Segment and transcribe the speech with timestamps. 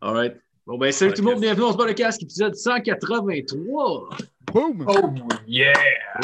[0.00, 0.40] Alright.
[0.66, 4.08] Bon, ben, salut tout le monde, bienvenue, on se bat le casque, épisode 183.
[4.52, 4.84] Boom!
[4.88, 5.14] Oh
[5.46, 5.72] yeah!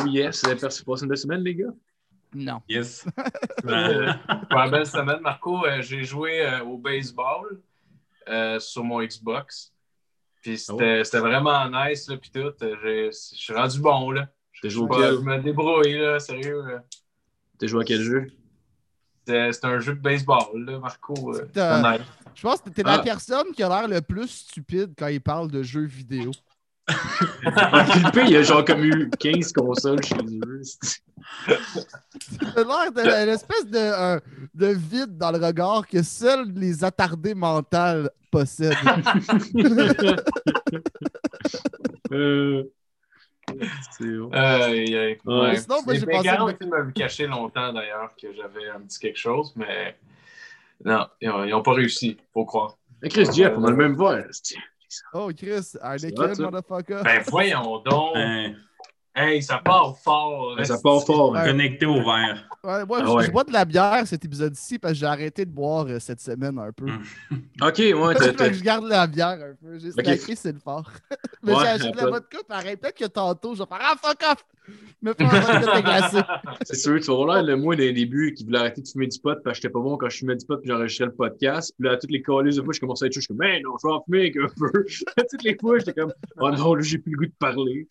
[0.01, 1.73] Oh yes, vous avez passé une belle semaine, les gars?
[2.35, 2.61] Non.
[2.69, 3.07] Yes.
[3.67, 4.13] Euh,
[4.51, 7.61] pour une belle semaine, Marco, euh, j'ai joué euh, au baseball
[8.29, 9.73] euh, sur mon Xbox.
[10.43, 12.53] Puis c'était c'était vraiment nice, là, puis tout.
[12.61, 14.29] J'ai- Je suis rendu bon, là.
[14.63, 16.63] Je me débrouille, là, sérieux.
[16.63, 16.85] là.
[17.59, 18.27] t'as joué à quel jeu?
[19.27, 21.33] C'était c'était un jeu de baseball, là, Marco.
[21.35, 22.07] C'est un- c'était nice.
[22.37, 22.99] Je pense que t'es Ah.
[22.99, 26.31] la personne qui a l'air le plus stupide quand il parle de jeux vidéo.
[26.89, 30.61] Philippe, il y a genre comme eu 15 consoles chez eux.
[32.57, 34.21] L'air d'une espèce de,
[34.55, 38.77] de vide dans le regard que seuls les attardés mentales possèdent.
[42.13, 42.65] euh...
[43.93, 44.31] C'est bon.
[44.33, 45.19] Aïe, aïe.
[45.25, 45.41] Ouais.
[45.41, 45.57] Ouais.
[45.57, 49.19] Sinon, moi, j'ai pensé- Bengals ils m'avaient caché longtemps, d'ailleurs, que j'avais un petit quelque
[49.19, 49.97] chose, mais
[50.85, 52.77] non, ils n'ont pas réussi, faut croire.
[53.03, 54.19] Hey, Chris Jeff, on a le même voix.
[55.13, 57.03] Oh, Chris, Heineken, motherfucker.
[57.05, 58.13] Ben voyons donc!
[58.15, 58.55] Hein,
[59.19, 60.57] Hey, ça part fort!
[60.59, 61.35] Ouais, ça part fort.
[61.37, 61.45] hein.
[61.47, 62.47] connecté au verre.
[62.63, 63.25] Ouais, moi, Ah je- ouais.
[63.25, 66.21] je bois de la bière cet épisode-ci parce que j'ai arrêté de boire euh, cette
[66.21, 66.85] semaine un peu.
[66.85, 67.03] Mm.
[67.63, 69.79] Ok, ouais, t'as- je garde la bière un peu.
[69.79, 70.91] J'ai snacké, c'est le fort.
[71.43, 72.77] Mais Ouais, j'ai acheté de la vodka pareil.
[72.77, 74.45] Peut-être que tantôt, je vais faire Ah, fuck off!
[75.01, 76.19] Me faire un vodka déglacé.
[76.65, 79.07] c'est sûr, tu vas voir là, le moi, des débuts, qui voulait arrêter de fumer
[79.07, 81.15] du pot, parce que j'étais pas bon quand je fumais du pot, puis j'enregistrais le
[81.15, 81.73] podcast.
[81.79, 83.39] Puis là, toutes les calices de fois, je commençais à être chaud, je suis comme,
[83.39, 84.85] mais non, je vais en fumer un peu.
[85.31, 87.87] toutes les fois, j'étais comme, oh non, là, j'ai plus le goût de parler.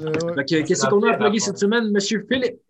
[0.00, 2.60] Euh, que, qu'est-ce qu'on a à plugger cette semaine, monsieur Philippe?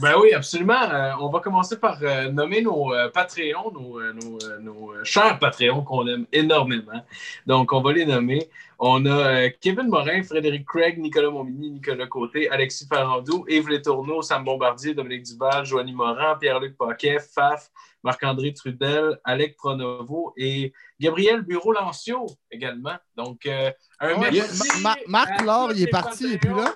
[0.00, 0.80] Ben oui, absolument.
[0.82, 4.92] Euh, on va commencer par euh, nommer nos euh, Patreons, nos, euh, nos, euh, nos,
[4.92, 7.02] euh, chers Patreons qu'on aime énormément.
[7.46, 8.48] Donc, on va les nommer.
[8.78, 14.22] On a euh, Kevin Morin, Frédéric Craig, Nicolas Montmini, Nicolas Côté, Alexis Ferrandou, Yves Létourneau,
[14.22, 17.68] Sam Bombardier, Dominique Duval, Joanie Morin, Pierre-Luc Paquet, Faf,
[18.02, 22.96] Marc-André Trudel, Alec Pronovo et Gabriel Bureau-Lancio également.
[23.16, 24.82] Donc, euh, un Ouais, merci.
[24.82, 26.74] Ma- Ma- Marc Laure, il est parti, il est plus là?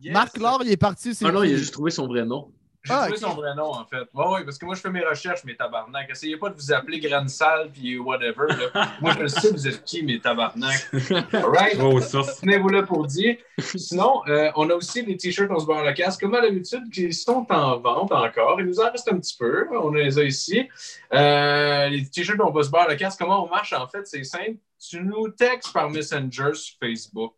[0.00, 0.12] Yes.
[0.12, 1.14] Marc Laure, il est parti.
[1.14, 2.52] c'est Ah non, il a juste trouvé son vrai nom.
[2.84, 4.08] J'ai Ah, trouvé son vrai nom, en fait.
[4.12, 6.10] Oui, oui, parce que moi, je fais mes recherches, mes tabarnak.
[6.10, 8.46] Essayez pas de vous appeler Grande Salle puis whatever.
[8.48, 8.88] Là.
[9.00, 10.88] moi, je sais, vous êtes qui, mes tabarnak.
[11.32, 11.78] All right?
[11.80, 12.22] Oh, ça.
[12.40, 13.36] Tenez-vous là pour dire.
[13.58, 16.90] Sinon, euh, on a aussi les t-shirts On se barre le casque, comme à l'habitude,
[16.92, 18.60] qui sont en vente encore.
[18.60, 19.68] Il nous en reste un petit peu.
[19.76, 20.68] On les a ici.
[21.12, 24.24] Euh, les t-shirts On va se barre le casque, comment on marche, en fait, c'est
[24.24, 24.56] simple.
[24.80, 27.34] Tu nous textes par Messenger sur Facebook.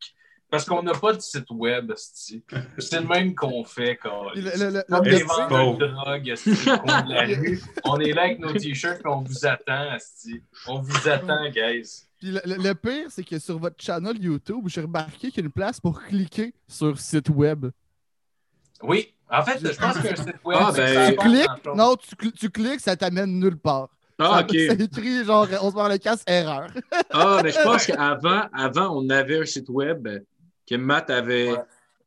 [0.55, 2.43] Parce qu'on n'a pas de site web, c'est
[3.01, 3.97] le même qu'on fait.
[3.97, 4.31] Quand...
[4.35, 7.61] Le- le- le- de drogue, de la rue.
[7.85, 9.97] On est là avec nos t-shirts et on vous attend.
[10.69, 12.05] On vous attend, guys.
[12.19, 15.41] Puis le, le- le pire, c'est que sur votre channel YouTube, j'ai remarqué qu'il y
[15.41, 17.67] a une place pour cliquer sur site web.
[18.83, 22.15] Oui, en fait, je pense qu'un site web, Ah, ben, que Tu cliques, non, tu,
[22.15, 23.89] cl- tu cliques, ça t'amène nulle part.
[24.19, 24.51] Ah, ok.
[24.53, 26.69] C'est écrit genre, on se met le casse erreur.
[27.11, 30.07] Ah, mais je pense qu'avant, avant, on avait un site web
[30.67, 31.53] que Matt avait.
[31.53, 31.63] Ouais.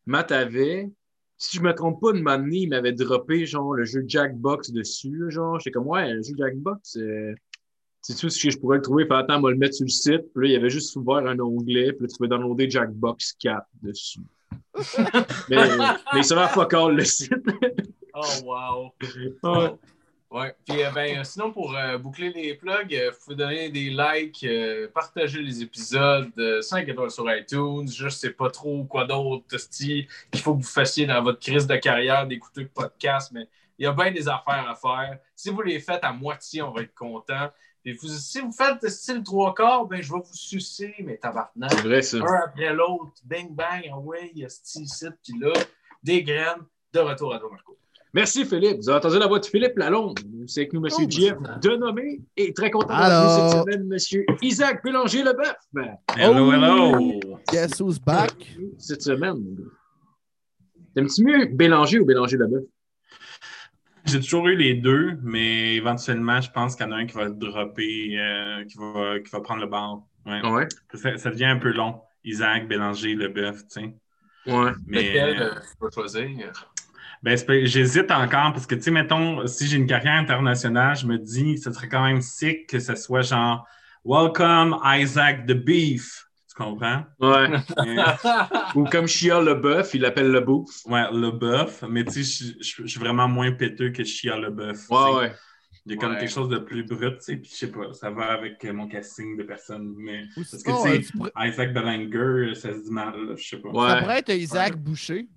[0.06, 0.90] Matt avait.
[1.38, 4.72] Si je me trompe pas, de moment donné, il m'avait droppé genre le jeu Jackbox
[4.72, 5.30] dessus.
[5.30, 6.98] Genre, j'étais comme ouais, le jeu Jackbox.
[6.98, 7.36] Euh...
[8.02, 9.06] C'est tout si je pourrais le trouver.
[9.06, 10.32] Fait attends, on va le mettre sur le site.
[10.34, 11.92] Puis là, il y avait juste ouvert un onglet.
[11.92, 14.22] Puis là, tu pouvais downloader Jackbox 4 dessus.
[15.50, 15.58] mais,
[16.14, 17.34] mais ça va fuck all le site.
[18.14, 18.92] Oh,
[19.44, 19.80] wow.
[20.30, 20.54] Ouais.
[20.68, 23.90] Puis, euh, ben, euh, sinon, pour euh, boucler les plugs, euh, vous pouvez donner des
[23.90, 27.88] likes, euh, partager les épisodes, euh, 5 étoiles sur iTunes.
[27.90, 30.06] Je sais pas trop quoi d'autre, qu'il
[30.36, 33.48] faut que vous fassiez dans votre crise de carrière d'écouter le podcast, mais
[33.80, 35.18] il y a bien des affaires à faire.
[35.34, 37.50] Si vous les faites à moitié, on va être content.
[37.82, 41.72] Puis vous- si vous faites style trois quarts, ben, je vais vous sucer, mes tabarnak.
[41.72, 42.18] C'est vrai, ça.
[42.18, 45.54] un après l'autre, bang bang, away, esti, ici, puis là,
[46.04, 47.78] des graines, de retour à toi, Marco.
[48.14, 48.78] Merci Philippe.
[48.78, 50.20] Vous avez entendu la voix de Philippe Lalonde.
[50.48, 50.92] C'est avec nous, M.
[50.98, 52.22] Oh, Jeff de nommer.
[52.38, 53.52] Et très content d'avoir Alors.
[53.68, 54.36] cette semaine, M.
[54.42, 55.56] Isaac Bélanger-Leboeuf.
[56.18, 56.54] Hello, Oh.
[56.54, 57.20] hello.
[57.52, 58.34] Guess who's back?
[58.78, 59.44] Cette semaine.
[60.96, 62.64] T'aimes-tu mieux Bélanger ou Bélanger-Leboeuf?
[64.06, 67.14] J'ai toujours eu les deux, mais éventuellement, je pense qu'il y en a un qui
[67.16, 70.00] va le dropper, euh, qui, va, qui va prendre le bar.
[70.26, 70.42] Ouais.
[70.50, 70.68] Ouais?
[70.94, 72.00] Ça, ça devient un peu long.
[72.24, 73.96] Isaac, Bélanger, le bœuf, tu sais.
[74.50, 74.72] Ouais.
[74.86, 76.72] Mais Lequel euh, euh, tu peux choisir?
[77.24, 81.18] Ben, j'hésite encore parce que, tu sais, mettons, si j'ai une carrière internationale, je me
[81.18, 83.66] dis, ce serait quand même sick que ce soit genre
[84.06, 86.26] Welcome Isaac the Beef.
[86.50, 87.04] Tu comprends?
[87.20, 87.50] Ouais.
[88.76, 90.86] Ou comme Chia Leboeuf, il l'appelle le bouffe.
[90.86, 91.84] ouais, le bœuf.
[91.90, 94.90] Mais tu sais, je- suis vraiment moins péteux que Chia le bœuf.
[94.90, 95.32] Ouais, ouais.
[95.86, 96.20] Il y a comme Ouais.
[96.20, 98.88] quelque chose de plus brut, tu sais, puis je sais pas, ça va avec mon
[98.90, 102.92] casting de personne, mais Parce que, tu sais, euh, pourrais- Isaac Bellinger, ça se dit
[102.92, 103.70] mal, je sais pas.
[103.70, 103.90] Ouais.
[103.90, 105.28] Ça pourrait être Isaac Boucher.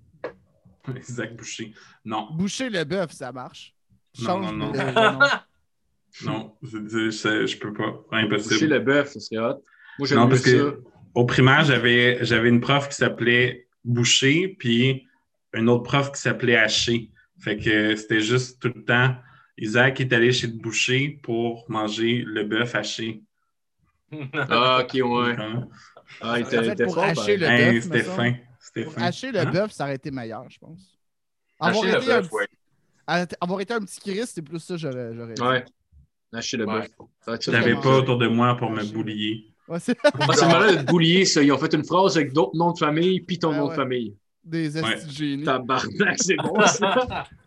[1.09, 1.73] Isaac Boucher.
[2.05, 2.29] Non.
[2.33, 3.73] Boucher le bœuf, ça marche.
[4.19, 4.71] Non, Change non, non.
[4.73, 5.19] le- le nom.
[6.25, 7.91] Non, je, je, je, je peux pas.
[7.91, 8.65] Boucher Impossible.
[8.73, 9.63] le bœuf, ça serait hot.
[9.99, 10.51] Moi, j'aime Non, mieux parce ça.
[10.51, 10.81] que
[11.13, 15.07] au primaire, j'avais, j'avais une prof qui s'appelait Boucher, puis
[15.53, 17.11] une autre prof qui s'appelait Haché.
[17.39, 19.15] Fait que c'était juste tout le temps.
[19.57, 23.21] Isaac est allé chez le boucher pour manger le bœuf haché.
[24.33, 25.35] Ah, ok, ouais.
[26.21, 28.33] Ah, il était, pour hacher le Hey, bœuf, c'était fin.
[28.97, 29.51] Hacher le Hein?
[29.51, 30.97] bœuf, ça aurait été meilleur, je pense.
[31.59, 33.27] Avoir Hacher le été, un bœuf, petit- ouais.
[33.41, 35.09] avoir été un petit Christ, c'est plus ça, j'aurais.
[35.41, 35.65] Ouais.
[36.33, 36.79] Hacher le Ouais.
[36.81, 36.89] bœuf.
[37.25, 39.45] Ça, Je l'avais pas autour de moi pour me boulier.
[39.67, 40.09] Ouais, c'est Ah,
[40.47, 41.41] malade de boulier, ça.
[41.43, 43.69] Ils ont fait une phrase avec d'autres noms de famille, puis ton Ah nom ouais.
[43.71, 44.15] de famille.
[44.43, 44.71] des
[45.09, 45.43] génie.
[45.43, 47.27] Tabarnak, c'est bon, ça.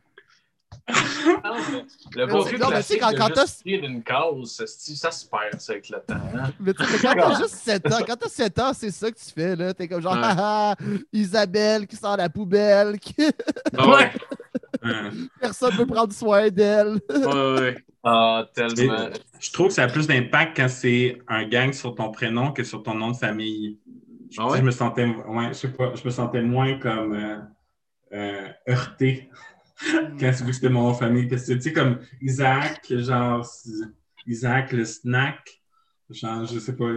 [0.87, 5.59] Le tu sais, classique quand- quand t'as- écrire une cause, ça, se- ça se perd,
[5.61, 6.15] ça, avec le temps.
[6.15, 6.51] hein.
[6.61, 9.17] Mais tu sais, quand t'as juste 7 ans, quand t'as 7 ans, c'est ça que
[9.19, 9.73] tu fais, là.
[9.73, 10.21] T'es comme genre, Ouais.
[10.23, 13.15] ah, ah, Isabelle qui sort la poubelle, qui...
[13.77, 14.13] Ah ouais.
[15.41, 17.01] Personne veut prendre soin d'elle.
[17.11, 17.77] Ouais, ouais.
[18.03, 19.09] Ah, tellement.
[19.41, 22.63] Je trouve que ça a plus d'impact quand c'est un gang sur ton prénom que
[22.63, 23.79] sur ton nom de famille.
[24.31, 24.59] Je, Ah ouais?
[24.59, 27.37] je me sentais, ouais, je sais pas, je me sentais moins comme euh,
[28.13, 29.31] euh, heurté
[30.21, 31.27] quand c'est- vu que c'était mon nom de famille.
[31.29, 33.47] Parce que tu sais, comme Isaac, genre
[34.27, 35.61] Isaac le snack,
[36.11, 36.85] genre je sais pas.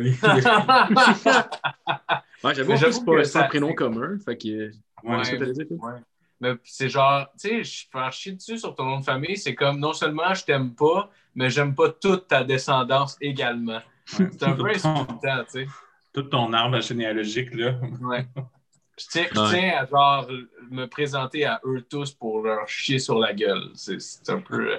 [2.44, 4.18] Ouais, j'avoue, que pas c'est ça- un prénom commun.
[4.24, 4.70] Fait que.
[5.04, 5.22] Ouais.
[5.24, 5.74] Qu'est-ce?
[5.74, 5.94] Ouais.
[6.40, 9.56] Mais c'est genre, tu sais, je faire chier dessus sur ton nom de famille, c'est
[9.56, 13.80] comme non seulement je t'aime pas, mais j'aime pas toute ta descendance également.
[14.06, 15.68] C'est un peu insultant, tu sais.
[16.14, 17.80] Tout ton arbre généalogique, là.
[18.02, 18.26] Ouais.
[19.00, 19.50] Je tiens, je Ouais.
[19.52, 20.28] tiens à genre
[20.72, 23.70] me présenter à eux tous pour leur chier sur la gueule.
[23.76, 23.98] C'est
[24.30, 24.72] un peu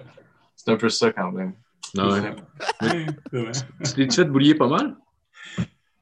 [0.56, 1.52] c'est un peu ça quand même.
[1.96, 2.36] Ah ouais.
[3.32, 3.52] Vrai.
[3.84, 4.96] Tu t'es fait boulier pas mal?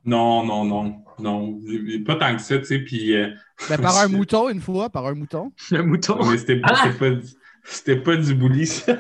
[0.05, 1.61] Non, non, non, non.
[2.07, 2.79] Pas tant que ça, tu sais.
[2.79, 3.31] Puis, euh,
[3.69, 5.53] Ben, par un mouton, une fois, par un mouton.
[5.73, 6.19] Un mouton?
[6.31, 8.97] mais c'était pas, du- pas du bully, ça.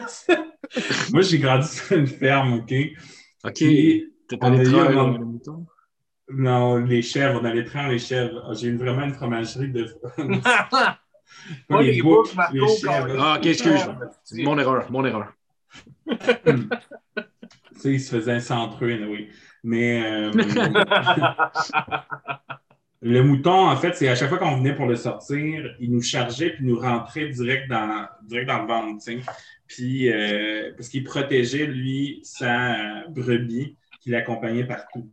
[1.12, 2.74] Moi, j'ai grandi sur une ferme, OK?
[3.44, 3.62] Ok.
[4.40, 5.66] Dans moment- le mouton?
[6.28, 8.44] Non, les chèvres, on allait traire les chèvres.
[8.48, 9.86] Ah, J'ai eu vraiment une fromagerie de.
[10.70, 10.98] Pas
[11.68, 13.16] Pas les boucs, Marco, les chèvres.
[13.18, 13.86] Ah, ok, excuse.
[14.32, 14.42] Ouais.
[14.42, 15.32] Mon erreur, mon erreur.
[16.08, 16.16] Tu
[17.76, 19.28] sais, ils se faisaient ça entre eux, oui.
[19.62, 20.32] Mais euh,
[23.02, 26.02] le mouton, en fait, c'est à chaque fois qu'on venait pour le sortir, il nous
[26.02, 29.30] chargeait puis nous rentrait direct dans, direct dans le ventre, tu sais.
[29.66, 35.10] Puis, euh, parce qu'il protégeait, lui, sa brebis qui l'accompagnait partout.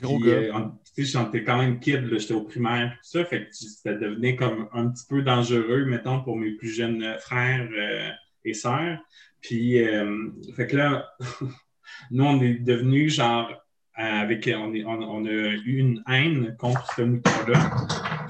[0.00, 0.34] Gros Puis, gars.
[0.36, 3.46] euh, on- tu sais, j'étais quand même kid, là, j'étais au primaire, tout ça, fait
[3.48, 7.68] que ça devenait comme un petit peu dangereux, mettons, pour mes plus jeunes euh, frères
[7.76, 8.10] euh,
[8.44, 8.98] et sœurs.
[9.40, 11.08] Puis, euh, fait que là,
[12.10, 13.50] nous, on est devenus genre,
[13.94, 17.70] avec, on, est- on, on a eu une haine contre ce mouton-là.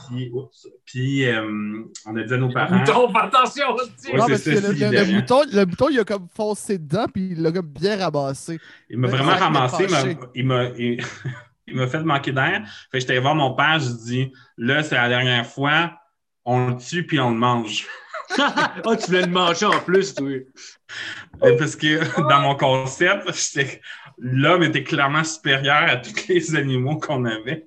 [0.08, 2.78] Puis, oups, puis euh, on a dit à nos parents.
[2.78, 4.10] Mouton, attention, hostie.
[4.12, 6.28] Ouais, non, c'est parce ça, que le, le- le mouton, le mouton, il a comme
[6.34, 8.58] foncé dedans, puis il l'a comme bien ramassé.
[8.88, 9.86] Il m'a vraiment ramassé,
[10.34, 10.70] il m'a-.
[11.70, 12.62] il m'a il, il fait manquer d'air.
[12.90, 15.92] Fait que j'étais allé voir mon père, je dis là, c'est la dernière fois,
[16.44, 17.86] on le tue puis on le mange.
[18.38, 20.28] Ah, tu voulais le manger en plus, toi.
[21.40, 23.26] Parce que dans mon concept,
[24.18, 27.66] l'homme était clairement supérieur à tous les animaux qu'on avait.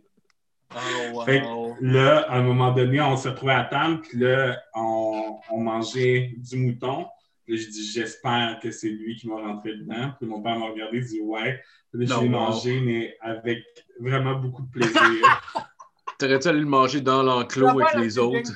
[0.76, 1.42] Oh, Fait.
[1.82, 6.34] Là, à un moment donné, on se retrouvait à table, puis là, on, on mangeait
[6.38, 7.08] du mouton.
[7.44, 10.12] Puis là, je dis, j'espère que c'est lui qui m'a rentré dedans.
[10.20, 11.60] Puis mon père m'a regardé et dit, ouais.
[11.92, 12.26] Puis je wow.
[12.26, 13.64] mangé, mais avec
[14.02, 15.02] vraiment beaucoup de plaisir.
[16.18, 18.52] T'aurais-tu allé le manger dans l'enclos avec les autres?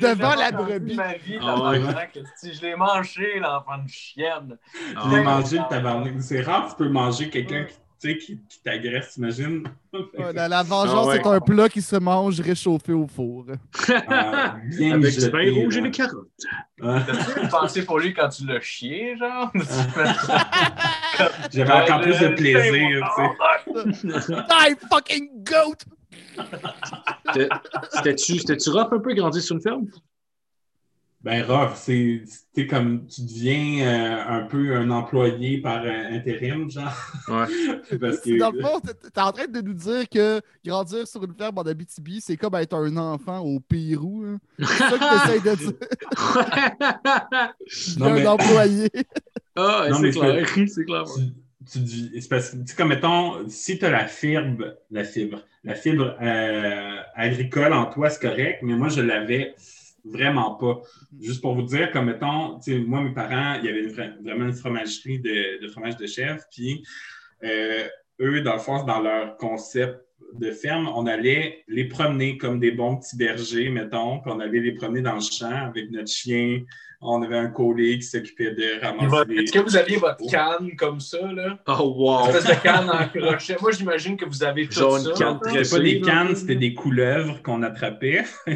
[0.00, 0.94] Devant la brebis.
[0.96, 1.78] Ma vie, Ah ouais.
[1.78, 4.58] tabarnak, esti, je l'ai mangé, l'enfant de chienne.
[4.96, 5.22] Ah, Je l'ai ouais.
[5.24, 6.14] mangé le tabarnak.
[6.22, 7.74] C'est rare que tu peux manger quelqu'un qui,
[8.08, 9.64] sais, qui, qui t'agresse, t'imagines?
[9.92, 11.20] Ouais, la, la vengeance, Ah ouais.
[11.22, 13.46] c'est un plat qui se mange réchauffé au four.
[14.08, 16.28] Ah, bien Avec du rouge et des carottes.
[16.82, 19.50] Ah, T'as-tu pensé pour lui quand tu l'as chié, genre?
[21.52, 24.42] J'avais encore plus de plaisir, tu sais.
[24.48, 25.76] Die fucking goat!
[27.32, 27.48] C'était-
[27.92, 29.86] C'était-tu c'était-tu rough un peu grandir sur une ferme?
[31.22, 32.22] Ben, rough, c'est
[32.54, 36.90] c'est comme tu deviens euh, un peu un employé par euh, intérim, genre.
[37.28, 37.44] Ouais.
[38.00, 38.56] Parce C'est Dans que.
[38.56, 42.22] le fond, t'es en train de nous dire que grandir sur une ferme en Abitibi,
[42.22, 44.24] c'est comme être un enfant au Pérou.
[44.26, 44.38] hein.
[44.60, 45.72] C'est ça que t'essayes de dire.
[47.98, 48.90] Non, un mais- employé.
[49.56, 50.48] ah, Non, c'est clair.
[50.68, 51.04] C'est clair.
[51.04, 51.22] tu,
[51.70, 55.04] tu dis- c'est parce que, tu sais, comme mettons, si tu as la fibre, la
[55.04, 59.54] fibre, la fibre euh, agricole en toi, c'est correct, mais moi, je l'avais
[60.04, 60.80] vraiment pas.
[61.20, 64.52] Juste pour vous dire, comme mettons, moi, mes parents, il y avait une vraiment une
[64.52, 66.82] fromagerie de, de fromage de chèvre, puis
[67.44, 67.86] euh,
[68.20, 70.00] eux, dans le fond, dans leur concept
[70.34, 74.60] de ferme, on allait les promener comme des bons petits bergers, mettons, puis on allait
[74.60, 76.62] les promener dans le champ avec notre chien,
[77.02, 79.42] on avait un collègue qui s'occupait de ramasser les...
[79.42, 81.58] Est-ce que vous aviez votre canne comme ça, là?
[81.66, 82.28] Oh, wow!
[82.30, 83.56] Une espèce de canne en crochet.
[83.60, 85.12] Moi, j'imagine que vous avez tout Genre ça.
[85.12, 88.24] canne C'était pas des cannes, c'était des couleuvres qu'on attrapait.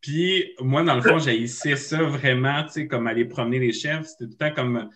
[0.00, 4.04] Puis moi, dans le fond, j'haïssais ça vraiment, tu sais, comme aller promener les chèvres.
[4.04, 4.88] C'était tout le temps comme.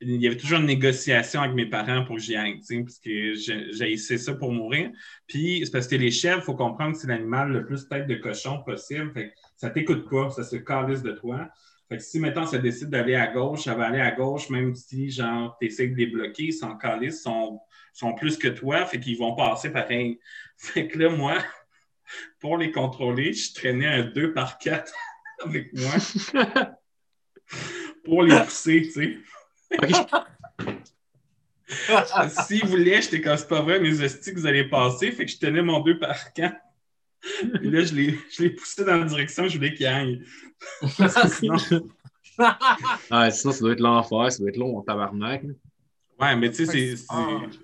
[0.00, 2.82] Il y avait toujours une négociation avec mes parents pour que j'y aille, tu sais,
[2.84, 4.90] parce que j'ai- j'haïssais ça pour mourir.
[5.26, 8.06] Puis c'est parce que les chèvres, il faut comprendre que c'est l'animal le plus tête
[8.06, 9.10] de cochon possible.
[9.12, 11.50] Fait que ça t'écoute pas, ça se calisse de toi.
[11.88, 14.74] Fait que si, mettons, ça décide d'aller à gauche, ça va aller à gauche, même
[14.74, 17.60] si, genre, t'essaies de les bloquer, ils s'en calissent, sont,
[17.92, 20.20] sont plus que toi, fait qu'ils vont passer pareil.
[20.56, 21.38] Fait que là, moi,
[22.40, 24.92] pour les contrôler, je traînais un 2 par 4
[25.44, 25.92] avec moi
[28.04, 29.18] pour les pousser, tu sais.
[32.28, 35.30] S'ils voulaient, j'étais comme c'est pas vrai, mes hosties que vous allez passer, fait que
[35.30, 36.56] je tenais mon 2 par 4.
[37.20, 37.94] Puis là, je
[38.42, 39.74] les poussais dans la direction que je voulais.
[40.98, 41.56] Parce que sinon,
[43.10, 45.42] Ah, sinon, ça doit être l'enfer, ça doit être long en tabarnak.
[45.42, 45.50] là.
[46.20, 47.04] Ouais, mais tu sais, c'est- c'est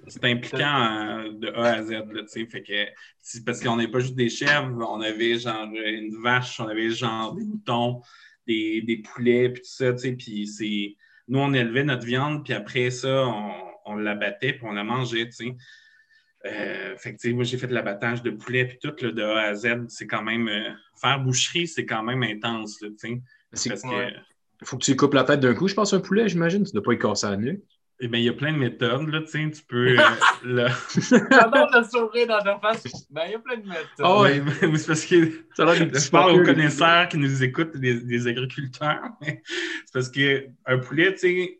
[0.06, 2.46] c'est impliquant euh, de A à Z, là, tu sais.
[2.46, 2.86] Fait que,
[3.20, 6.90] c'est parce qu'on n'est pas juste des chèvres, on avait genre une vache, on avait
[6.90, 8.00] genre des moutons,
[8.46, 10.12] des, des poulets, puis tout ça, tu sais.
[10.12, 10.96] Puis c'est.
[11.26, 13.52] Nous, on élevait notre viande, puis après ça, on,
[13.86, 15.56] on l'abattait, puis on la mangeait, tu sais.
[16.46, 19.40] Euh, fait que, moi, j'ai fait de l'abattage de poulet, puis tout, là, de A
[19.42, 19.84] à Z.
[19.88, 20.48] C'est quand même.
[20.48, 20.70] euh,
[21.00, 23.20] faire boucherie, c'est quand même intense, là, tu sais.
[23.52, 23.88] C'est- Parce que.
[23.88, 24.12] Ouais.
[24.62, 26.64] Faut que tu coupes la tête d'un coup, je pense, un poulet, j'imagine.
[26.64, 27.60] Tu dois pas y casser la nuque.
[28.00, 29.50] Eh bien, il y a plein de méthodes, là, tu sais.
[29.50, 29.96] Tu peux.
[29.98, 30.02] euh,
[30.44, 30.68] là,
[31.30, 32.84] J'adore le sourire dans ta face.
[33.10, 33.84] Ben, il y a plein de méthodes.
[34.00, 34.20] Ah.
[34.22, 37.42] Oui, mais c'est parce que Ça a l'air des je parle aux connaisseurs qui nous
[37.42, 39.00] écoutent, des, des agriculteurs.
[39.22, 39.42] c'est
[39.92, 41.58] parce qu'un poulet, tu sais,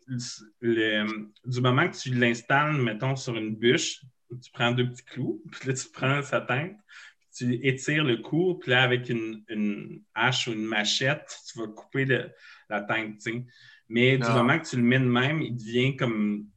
[0.61, 5.41] le- du moment que tu l'installes, mettons, sur une bûche, tu prends deux petits clous,
[5.51, 6.75] puis là, tu prends sa tête,
[7.19, 7.29] puis
[7.59, 11.67] tu étires le cou, puis là, avec une, une hache ou une machette, tu vas
[11.67, 12.31] couper le-
[12.69, 13.45] la tête, tu sais.
[13.87, 16.47] Mais du moment que tu le mets de même, il devient comme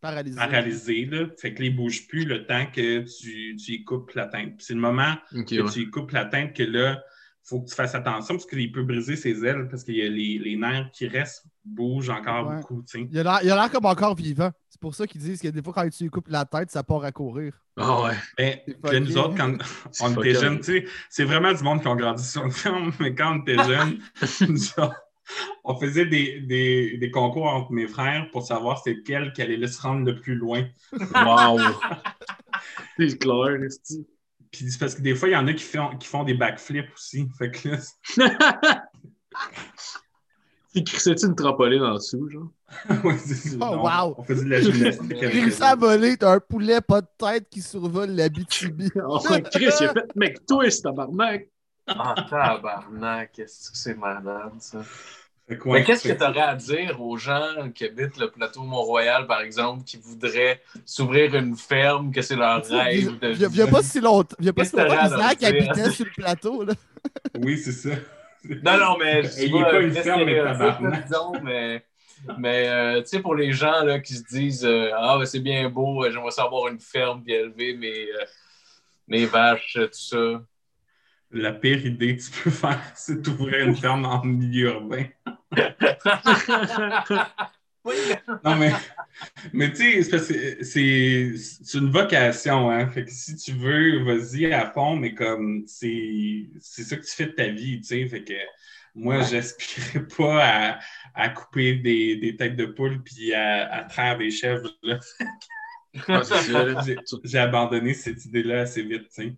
[0.00, 0.36] Paralysé.
[0.36, 1.26] paralysé, là.
[1.40, 4.56] Fait que il bouge plus le temps que tu, tu y coupes la tête.
[4.56, 5.70] Puis c'est le moment que ouais.
[5.70, 7.02] tu y coupes la tête que là,
[7.44, 10.08] faut que tu fasses attention parce qu'il peut briser ses ailes parce qu'il y a
[10.08, 12.56] les, les nerfs qui restent bougent encore Ouais.
[12.56, 13.08] beaucoup, tu sais.
[13.10, 14.50] Il a l'air- il a l'air comme encore vivant.
[14.68, 16.82] C'est pour ça qu'ils disent que des fois, quand tu lui coupes la tête, ça
[16.82, 17.52] part à courir.
[17.76, 18.14] Ah ouais.
[18.38, 19.56] Mais là, nous autres, quand
[20.00, 22.92] on était jeunes, tu sais, c'est vraiment du monde qui ont grandi sur une ferme,
[23.00, 23.98] mais quand on était jeunes,
[25.64, 29.66] on faisait des, des, des concours entre mes frères pour savoir c'est lequel qui allait
[29.66, 30.64] se rendre le plus loin.
[30.92, 31.58] Wow.
[32.98, 33.58] C'est clair.
[34.52, 36.34] Puis c'est parce que des fois, il y en a qui font, qui font des
[36.34, 37.26] backflips aussi.
[37.38, 37.78] Fait que là,
[40.74, 42.48] Il crissait-tu une trampoline en dessous, genre?
[43.04, 43.56] Ouais, c'est ça.
[43.60, 44.14] Oh, On- wow.
[44.18, 45.04] On faisait de la gymnastique.
[45.10, 45.64] Il avec réussit eux.
[45.64, 48.90] à voler, t'as un poulet pas de tête qui survole la BTB.
[49.04, 49.18] Oh,
[49.50, 51.48] Chris, il a fait mec twist, tabarnak.
[51.86, 54.82] Ah, tabarnak, qu'est-ce que c'est malade, ça?
[55.66, 59.40] Mais qu'est-ce que tu aurais à dire aux gens qui habitent le plateau Mont-Royal, par
[59.40, 63.66] exemple, qui voudraient s'ouvrir une ferme, que c'est leur rêve de Il y a- a
[63.68, 64.94] pas si longtemps, il y a pas si longtemps
[65.38, 65.48] dire?
[65.48, 66.64] habitait sur le plateau.
[66.64, 66.72] Là?
[67.38, 67.90] Oui, c'est ça.
[68.62, 69.20] Non, non, mais.
[69.38, 71.84] Et il est pas une ferme, mais disons, mais.
[72.38, 75.40] Mais, euh, tu sais, pour les gens là, qui se disent euh, Ah, ben, c'est
[75.40, 78.24] bien beau, euh, j'aimerais savoir une ferme puis élever mes, euh,
[79.08, 80.42] mes vaches, euh, tout ça.
[81.32, 85.06] La pire idée que tu peux faire, c'est d'ouvrir une ferme en milieu urbain.
[87.84, 87.94] Oui.
[88.44, 88.70] Non, mais,
[89.52, 92.88] mais tu sais, c'est une vocation, hein.
[92.88, 97.10] Fait que si tu veux, vas-y à fond, mais comme c'est c'est ça que tu
[97.10, 98.06] fais de ta vie, tu sais.
[98.06, 98.34] Fait que
[98.94, 100.78] moi, j'aspirais pas à,
[101.14, 104.70] à couper des, des têtes de poule puis à, à traire des chèvres.
[104.84, 105.00] là.
[107.24, 109.36] J'ai- abandonné cette idée-là assez vite, tu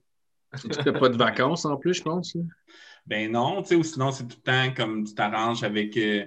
[0.53, 0.69] sais.
[0.69, 2.35] Que t'as pas de vacances en plus, je pense.
[2.35, 2.43] là.
[3.07, 6.25] Ben non, tu sais, ou sinon, c'est tout le temps comme tu t'arranges avec euh,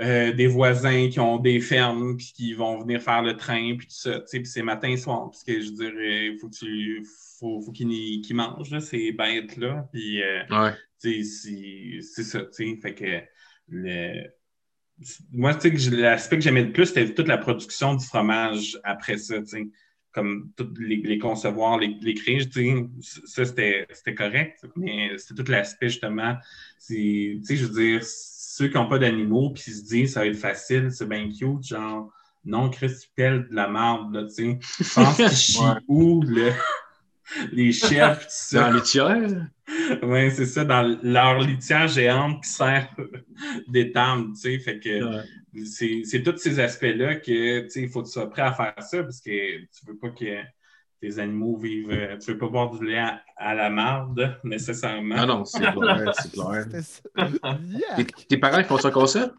[0.00, 3.86] euh, des voisins qui ont des fermes puis qui vont venir faire le train puis
[3.86, 6.38] tout ça, tu sais, puis c'est matin et soir, parce que je veux dire, il
[6.38, 7.06] faut que tu
[7.38, 10.72] faut, faut qu'ils mangent, là, ces bêtes-là, puis euh, Ouais.
[11.00, 13.20] tu sais, c'est ça, tu sais, fait que
[13.68, 14.24] le...
[15.32, 19.16] Moi, tu sais, l'aspect que j'aimais le plus, c'était toute la production du fromage après
[19.16, 19.66] ça, tu sais
[20.14, 25.42] comme tout les, les concevoir, les, les créer, tu sais, ça c'était correct, mais c'était
[25.42, 26.36] tout l'aspect justement,
[26.78, 30.12] c'est, tu sais, je veux dire, ceux qui n'ont pas d'animaux puis ils se disent
[30.12, 32.12] ça va être facile, c'est bien cute, genre,
[32.44, 35.80] non, Chris, tu de la merde, là, tu sais, je pense qu'ils chient Ouais.
[35.88, 36.52] où, le-
[37.52, 38.70] les chefs, tout ça.
[38.70, 39.46] Dans les tiers?
[40.02, 42.94] Oui, c'est ça, dans leur litière géante qui sert
[43.68, 45.24] d'étable, tu sais, fait que Ouais.
[45.64, 48.52] C'est c'est tous ces aspects-là que tu sais, il faut que tu sois prêt à
[48.52, 50.42] faire ça parce que tu veux pas que,
[51.00, 51.90] tes animaux vivent.
[51.90, 55.16] euh, tu veux pas boire du lait à, à la marde, nécessairement.
[55.18, 56.66] Ah non, c'est clair, c'est clair.
[57.16, 57.96] Yeah.
[57.96, 59.32] Tes, tes parents, ils font ça comme ça?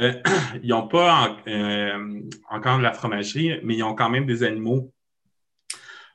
[0.00, 0.12] Euh,
[0.62, 4.42] ils n'ont pas en- euh, encore de la fromagerie, mais ils ont quand même des
[4.42, 4.92] animaux.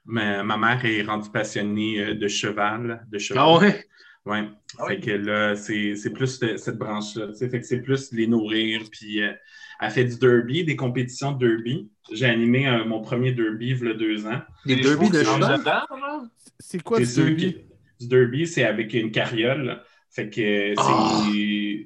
[0.05, 3.05] Ma, ma mère est rendue passionnée de cheval.
[3.09, 3.43] De cheval.
[3.43, 3.85] Ah ouais?
[4.25, 4.43] Ouais.
[4.77, 4.99] Ah Fait oui.
[5.01, 7.27] que là, c'est c'est plus de- cette branche-là.
[7.33, 8.81] Fait que c'est plus les nourrir.
[8.91, 9.31] Puis euh,
[9.79, 11.89] elle fait du derby, des compétitions de derby.
[12.11, 14.41] J'ai animé euh, mon premier derby il y a deux ans.
[14.65, 16.29] Des Les derby chevaux de cheval?
[16.59, 17.53] C'est quoi du derby?
[17.53, 17.65] qui-
[18.01, 19.81] Du derby, c'est avec une carriole.
[20.11, 21.23] Fait que Ah.
[21.25, 21.85] c'est.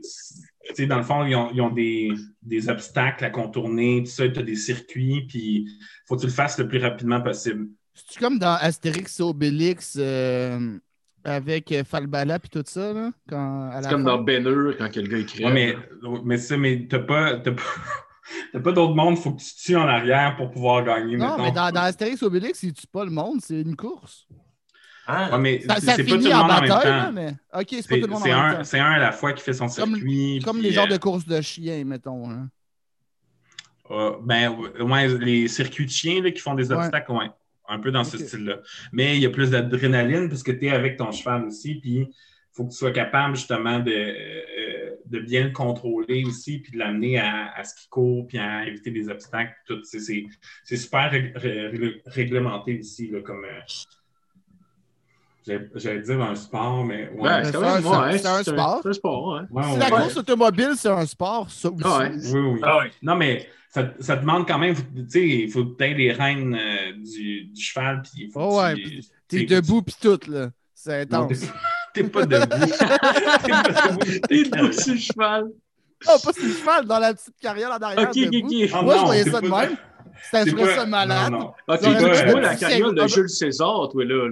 [0.69, 2.09] Tu sais, dans le fond, ils ont, ils ont des,
[2.41, 5.67] des obstacles à contourner, tout ça, tu as des circuits, puis
[6.07, 7.67] faut que tu le fasses le plus rapidement possible.
[7.93, 10.77] C'est comme dans Astérix et Obélix euh,
[11.23, 13.11] avec euh, Falbala puis tout ça, là?
[13.29, 14.17] Quand, à la C'est comme fin?
[14.17, 15.45] dans Ben Hur, quand le gars il crève.
[15.47, 15.77] Ouais, mais,
[16.23, 17.61] mais ça, mais t'as pas, t'as pas,
[18.53, 21.17] t'as pas d'autre monde, faut que tu tues en arrière pour pouvoir gagner.
[21.17, 21.43] Non, mettons.
[21.43, 24.27] mais dans, dans Astérix Obélix, ils tuent pas le monde, c'est une course.
[25.05, 25.31] Ah.
[25.33, 26.91] Ouais, mais Ça, c'est ça c'est pas tout finit le en monde en même bataille,
[26.91, 27.11] là, temps.
[27.11, 27.29] mais.
[27.53, 28.63] Ok, c'est pas tout le monde en c'est même un, temps.
[28.63, 30.41] c'est un à la fois qui fait son Comme- circuit.
[30.45, 32.29] Comme puis, les genres euh, de courses de chiens, mettons.
[32.29, 32.47] hein.
[33.91, 34.49] Euh, ben,
[34.79, 36.77] ouais, les circuits de chiens là, qui font des Ouais.
[36.77, 37.29] obstacles, ouais.
[37.69, 38.59] Un peu dans ce style-là.
[38.91, 41.91] Mais il y a plus d'adrénaline parce que tu es avec ton cheval aussi, puis
[41.99, 42.09] il
[42.51, 46.77] faut que tu sois capable justement de, euh, de bien le contrôler aussi, puis de
[46.79, 49.53] l'amener à, à ce qu'il court, puis à éviter des obstacles.
[49.65, 49.79] Tout.
[49.83, 50.25] C'est, c'est-
[50.63, 53.45] c'est super rég- ré- réglementé ici, là, comme.
[55.45, 57.09] J'allais, dire un sport, mais.
[57.15, 58.01] Ouais, Ouais, c'est quand C'est même, un-
[58.35, 58.79] un sport.
[58.83, 59.47] C'est un sport, hein.
[59.51, 59.91] Ouais, Si ouais, la ouais.
[60.01, 61.83] course automobile, c'est un sport, ça aussi.
[61.85, 62.11] Ah ouais.
[62.33, 62.59] Oui, oui.
[62.63, 62.79] Ah.
[63.01, 66.91] Non, mais ça, ça demande quand même, tu sais, il faut aies les rênes euh,
[66.97, 70.49] du, du cheval, puis il faut Oh que ouais, puis T'es debout pis tout, là.
[70.73, 71.45] C'est Non, intense.
[71.93, 72.45] t'es pas debout.
[74.27, 74.71] T'es debout.
[74.73, 75.45] Sur le cheval.
[76.05, 78.09] Oh, pas sur le cheval, dans la petite carrière en arrière.
[78.09, 78.47] Ok, ok, debout.
[78.47, 78.83] ok.
[78.83, 79.77] Moi, je non, voyais ça de même.
[80.47, 81.31] Trouvais pas- ça malade.
[81.31, 81.53] non, non.
[81.67, 83.07] Ok, tu vois un la carriole de.
[83.07, 84.29] Jules César, toi, là.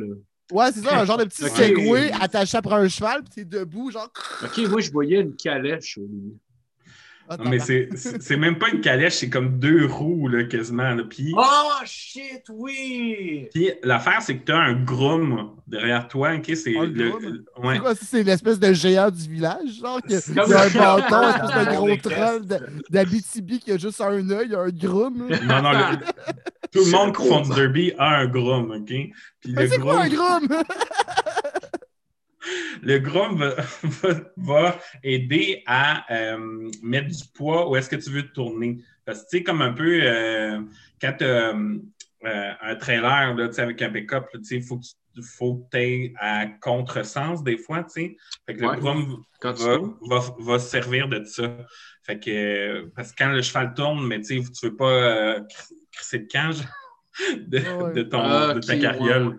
[0.52, 1.52] Ouais, c'est ça, un genre de petit Ok.
[1.56, 4.10] segway attaché après un cheval, pis t'es debout, genre.
[4.44, 5.98] Ok, moi, je voyais une calèche.
[5.98, 6.08] au.
[7.34, 10.94] Ah, Non, mais c'est même pas une calèche, c'est comme deux roues, là, quasiment.
[10.94, 11.04] là.
[11.10, 13.48] Puis, Oh shit, oui!
[13.54, 16.34] puis l'affaire, c'est que tu as un groom derrière toi.
[16.36, 17.12] ok, c'est le-
[17.64, 17.76] ouais.
[17.76, 20.64] C'est quoi, ça, c'est l'espèce de géant du village, genre, que- C'est il y a
[20.64, 22.42] un bâton, espèce de gros troll
[22.90, 25.30] d'Abitibi qui a juste un œil, un groom.
[25.30, 25.40] là.
[25.40, 25.98] Non, non, le-
[26.72, 28.86] tout le monde qui font du derby a un groom, OK?
[28.88, 29.14] Puis
[29.54, 30.48] Mais le c'est quoi un groom?
[32.82, 38.10] le groom va, va- va aider à euh, mettre du poids où est-ce que tu
[38.10, 38.78] veux te tourner.
[39.06, 40.62] Parce que, tu sais, comme un peu, euh,
[41.02, 41.26] quand tu
[42.28, 44.86] as un trailer là, tu sais, avec un pick-up, là, tu sais, il faut que
[44.86, 48.18] tu faut que aies à contresens des fois, tu sais.
[48.46, 48.76] Fait que Ouais.
[48.76, 49.52] le groom va,
[50.08, 51.58] va, va se servir de ça.
[52.04, 54.86] Fait que, euh, parce que quand le cheval tourne, mais tu sais, tu veux pas
[54.90, 56.58] euh, cr- crisser de cage
[57.48, 57.94] de, Ouais.
[57.94, 59.28] de, ton, Ah, de ta ok, carriole.
[59.28, 59.36] ouais.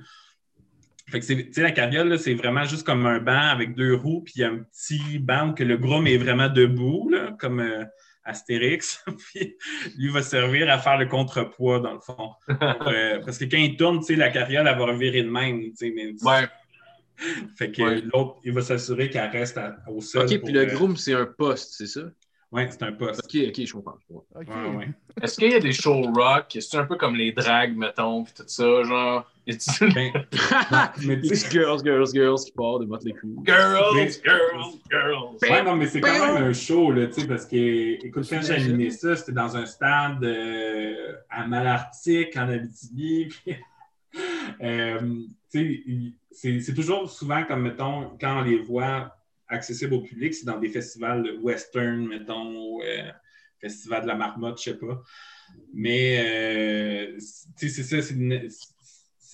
[1.11, 3.75] Fait que, c'est- tu sais, la carriole, là, c'est vraiment juste comme un banc avec
[3.75, 6.49] deux roues, puis il y a un petit banc où que le groom est vraiment
[6.49, 7.85] debout, là, comme euh,
[8.25, 9.03] Astérix.
[9.33, 9.57] puis
[9.99, 12.31] lui va servir à faire le contrepoids, dans le fond.
[12.49, 15.61] Euh, parce que quand il tourne, tu sais, la carriole, elle va revirer de même,
[15.71, 16.49] tu sais, mais Ouais.
[17.57, 18.01] fait que Ouais.
[18.13, 20.23] l'autre, il va s'assurer qu'elle reste à- au sol.
[20.23, 22.03] Ok, puis le euh, groom, c'est un poste, c'est ça?
[22.53, 23.23] Ouais, c'est un poste.
[23.25, 23.99] Ok, ok, je comprends.
[24.11, 24.45] Ouais,
[24.77, 24.88] ouais.
[25.23, 26.57] Est-ce qu'il y a des shows rock?
[26.61, 29.27] C'est un peu comme les drags, mettons, pis tout ça, genre.
[29.45, 30.12] Ben,
[31.05, 33.35] mais girls, girls, girls qui part de Motley Crue.
[33.45, 35.37] Girls, Mais- girls, girls.
[35.43, 38.41] Ouais, non, mais c'est quand même un show, là, tu sais, parce que, écoute, quand
[38.41, 43.57] j'ai animé ça, c'était dans un stade euh, à Malartic, en Abitibi, puis,
[44.62, 45.01] euh,
[45.51, 49.12] tu sais, c'est toujours souvent comme, mettons, quand on les voit
[49.53, 53.11] accessibles au public, c'est dans des festivals western, mettons, euh,
[53.61, 55.03] festival de la marmotte, je sais pas.
[55.73, 57.19] Mais, euh,
[57.59, 58.49] tu sais, c'est ça, une-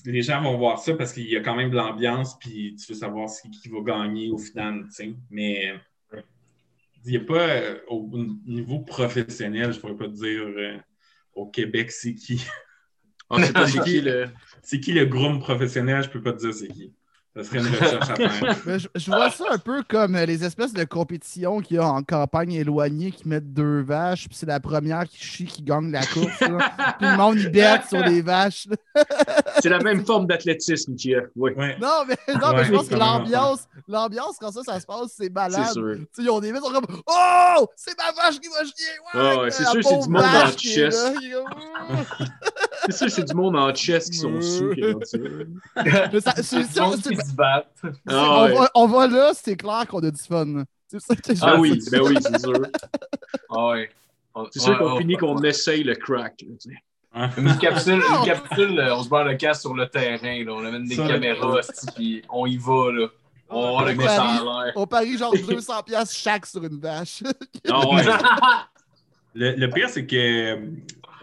[0.05, 2.93] les gens vont voir ça parce qu'il y a quand même de l'ambiance, puis tu
[2.93, 5.15] veux savoir qui, qui va gagner au final, tu sais.
[5.31, 5.75] Mais
[7.05, 8.09] il n'y a pas, euh, au
[8.47, 10.77] niveau professionnel, je pourrais pas te dire euh,
[11.35, 12.43] au Québec, c'est qui.
[13.31, 14.31] Ah, c'est pas c'est qui le.
[14.63, 16.95] C'est qui le groom professionnel, je peux pas te dire c'est qui.
[17.39, 18.57] Ça serait une recherche à faire.
[18.67, 21.79] Mais je, je vois ça un peu comme euh, les espèces de compétitions qu'il y
[21.79, 25.63] a en campagne éloignée qui mettent deux vaches, puis c'est la première qui chie qui
[25.63, 26.41] gagne la course.
[26.41, 26.97] là.
[26.99, 28.67] Puis le monde y bête sur les vaches.
[29.61, 31.25] C'est la même forme d'athlétisme, Jeff.
[31.35, 31.77] Oui, Ouais.
[31.81, 35.25] Non, mais, non, mais je pense que l'ambiance, l'ambiance, quand ça, ça se passe, c'est
[35.25, 35.73] c'est malade.
[35.73, 35.95] sûr.
[35.97, 39.41] Tu sais, ils ont des sont comme Oh, c'est ma vache qui va chier!
[39.43, 42.19] Ouais, c'est sûr, c'est du monde est comme,
[42.89, 45.19] C'est sûr, c'est du monde en chess qui sont sous qui regardent ça.
[47.29, 47.87] Se.
[48.09, 48.55] Ah, on, ouais.
[48.55, 50.65] va, on va là, c'est clair qu'on a du fun.
[50.89, 52.55] C'est ça que je Ah oui, ben oui, c'est sûr.
[53.51, 53.91] Ah ouais.
[54.53, 56.43] C'est sûr ouais, qu'on on- finit qu'on essaye le crack.
[56.43, 56.77] là, tu sais.
[57.41, 60.45] Une capsule, une capsule euh, on se barre le casque sur le terrain.
[60.45, 60.53] Là.
[60.53, 61.61] On amène des Ça, caméras,
[61.97, 62.93] puis on y va.
[62.93, 63.07] Là.
[63.51, 64.73] On On le met ça parie- en l'air.
[64.77, 67.23] On parie genre 200$ piastres chaque sur une vache.
[67.69, 68.05] Ah ouais.
[69.35, 70.17] Le, le pire, c'est que.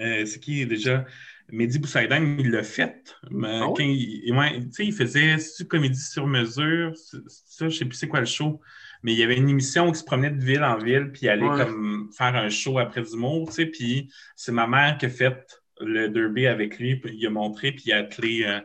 [0.01, 1.05] euh, c'est qui déjà?
[1.51, 3.15] Mehdi Boussaïdan, il l'a fait.
[3.29, 6.91] Mais Ah quand il, ouais, faisait c'est-tu comédie sur mesure.
[6.95, 8.61] Ça, je sais plus c'est quoi le show.
[9.03, 11.21] Mais il y avait une émission où il se promenait de ville en ville, puis
[11.23, 11.63] il allait Ouais.
[11.65, 13.65] comme faire un show après du monde, tu sais.
[13.67, 16.95] Puis c'est ma mère qui a fait le derby avec lui.
[16.95, 18.59] puis il a montré, puis il a attelé euh,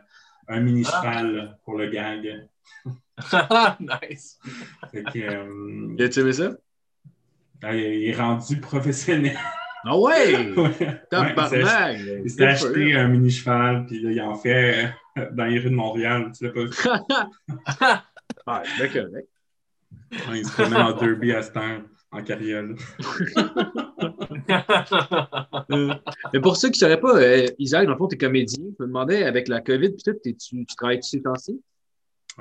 [0.48, 2.48] un mini-cheval pour le gag.
[3.80, 4.38] nice.
[4.90, 6.52] Fait que, euh, aimé ça?
[7.74, 9.36] il est rendu professionnel.
[9.84, 10.52] Ah ouais!
[11.10, 11.96] Tabarnak!
[12.24, 15.70] Il s'est acheté un mini cheval, puis là, il en fait euh, dans les rues
[15.70, 16.30] de Montréal.
[16.36, 16.70] Tu l'as pas vu?
[18.46, 19.28] Ouais, c'est correct.
[20.28, 22.74] Ouais, il se promène en derby à cette heure, en carriole.
[25.70, 25.94] Euh,
[26.32, 28.64] Mais pour ceux qui ne sauraient pas, euh, Isaac, dans le fond, tu es comédien.
[28.78, 31.60] Je me demandais, avec la COVID, puis tout, t'es- tu, tu travailles-tu ces temps-ci?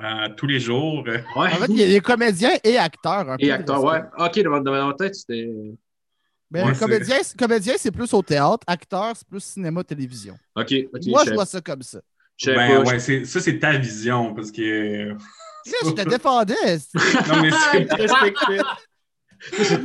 [0.02, 1.04] Euh, tous les jours.
[1.06, 1.22] Ouais.
[1.36, 3.28] En fait, il est comédien et acteur.
[3.28, 4.06] un peu Et de acteur, respect.
[4.18, 4.26] ouais.
[4.26, 5.50] Ok, dans ma tête, c'était.
[6.50, 8.64] Mais Ouais, le comédien, c'est- comédien, c'est plus au théâtre.
[8.66, 10.36] Acteur, c'est plus cinéma-télévision.
[10.56, 11.00] Ok, ok.
[11.06, 12.00] Moi, je vois ça comme ça.
[12.56, 15.10] ben, ouais, c'est- ça, c'est ta vision, parce que.
[15.10, 15.16] Là,
[15.84, 16.54] je te défendais.
[16.78, 17.96] c'est- Non, mais c'est ta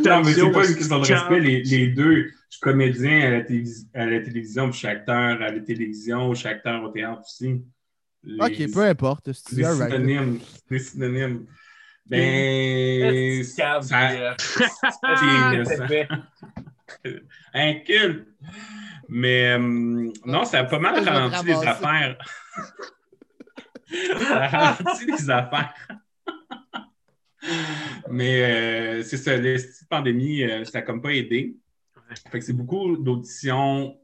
[0.09, 1.39] Non, mais c'est pas une question de respect.
[1.39, 4.87] Les, les deux, je suis comédien à la, télévis- à la télévision, puis je suis
[4.87, 7.61] acteur à la télévision, je suis acteur au théâtre aussi.
[8.23, 9.31] Les- Ok, peu importe.
[9.33, 9.91] C'est C'est des alright.
[12.05, 13.43] Ben.
[13.43, 13.79] Ça-
[15.65, 16.07] c'est- fait.
[17.53, 18.27] Inculte.
[19.07, 22.17] Mais euh, non, ça a pas mal te ralenti les affaires.
[24.19, 25.73] ça a ralenti les affaires.
[28.09, 29.57] Mais euh, c'est ça, la
[29.89, 31.55] pandémie, euh, ça n'a comme pas aidé.
[32.31, 33.99] Fait que c'est beaucoup d'auditions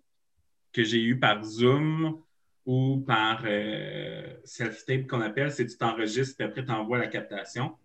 [0.74, 2.22] que j'ai eues par Zoom
[2.66, 7.76] ou par euh, self-tape qu'on appelle, c'est tu t'enregistres et après tu envoies la captation.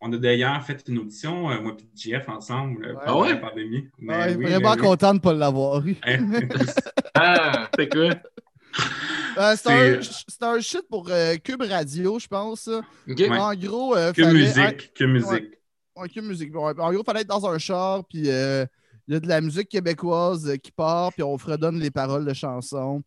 [0.00, 3.00] On a d'ailleurs fait une audition, euh, moi et JF ensemble, euh, Ouais.
[3.04, 3.28] pendant Ah ouais?
[3.30, 3.88] la pandémie.
[3.98, 4.86] Mais Ouais, oui, vraiment mais oui.
[4.88, 5.96] content de ne pas l'avoir eu.
[6.04, 6.30] Hein?
[7.14, 8.10] Ah, C'est quoi?
[9.38, 12.68] Euh, c'est un, C'est- c'est un shit pour euh, Cube Radio, je pense.
[13.08, 13.38] Ouais.
[13.38, 15.54] En gros, euh, que fallait- musique, que musique.
[15.96, 16.54] Ouais, Cube Musique.
[16.54, 18.64] Ouais, En gros, il fallait être dans un char, puis euh,
[19.08, 22.24] il y a de la musique québécoise euh, qui part, puis on fredonne les paroles
[22.24, 23.02] de chansons.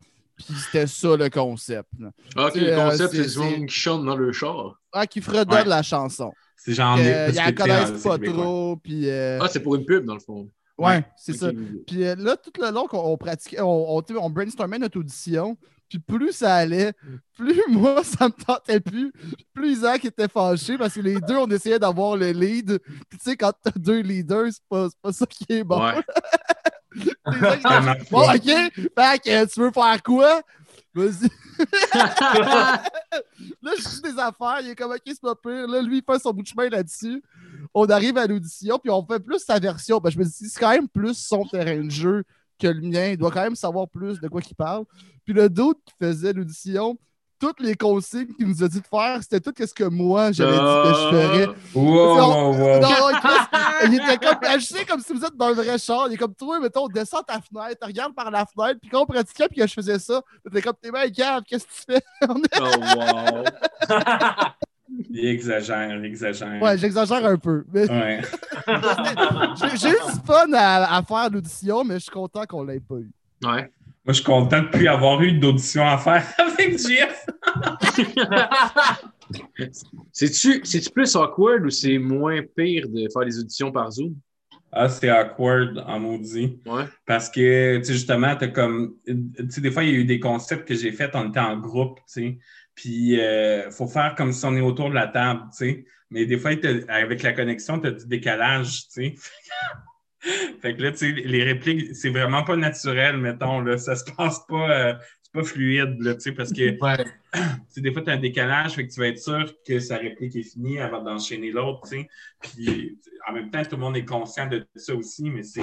[0.46, 1.90] Puis c'était ça le concept.
[2.00, 2.10] là.
[2.48, 4.76] Ok, le euh, concept, c'est- monde qui chante dans le char.
[4.94, 5.66] Ah, qui fredonne Ouais.
[5.66, 6.32] la chanson.
[6.58, 6.98] C'est genre.
[7.00, 9.10] Euh, ils la connaissent c'est pas trop, puis...
[9.10, 10.50] euh, Ah, c'est pour une pub, dans le fond.
[10.78, 11.50] ouais, c'est ça.
[11.88, 15.58] Puis euh, là, tout le long qu'on on pratiquait, on, on, brainstormait notre audition,
[15.90, 16.94] puis plus ça allait,
[17.36, 19.12] plus moi, ça me tentait plus.
[19.54, 22.80] Plus Isaac était fâché parce que les deux, on essayait d'avoir le lead.
[23.10, 25.84] Puis tu sais, quand t'as deux leaders, c'est pas, c'est pas ça qui est bon.
[25.84, 25.96] Ouais.
[27.26, 28.36] bon, pas.
[28.36, 30.42] OK, fait que tu veux faire quoi?
[30.94, 31.30] Vas-y.
[33.62, 35.68] Là, je dis des affaires, il est comme, OK, c'est pas pire.
[35.68, 37.24] Là, lui, il fait son bout de chemin là-dessus.
[37.74, 40.00] On arrive à l'audition, puis on fait plus sa version.
[40.00, 42.24] Ben, je me dis, c'est quand même plus son terrain de jeu
[42.60, 43.08] que le mien.
[43.10, 44.86] Il doit quand même savoir plus de quoi qu'il parle.
[45.24, 46.98] Puis le doute qui faisait l'audition,
[47.42, 50.52] toutes les consignes qu'il nous a dit de faire, c'était tout ce que moi, j'avais
[50.52, 51.48] dit que je ferais.
[51.74, 52.80] Wow, wow, wow.
[52.80, 56.06] Non, Chris, il était comme, je sais, comme si vous êtes dans un vrai char.
[56.08, 59.06] Il est comme, toi, mettons, descends ta fenêtre, regarde par la fenêtre, puis quand on
[59.08, 60.22] pratiquait, puis que je faisais ça,
[60.54, 62.02] t'es comme, t'es bien cave, qu'est-ce que tu fais?
[62.30, 63.44] Oh, wow.
[65.10, 66.62] Il exagère, il exagère.
[66.62, 67.64] Ouais, j'exagère un peu.
[67.74, 68.22] Mais Ouais.
[69.56, 72.80] j'ai j'ai eu du fun à, à faire l'audition, mais je suis content qu'on l'ait
[72.82, 73.10] pas eu.
[73.44, 73.72] Ouais.
[74.04, 77.26] Moi, je suis content de plus avoir eu d'audition à faire avec Jeff.
[80.12, 84.14] C'est-tu c'est-tu plus awkward ou c'est moins pire de faire des auditions par Zoom?
[84.74, 86.60] Ah, c'est awkward en maudit.
[86.66, 86.84] Ouais.
[87.06, 88.96] Parce que, tu sais, justement, t'as comme.
[89.06, 89.16] Tu
[89.50, 91.58] sais, des fois, il y a eu des concepts que j'ai faits, on était en
[91.58, 92.40] groupe, tu sais.
[92.76, 95.86] Puis, il faut faire comme si on est autour de la table, tu sais.
[96.10, 96.52] Mais des fois,
[96.90, 99.16] avec la connexion, tu as du décalage, tu sais.
[100.62, 103.78] fait que là, tu sais, les répliques, c'est vraiment pas naturel, mettons, là.
[103.78, 104.70] Ça se passe pas.
[104.72, 107.06] euh, c'est pas fluide, là, tu sais, parce que ouais.
[107.34, 109.80] tu sais, des fois, tu as un décalage, fait que tu vas être sûr que
[109.80, 112.10] sa réplique est finie avant d'enchaîner l'autre, tu sais.
[112.42, 115.62] Puis, en même temps, tout le monde est conscient de ça aussi, mais c'est...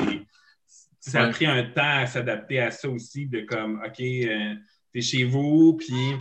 [1.00, 4.54] Ça a pris un temps à s'adapter à ça aussi, de comme, OK, euh,
[4.92, 6.14] t'es chez vous, puis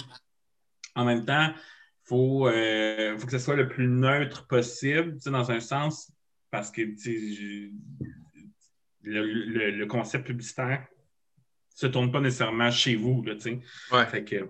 [0.95, 1.61] en même temps, il
[2.05, 6.11] faut, euh, faut que ce soit le plus neutre possible, tu sais, dans un sens,
[6.51, 8.05] parce que, tu sais, je-
[9.07, 10.85] le, le- le concept publicitaire
[11.73, 13.33] se tourne pas nécessairement chez vous, là.
[13.91, 14.05] Ouais.
[14.07, 14.49] Fait que...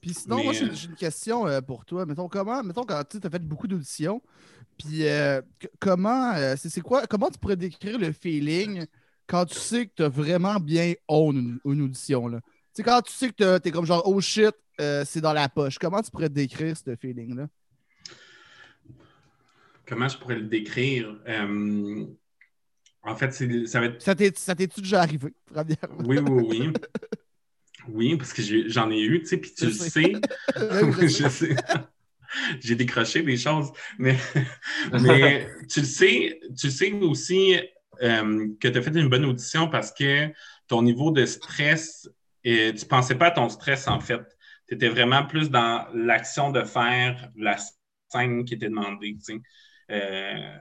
[0.00, 2.06] Puis sinon, Mais, moi, j'ai euh, j'ai une question euh, pour toi.
[2.06, 4.22] Mettons, comment, mettons, quand tu as fait beaucoup d'auditions,
[4.78, 8.86] puis euh, c- comment, euh, c'est c'est quoi, comment tu pourrais décrire le feeling
[9.26, 12.28] quand tu sais que tu as vraiment bien own une, une audition.
[12.28, 12.40] Là?
[12.40, 15.34] Tu sais, quand tu sais que tu es comme genre, oh shit, euh, c'est dans
[15.34, 15.78] la poche.
[15.78, 17.48] Comment tu pourrais décrire ce feeling-là?
[19.86, 21.14] Comment je pourrais le décrire?
[21.28, 22.06] Euh,
[23.02, 23.32] en fait,
[23.66, 24.02] ça va être.
[24.02, 26.04] Ça t'est- ça t'es-tu déjà arrivé, premièrement?
[26.04, 26.72] Oui, oui, oui.
[27.88, 30.12] Oui, parce que j'en ai eu, tu sais, puis tu le sais.
[30.56, 31.56] je sais.
[32.60, 34.16] J'ai décroché des choses, mais,
[34.92, 37.56] mais tu le sais, tu sais aussi
[38.02, 40.28] euh, que tu as fait une bonne audition parce que
[40.68, 42.08] ton niveau de stress,
[42.46, 44.22] euh, tu pensais pas à ton stress en fait.
[44.68, 47.56] Tu étais vraiment plus dans l'action de faire la
[48.08, 49.16] scène qui était demandée.
[49.18, 49.40] tu sais.
[49.90, 50.56] Euh,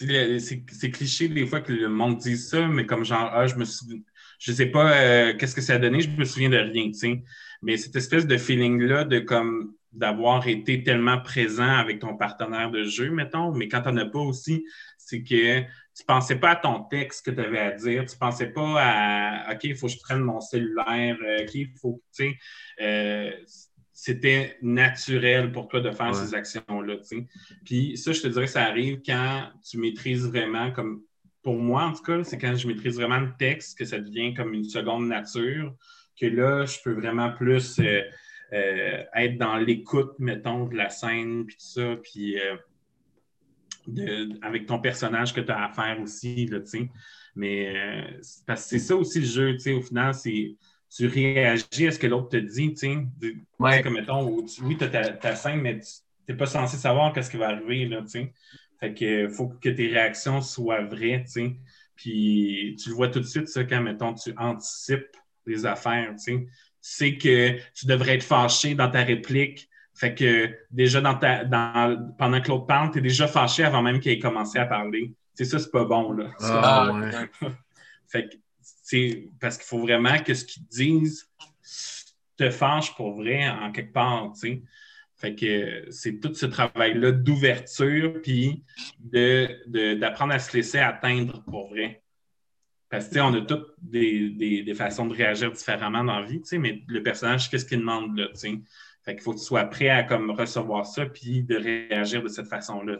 [0.00, 3.64] c'est cliché des fois que le monde dise ça, mais comme genre, ah, je me
[3.64, 4.00] souviens,
[4.38, 6.94] je sais pas euh, qu'est-ce que ça a donné, je me souviens de rien, tu
[6.94, 7.22] sais.
[7.62, 12.84] Mais cette espèce de feeling-là de comme d'avoir été tellement présent avec ton partenaire de
[12.84, 14.64] jeu, mettons, mais quand t'en as pas aussi,
[14.96, 18.46] c'est que tu pensais pas à ton texte que tu avais à dire, tu pensais
[18.46, 22.24] pas à OK, il faut que je prenne mon cellulaire, euh, OK, il faut, tu
[22.24, 22.38] sais,
[22.80, 23.32] euh,
[24.02, 26.14] c'était naturel pour toi de faire Ouais.
[26.14, 26.94] ces actions-là.
[27.66, 31.02] Puis ça, je te dirais, ça arrive quand tu maîtrises vraiment, comme
[31.42, 34.32] pour moi en tout cas, c'est quand je maîtrise vraiment le texte que ça devient
[34.32, 35.74] comme une seconde nature,
[36.18, 38.00] que là, je peux vraiment plus euh,
[38.54, 42.56] euh, être dans l'écoute, mettons, de la scène, puis tout ça, puis euh,
[43.86, 46.88] de- avec ton personnage que tu as à faire aussi, là, tu sais.
[47.36, 47.74] Mais
[48.46, 50.56] parce que c'est ça aussi le jeu, tu sais, au final, c'est
[50.94, 52.96] tu réagis à ce que l'autre te dit, tu sais.
[53.20, 53.76] Tu Ouais.
[53.76, 55.86] sais, comme mettons, où tu- oui, tu as ta, ta scène, mais tu
[56.28, 58.32] n'es pas censé savoir qu'est-ce qui va arriver, là, tu sais.
[58.80, 61.56] Fait que faut que tes réactions soient vraies, tu sais.
[61.96, 66.18] Puis tu le vois tout de suite, ça, quand, mettons, tu anticipes les affaires, tu
[66.18, 66.46] sais.
[66.46, 66.48] Tu
[66.80, 69.68] sais que tu devrais être fâché dans ta réplique.
[69.94, 73.82] Fait que déjà, dans ta, dans, pendant que l'autre parle, tu es déjà fâché avant
[73.82, 75.12] même qu'il ait commencé à parler.
[75.34, 76.30] C'est ça, c'est pas bon, là.
[76.38, 77.30] C'est Ah, ouais.
[78.08, 78.36] fait que
[79.40, 81.30] parce qu'il faut vraiment que ce qu'ils disent
[82.36, 84.32] te fâche pour vrai en quelque part,
[85.36, 88.64] que c'est tout ce travail-là d'ouverture puis
[88.98, 92.02] de, de- d'apprendre à se laisser atteindre pour vrai.
[92.88, 97.02] Parce que, on a toutes des, façons de réagir différemment dans la vie, mais le
[97.02, 98.64] personnage, qu'est-ce qu'il demande, là, tu.
[99.02, 102.28] Fait qu'il faut que tu sois prêt à comme recevoir ça puis de réagir de
[102.28, 102.98] cette façon-là.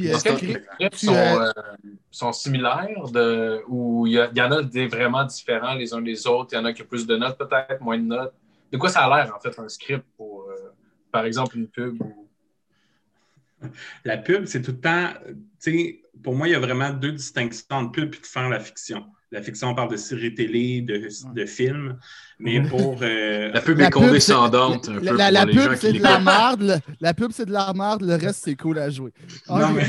[0.00, 1.62] Puis, euh, Est-ce que les scripts sont, euh, euh,
[2.10, 6.50] sont similaires de, ou il y, en a des vraiment différents les uns des autres?
[6.52, 8.32] Il y en a qui ont plus de notes peut-être, moins de notes.
[8.72, 10.72] De quoi ça a l'air en fait un script pour, euh,
[11.12, 12.00] par exemple, une pub?
[12.00, 12.28] Ou...
[14.06, 17.12] La pub, c'est tout le temps, tu sais, pour moi, il y a vraiment deux
[17.12, 19.04] distinctions entre pub et de faire la fiction.
[19.32, 21.96] La fiction, on parle de séries télé, de, de films,
[22.40, 22.98] mais pour.
[23.02, 25.72] euh, La pub est condescendante c'est- un peu La, pour la- la les gens pub,
[25.74, 28.02] qui c'est de la le- La pub, c'est de la merde.
[28.02, 29.12] Le reste, c'est cool à jouer.
[29.48, 29.84] Non, mais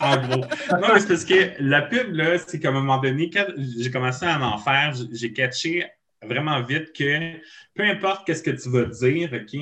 [0.00, 0.44] en gros.
[0.80, 3.90] Non, mais c'est parce que la pub, là, c'est qu'à un moment donné, quand j'ai
[3.90, 5.84] commencé à en faire, j'ai catché
[6.24, 7.32] vraiment vite que
[7.74, 9.60] peu importe qu'est-ce que tu vas dire, OK,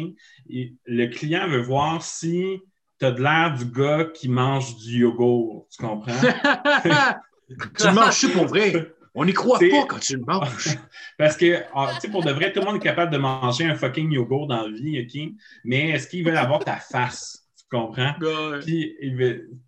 [0.87, 2.59] le client veut voir si
[2.99, 5.67] tu as de l'air du gars qui mange du yogourt.
[5.75, 6.13] Tu comprends?
[7.77, 8.93] tu le manges pour vrai?
[9.15, 10.79] On n'y croit pas quand tu le manges.
[11.19, 13.75] Parce que, tu sais, pour de vrai, tout le monde est capable de manger un
[13.75, 15.33] fucking yogourt dans la vie, OK?
[15.65, 17.45] Mais est-ce qu'ils veulent avoir ta face?
[17.57, 18.15] Tu comprends?
[18.61, 18.95] Puis,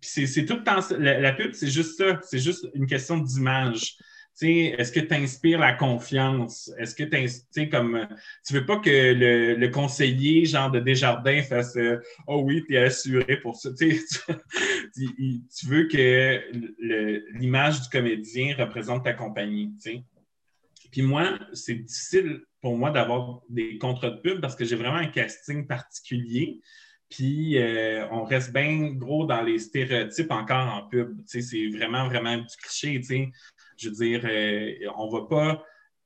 [0.01, 2.19] c'est, tout le temps la pub, c'est juste ça.
[2.23, 3.97] C'est juste une question d'image.
[4.41, 6.71] Est-ce que tu inspires la confiance?
[6.77, 8.07] Est-ce que tu comme
[8.45, 12.75] tu veux pas que le, le conseiller, genre de Desjardins, fasse euh, Oh oui, tu
[12.75, 13.69] es assuré pour ça.
[13.73, 13.99] Tu,
[14.95, 16.41] tu, veux que
[17.37, 19.71] l'image du comédien représente ta compagnie.
[19.75, 20.03] Tu sais.
[20.91, 24.97] Puis moi, c'est difficile pour moi d'avoir des contrats de pub parce que j'ai vraiment
[24.97, 26.61] un casting particulier.
[27.09, 31.15] Puis euh, on reste bien gros dans les stéréotypes encore en pub.
[31.25, 32.99] C'est vraiment, vraiment du cliché.
[32.99, 33.31] tu sais.
[33.83, 35.63] Je veux dire, euh, on va pas,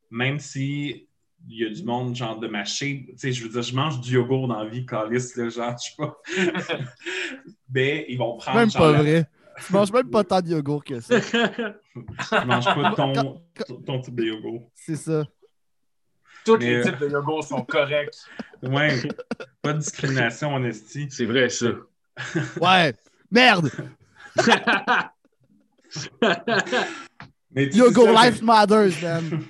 [0.09, 1.07] même si
[1.47, 3.75] il y a du monde genre de ma shape, tu sais, je veux dire, je
[3.75, 6.17] mange du yogourt dans la vie, calice, là, genre, je sais pas.
[7.71, 9.29] Mais ils vont prendre Même genre, pas vrai.
[9.65, 11.19] Tu manges même pas tant de yogourt que ça.
[11.19, 14.69] je mange pas ton, Quand- ton, ton type de yogourt.
[14.75, 15.25] C'est ça.
[16.45, 18.15] Tous Mais, les euh, types de yogourt sont corrects.
[18.63, 18.97] Ouais,
[19.61, 21.07] pas de discrimination, en esti.
[21.09, 21.67] C'est vrai, ça.
[22.61, 22.93] Ouais.
[23.31, 23.69] Merde.
[27.51, 29.41] Mais sais ça, Life Matters, man.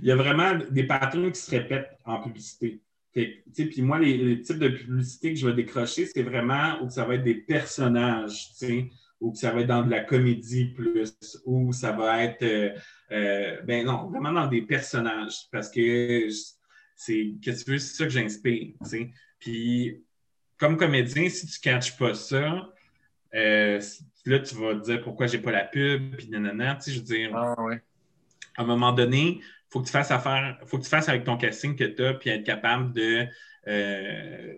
[0.00, 2.80] il y a vraiment des patrons qui se répètent en publicité.
[3.12, 7.04] Puis moi, les, les types de publicité que je vais décrocher, c'est vraiment où ça
[7.04, 8.50] va être des personnages,
[9.20, 12.70] ou que ça va être dans de la comédie plus, ou ça va être, euh,
[13.12, 16.28] euh, ben non, vraiment dans des personnages, parce que
[16.96, 18.74] c'est, qu'est-ce que c'est ça que j'inspire.
[19.38, 20.02] Puis
[20.56, 22.68] comme comédien, si tu ne catches pas ça,
[23.34, 23.80] euh,
[24.26, 26.76] Là, tu vas te dire pourquoi j'ai pas la pub, puis nanana.
[26.76, 27.82] Tu sais, je veux dire, Ah, ouais.
[28.56, 31.24] à un moment donné, il faut que tu fasses affaire, faut que tu fasses avec
[31.24, 33.26] ton casting que tu as, puis être capable de,
[33.68, 34.54] euh,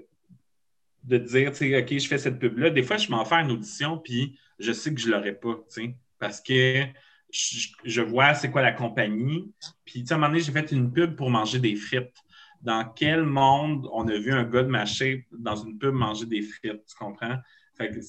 [1.04, 2.70] de dire, tu sais, OK, je fais cette pub-là.
[2.70, 5.54] Des fois, je m'en fais une audition, puis je sais que je ne l'aurai pas,
[5.54, 6.84] tu sais, parce que
[7.32, 9.52] je, je vois c'est quoi la compagnie.
[9.84, 12.14] Puis, tu sais, à un moment donné, j'ai fait une pub pour manger des frites.
[12.60, 16.26] Dans quel monde on a vu un gars de ma shape dans une pub manger
[16.26, 17.36] des frites, tu comprends?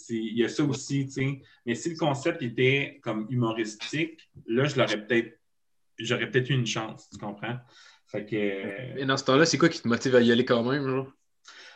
[0.10, 1.42] Il y a ça aussi, tu sais.
[1.66, 5.40] Mais si le concept était comme humoristique, là, je l'aurais peut-être,
[6.00, 7.58] j'aurais peut-être eu une chance, tu comprends?
[8.08, 10.46] Fait que, euh, Et dans ce temps-là, c'est quoi qui te motive à y aller
[10.46, 11.12] quand même, genre?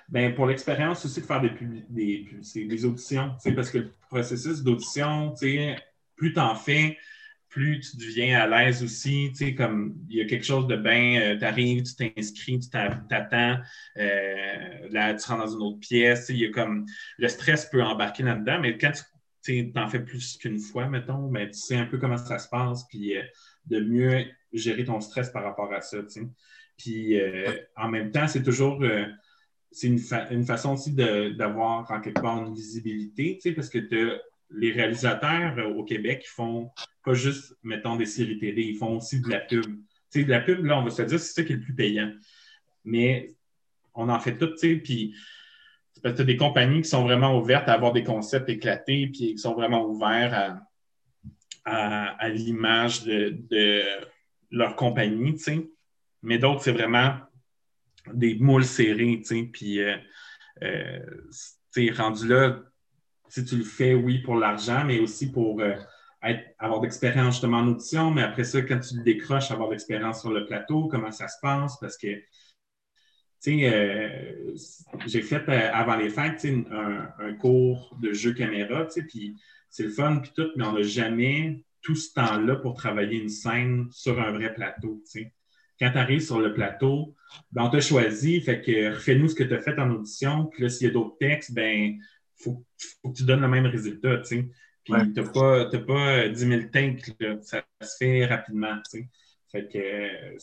[0.10, 3.80] ben, pour l'expérience aussi de faire des, publi- des, des auditions, tu sais, parce que
[3.80, 5.76] le processus d'audition, tu sais,
[6.16, 6.98] plus tu en fais,
[7.50, 10.76] plus tu deviens à l'aise aussi, tu sais, comme il y a quelque chose de
[10.76, 13.60] bien, tu arrives, tu t'inscris, tu t'a- t'attends,
[13.98, 16.86] euh, là, tu rentres dans une autre pièce, tu sais, il y a comme,
[17.18, 18.92] le stress peut embarquer là-dedans, mais quand
[19.44, 22.50] tu en fais plus qu'une fois, mettons, ben, tu sais un peu comment ça se
[22.50, 23.24] passe, puis euh,
[23.66, 26.28] de mieux gérer ton stress par rapport à ça, tu sais.
[26.78, 28.84] Puis euh, en même temps, c'est toujours...
[28.84, 29.06] euh,
[29.72, 33.70] c'est une, fa- une façon aussi d'avoir en quelque part une visibilité, tu sais, parce
[33.70, 34.18] que t'as-
[34.50, 36.72] les réalisateurs euh, au Québec, ils font
[37.04, 39.66] pas juste, mettons, des séries télé, ils font aussi de la pub.
[40.16, 42.12] De la pub, là, on va se dire, c'est ça qui est le plus payant.
[42.84, 43.36] Mais
[43.94, 45.16] on en fait tout, tu sais, puis
[45.94, 49.34] c'est parce que des compagnies qui sont vraiment ouvertes à avoir des concepts éclatés, puis
[49.34, 50.62] qui sont vraiment ouverts
[51.66, 53.84] à, l'image de,
[54.50, 55.70] leur compagnie, tu sais.
[56.24, 57.18] Mais d'autres, c'est vraiment
[58.14, 59.98] des moules serrés, tu sais, puis euh,
[60.64, 61.00] euh,
[61.96, 62.60] rendu là,
[63.30, 65.76] si tu le fais, oui, pour l'argent, mais aussi pour euh,
[66.24, 70.22] être- avoir d'expérience justement en audition, mais après ça, quand tu le décroches, avoir d'expérience
[70.22, 72.24] sur le plateau, comment ça se passe, parce que, tu
[73.40, 74.56] sais, euh,
[75.06, 79.36] j'ai fait euh, avant les fêtes, un cours de jeu caméra, tu sais, puis
[79.70, 83.30] c'est le fun, puis tout, mais on n'a jamais tout ce temps-là pour travailler une
[83.30, 85.34] scène sur un vrai plateau, tu sais.
[85.80, 87.16] Quand tu arrives sur le plateau,
[87.52, 90.46] ben, on t'a choisi, fait que refais-nous ce que tu as fait en audition.
[90.48, 92.00] Puis là, s'il y a d'autres textes, ben,
[92.38, 92.66] faut,
[93.02, 94.50] faut que tu donnes le même résultat, tu sais.
[94.84, 95.12] Puis Ouais.
[95.14, 97.38] t'as pas, t'as pas euh, 10 000 takes, là.
[97.42, 99.10] ça se fait rapidement, tu sais.
[99.52, 100.38] Fait que, euh,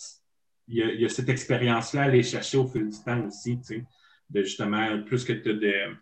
[0.68, 3.26] il y a, il y a cette expérience-là à aller chercher au fil du temps
[3.26, 3.84] aussi, tu sais.
[4.30, 5.96] De justement, plus que tu as de,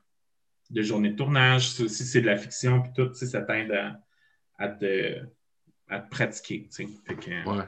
[0.71, 3.71] de journées de tournage, si c'est de la fiction, puis tout, tu sais, ça t'aide
[3.73, 4.01] à,
[4.59, 5.19] à te,
[5.89, 6.89] à te pratiquer, tu sais.
[7.07, 7.65] Fait que, Ouais.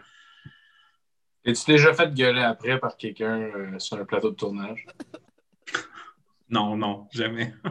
[1.45, 4.87] Es-tu déjà fait gueuler après par quelqu'un euh, sur un plateau de tournage?
[6.51, 7.55] Non, non, jamais.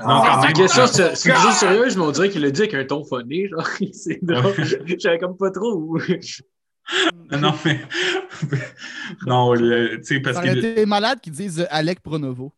[0.00, 0.50] Ah, quand C'est même.
[0.50, 3.04] une question, c'est une question sérieuse, mais on dirait qu'il l'a dit avec un ton
[3.04, 3.66] phoné, genre.
[3.92, 4.54] C'est drôle.
[4.98, 5.98] J'avais comme pas trop.
[7.30, 7.80] Non, mais.
[9.26, 10.48] non, le- tu sais, parce Ça que.
[10.48, 12.52] aurait été malade qui disent euh, Alec Pronovo.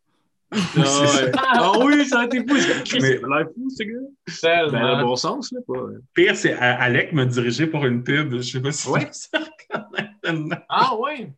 [0.53, 1.31] Ah, ouais.
[1.37, 2.45] Ah oui, ça a été fou.
[2.53, 4.69] Mais- il a l'air fou, ce gars.
[4.71, 5.59] Ben, le bon sens, là.
[5.67, 5.73] Pas...
[5.73, 8.35] Le pire, c'est A- Alec m'a dirigé pour une pub.
[8.37, 9.07] Je sais pas si Ouais.
[9.11, 10.57] ça reconnaît.
[10.69, 11.33] Ah ouais?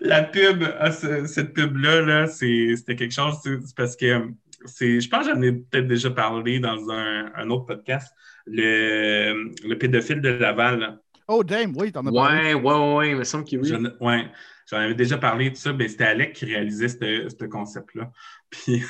[0.00, 4.28] La pub, ah, ce- cette pub-là, là, c'était quelque chose, c'est parce que
[4.64, 8.12] c'est, je pense que j'en ai peut-être déjà parlé dans un, un autre podcast,
[8.46, 10.80] le, le pédophile de Laval.
[10.80, 10.98] là.
[11.28, 12.54] Oh, damn, oui, t'en as parlé.
[12.54, 13.68] Ouais, ouais, ouais, il me semble que oui.
[13.68, 14.26] J'en, ouais,
[14.68, 18.10] j'en avais déjà parlé de ça, mais c'était Alec qui réalisait ce ce concept-là.
[18.50, 18.82] Puis,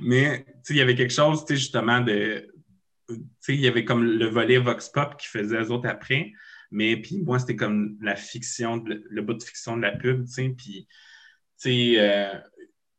[0.00, 2.46] mais tu sais, il y avait quelque chose, tu sais, justement, de.
[3.08, 6.32] Tu sais, il y avait comme le volet Vox Pop qui faisait eux autres après,
[6.72, 10.32] mais puis moi, c'était comme la fiction, le bout de fiction de la pub, tu
[10.32, 10.88] sais, puis,
[11.60, 12.38] tu sais, euh,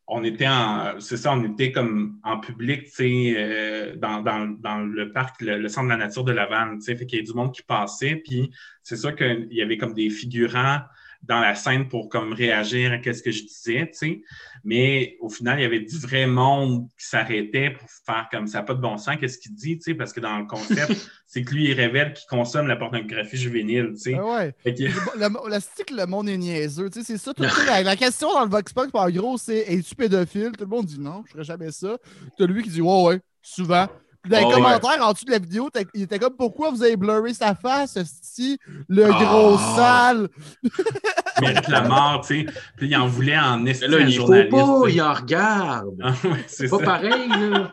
[0.07, 4.47] on était en, c'est ça, on était comme en public, tu sais, euh, dans, dans,
[4.59, 7.19] dans le parc, le, le centre de la nature de Laval, tu sais, fait qu'il
[7.19, 8.51] y a du monde qui passait, puis
[8.83, 10.79] c'est sûr qu'il y avait comme des figurants
[11.25, 14.21] dans la scène pour comme réagir à ce que je disais, tu sais.
[14.65, 18.61] Mais au final, il y avait du vrai monde qui s'arrêtait pour faire comme ça,
[18.61, 20.91] pas de bon sens, qu'est-ce qu'il dit, tu sais, parce que dans le concept,
[21.27, 24.15] c'est que lui, il révèle qu'il consomme la pornographie juvénile, tu sais.
[24.19, 24.53] Ah ouais.
[24.65, 26.89] Que- Le, le, la stick, le monde est niaiseux.
[26.89, 27.33] Tu sais, c'est ça.
[27.33, 30.51] tout- la, la question dans le Vox Pop, en gros, c'est Es-tu pédophile?
[30.57, 31.97] Tout le monde dit non, je ferais jamais ça.
[32.37, 33.87] T'as lui qui dit Ouais, ouais, souvent.
[34.21, 34.53] Puis dans les Oh, ouais.
[34.53, 37.97] commentaires en dessous de la vidéo, il était comme Pourquoi vous avez blurré sa face,
[38.21, 38.57] si
[38.87, 39.19] le Ah.
[39.21, 40.29] gros sale?
[41.41, 42.53] mérite la mort, tu sais.
[42.77, 45.95] Puis il en voulait en estime là, il faut pas, il en regarde.
[46.01, 46.85] Ah, ouais, c'est pas ça.
[46.85, 47.71] pareil, là.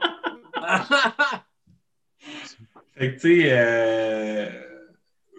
[2.97, 4.51] Fait que, tu sais, euh,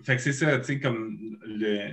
[0.03, 1.89] fait que c'est ça, tu sais, comme le.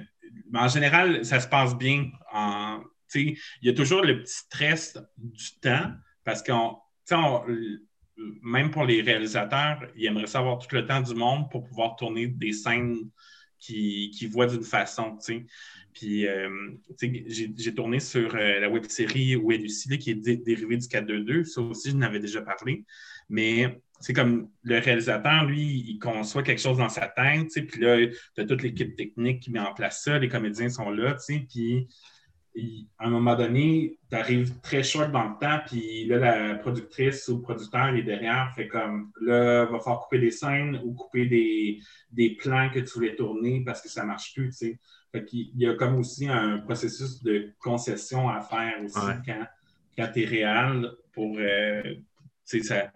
[0.50, 2.10] mais en général, ça se passe bien.
[2.32, 2.80] En,
[3.10, 5.92] tu sais, il y a toujours le petit stress du temps
[6.24, 7.44] parce qu'on, tu sais, on-
[8.42, 12.26] même pour les réalisateurs, ils aimeraient savoir tout le temps du monde pour pouvoir tourner
[12.28, 12.96] des scènes
[13.58, 15.46] qui, qui voient d'une façon, tu sais.
[15.98, 16.48] Puis, euh,
[17.00, 19.66] j'ai tourné sur euh, la web série Où est
[19.98, 21.42] qui est dé- dérivée du 422.
[21.42, 22.84] Ça aussi, je n'avais déjà parlé.
[23.28, 27.96] Mais c'est comme le réalisateur, lui, il conçoit quelque chose dans sa tête, puis là,
[28.06, 31.88] tu as toute l'équipe technique qui met en place ça, les comédiens sont là, puis
[32.98, 37.28] à un moment donné, tu arrives très short dans le temps, puis là, la productrice
[37.28, 41.26] ou le producteur est derrière, fait comme là, va falloir couper des scènes ou couper
[41.26, 41.80] des,
[42.12, 44.64] des plans que tu voulais tourner parce que ça marche plus.
[45.26, 49.14] Qu'il y a comme aussi un processus de concession à faire aussi Ouais.
[49.24, 49.46] quand,
[49.96, 51.36] quand tu es réel pour.
[51.38, 51.82] euh,
[52.46, 52.92] tu ça.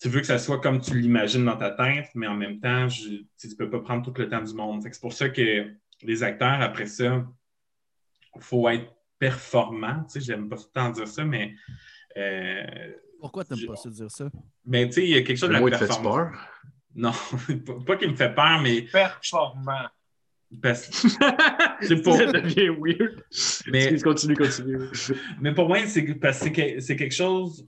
[0.00, 2.88] Tu veux que ça soit comme tu l'imagines dans ta tête, mais en même temps,
[2.88, 4.82] je- tu tu peux pas prendre tout le temps du monde.
[4.82, 7.24] C'est pour ça que les acteurs, après ça,
[8.34, 10.02] il faut être performant.
[10.04, 11.54] Tu sais, j'aime pas tout le temps dire ça, mais,
[12.16, 14.28] euh, Pourquoi t'aimes Je- pas ça dire ça?
[14.66, 16.16] mais tu sais, il y a quelque chose de la performance.
[16.16, 16.48] peur?
[16.96, 17.12] Non,
[17.86, 19.88] pas qu'il me fait peur, mais Performant.
[20.60, 20.90] Parce
[21.80, 22.16] c'est pour.
[22.16, 23.22] Ça devient weird.
[23.70, 24.78] Mais- Excuse, continue, continue.
[25.40, 27.66] Mais pour moi, c'est parce que c'est que- c'est quelque chose,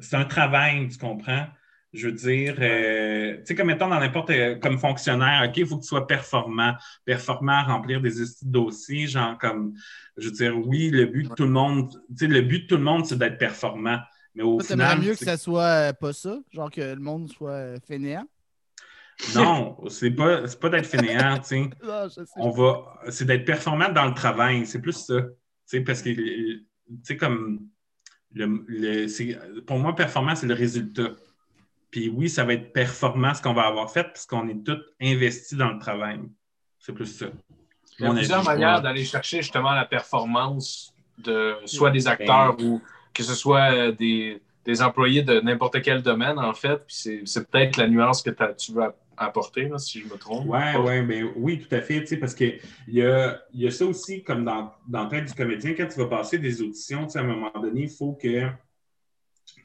[0.00, 1.46] c'est un travail, tu comprends?
[1.92, 5.76] Je veux dire, euh, tu sais, comme étant dans n'importe comme fonctionnaire, OK, il faut
[5.76, 6.74] que tu sois performant,
[7.04, 8.10] performant à remplir des
[8.42, 9.74] dossiers, genre comme,
[10.16, 12.66] je veux dire, oui, le but de tout le monde, tu sais, le but de
[12.66, 13.98] tout le monde, c'est d'être performant.
[14.34, 16.36] Mais au t'aimerais final, mieux que ça soit euh, pas ça?
[16.50, 18.26] Genre que le monde soit euh, fainéant?
[19.34, 21.70] Non, c'est pas, c'est pas d'être fainéant, tu sais.
[22.36, 25.20] On va, c'est d'être performant dans le travail, c'est plus ça.
[25.22, 25.28] Tu
[25.66, 26.66] sais, parce que, tu
[27.02, 27.60] sais, comme,
[28.34, 31.10] le, le- c'est- pour moi, performant, c'est le résultat.
[31.90, 34.80] Puis oui, ça va être performant ce qu'on va avoir fait, parce qu'on est tous
[35.00, 36.20] investis dans le travail.
[36.80, 37.26] C'est plus ça.
[37.98, 38.48] Il y a Mon plusieurs avis.
[38.60, 42.82] manières d'aller chercher justement la performance de soit des acteurs ou
[43.14, 46.78] que ce soit euh, des, des employés de n'importe quel domaine, en fait.
[46.78, 48.82] Puis c'est, c'est peut-être la nuance que tu veux
[49.16, 50.46] app- apporter, là, si je me trompe.
[50.46, 52.58] Ouais, ouais, ben oui, tout à fait, tu sais, parce qu'il
[52.88, 55.86] y a, il y a ça aussi, comme dans, dans la tête du comédien, quand
[55.86, 58.48] tu vas passer des auditions, à un moment donné, il faut que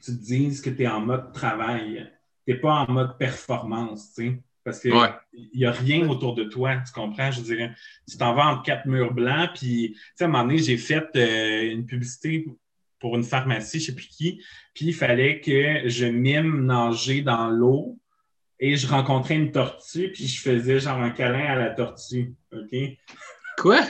[0.00, 2.10] te dises que tu es en mode travail.
[2.46, 4.42] Tu n'es pas en mode performance, tu sais.
[4.62, 5.08] Parce qu'il Ouais.
[5.54, 7.30] n'y a rien autour de toi, tu comprends?
[7.30, 7.74] Je dirais,
[8.08, 10.76] tu t'en vas entre quatre murs blancs, puis, tu sais, à un moment donné, j'ai
[10.76, 12.46] fait euh, une publicité
[12.98, 14.42] pour une pharmacie, je ne sais plus qui,
[14.74, 17.98] puis il fallait que je mime nager dans l'eau
[18.60, 22.76] et je rencontrais une tortue, puis je faisais genre un câlin à la tortue, OK?
[23.56, 23.80] Quoi?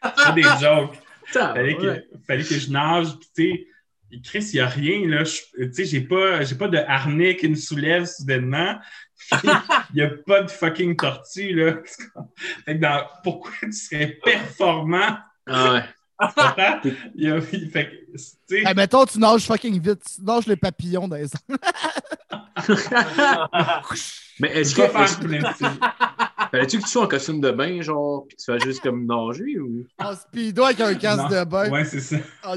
[0.00, 0.98] Pas des jokes.
[1.32, 3.66] Fallait que, fallait que je nage, puis
[4.12, 5.24] tu sais, Chris, il n'y a rien, là.
[5.24, 8.78] Tu sais, j'ai pas, j'ai pas de harnais qui me soulève soudainement.
[9.42, 11.78] Il n'y a pas de fucking tortue, là.
[12.64, 15.18] Fait que dans- pourquoi tu serais performant?
[15.46, 15.84] Ah ouais.
[17.14, 20.00] Il y a- fait que, Hey, mettons, tu nages fucking vite.
[20.16, 21.58] Tu nages les papillons dans les airs.
[24.40, 24.82] Mais est-ce que.
[26.50, 29.58] Fallait-tu que tu sois en costume de bain, genre, puis tu fasses juste comme nager
[29.58, 29.84] ou?
[29.98, 31.40] En speedo avec un casque Non.
[31.40, 31.70] de bain.
[31.70, 32.16] Ouais, c'est ça.
[32.44, 32.56] en.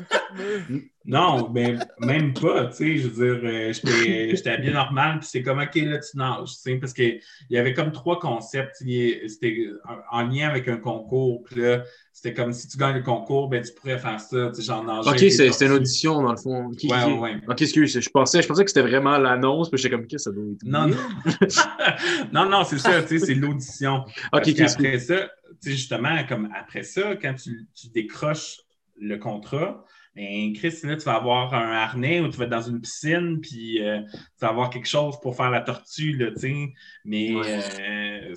[1.10, 5.28] Non, mais même pas, tu sais, je veux dire, euh, j'étais j'étais habillé normal, puis
[5.32, 8.76] c'est comme, OK, là, tu nages, tu sais, parce qu'il y avait comme trois concepts,
[8.78, 9.70] c'était
[10.12, 11.82] en lien avec un concours, puis là,
[12.14, 14.84] c'était comme, si tu gagnes le concours, ben, tu pourrais faire ça, tu sais, genre
[14.84, 15.10] nager.
[15.10, 16.68] Ok, c'était une audition dans le fond.
[16.68, 17.22] Ok, Ouais, ok.
[17.22, 17.36] ouais.
[17.48, 20.32] Ok, excuse, je pensais, je pensais que c'était vraiment l'annonce, puis j'étais comme, que ça
[20.32, 20.64] doit être?
[20.64, 20.96] Non, non,
[22.34, 24.04] non, non, c'est ça, tu sais, c'est l'audition.
[24.32, 24.76] Ok, ok, excuse.
[24.76, 28.60] qu'après ça, tu sais, justement, comme après ça, quand tu, tu décroches
[29.02, 29.84] le contrat,
[30.16, 33.40] ben, Chris, là, tu vas avoir un harnais ou tu vas être dans une piscine,
[33.42, 36.74] puis euh, tu vas avoir quelque chose pour faire la tortue, là, tu sais.
[37.06, 38.36] Mais, euh, tu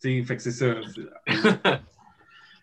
[0.00, 0.74] sais, fait que c'est ça.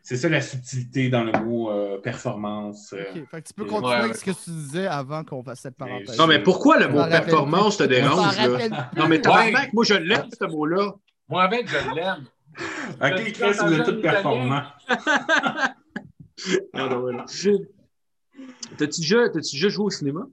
[0.03, 2.91] C'est- ça la subtilité dans le mot euh, performance.
[2.93, 3.03] euh.
[3.15, 4.17] Ok, fait que tu peux Ouais, continuer avec ouais.
[4.17, 6.17] ce que tu disais avant qu'on fasse cette parenthèse.
[6.17, 8.89] Non, mais pourquoi le mot performance te dérange, là?
[8.97, 10.91] Non, mais tabarnak, moi, je l'aime, ce mot-là.
[11.29, 12.25] Moi, avec, je l'aime.
[12.99, 14.63] OK, Chris, vous êtes tous performants.
[16.73, 17.25] Non, voilà.
[18.77, 20.27] T'as-tu déjà, t'as-tu déjà joué au cinéma?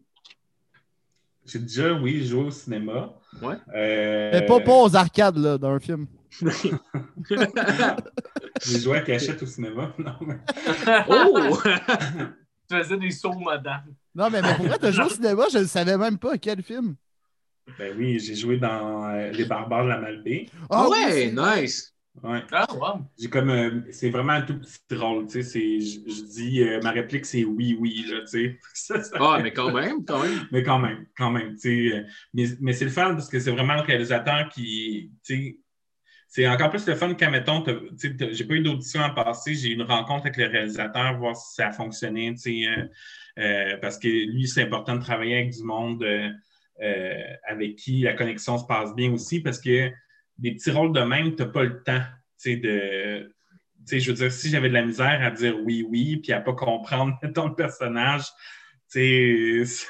[1.46, 3.14] J'ai déjà, oui, joué au cinéma.
[3.40, 3.56] Ouais.
[3.74, 6.06] Euh, Mais pas, pas aux arcades, là, d'un film.
[8.62, 9.94] J'ai joué à cachette au cinéma.
[9.98, 10.36] Non, mais...
[11.08, 11.58] oh!
[12.70, 13.94] Tu faisais des sauts modernes.
[14.14, 16.62] Non, mais, mais pour vrai, t'as joué au cinéma, je ne savais même pas quel
[16.62, 16.96] film.
[17.78, 20.46] Ben oui, j'ai joué dans euh, Les Barbares de la Malbaie.
[20.68, 21.94] Ah oui, ouais, nice!
[22.22, 22.42] Ouais.
[22.52, 23.00] Ah, wow.
[23.18, 23.50] J'ai comme.
[23.50, 25.80] euh, c'est vraiment un tout petit rôle, tu sais.
[25.80, 26.62] Je dis.
[26.62, 29.00] euh, ma réplique, c'est oui, oui, là, tu sais.
[29.20, 30.48] Ah, mais quand même, quand même.
[30.50, 31.60] Mais quand même, quand même, tu
[31.90, 31.96] sais.
[31.96, 32.02] euh,
[32.34, 35.12] Mais, mais c'est le fun parce que c'est vraiment le réalisateur qui.
[35.24, 35.58] Tu sais.
[36.30, 37.64] C'est encore plus le fun quand, mettons,
[37.96, 41.54] j'ai pas eu d'audition à passer, j'ai eu une rencontre avec le réalisateur, voir si
[41.54, 42.84] ça a fonctionné, tu sais, euh,
[43.38, 46.28] euh, parce que lui, c'est important de travailler avec du monde euh,
[47.48, 49.90] avec qui la connexion se passe bien aussi, parce que
[50.38, 52.00] des petits rôles de même, tu n'as pas le temps,
[52.40, 53.34] tu sais, de...
[53.86, 56.32] Tu sais, je veux dire, si j'avais de la misère à dire oui, oui, puis
[56.32, 58.24] à pas comprendre, le personnage,
[58.90, 59.86] tu sais,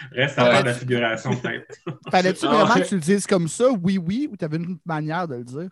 [0.12, 1.78] Reste à faire de la figuration, peut-être.
[2.10, 4.80] Fallait-tu Ah vraiment que tu le dises comme ça, oui, oui, ou t'avais une autre
[4.84, 5.70] manière de le dire?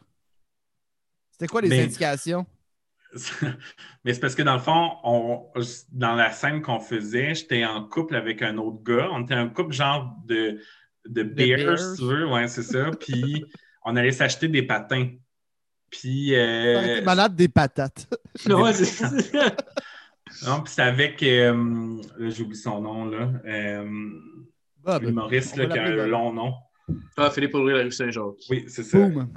[1.31, 2.47] C'était quoi les indications?
[4.05, 5.47] Mais c'est parce que dans le fond, on,
[5.93, 9.09] dans la scène qu'on faisait, j'étais en couple avec un autre gars.
[9.12, 10.61] On était un couple genre de,
[11.07, 11.22] de
[11.76, 12.29] si tu veux.
[12.29, 12.91] Ouais, c'est ça.
[12.91, 13.45] Puis
[13.91, 15.09] on allait s'acheter des patins.
[15.91, 18.09] Puis, euh, malade des patates.
[18.49, 19.32] Ouais, c'est-
[20.47, 23.32] non, puis c'est avec, euh, là, j'oublie son nom, là.
[23.47, 23.84] Euh,
[24.86, 25.28] On
[25.59, 26.53] là, qui a un long nom.
[27.16, 28.24] ah, Philippe Audrey, la rue Saint-Jacques.
[28.51, 28.99] Oui, c'est ça.
[29.09, 29.32] Boom.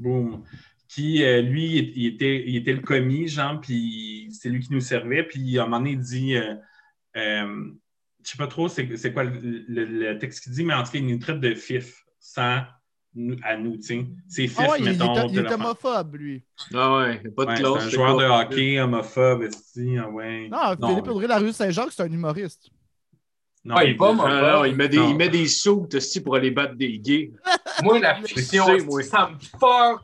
[0.00, 0.44] Boom.
[0.88, 4.80] Qui, euh, lui, il, était, il était le commis, genre, puis c'est lui qui nous
[4.80, 5.22] servait.
[5.22, 6.54] Puis à un moment donné, il dit, euh,
[7.16, 7.70] euh,
[8.24, 9.38] je sais pas trop c'est c'est quoi le,
[9.68, 12.62] le- le texte qu'il dit, mais en tout cas, il nous traite de fif sans
[13.42, 14.06] à nous, sais.
[14.28, 15.14] C'est fif, Ah ouais, il mettons.
[15.14, 16.44] est, il est homophobe, lui.
[16.74, 17.72] Ah ouais, pas de Ouais, classe.
[17.80, 20.48] c'est un joueur de hockey homophobe, esti, ah ouais.
[20.48, 22.68] Non, Philippe Audrey, la rue Saint-Jacques, c'est un humoriste.
[23.64, 24.30] non, Ah, il est pas homophobe.
[24.30, 25.10] non, il met des, Non.
[25.10, 27.32] il met des sauts aussi pour aller battre des gays.
[27.82, 29.02] Moi, la fiction, moi.
[29.02, 30.02] ça me fuck.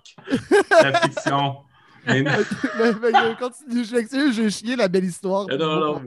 [0.70, 1.57] la fiction.
[2.07, 2.32] Mais- mais,
[3.02, 5.46] mais continue, je m'excuse, j'ai chié la belle histoire.
[5.50, 6.02] Ah, non, non.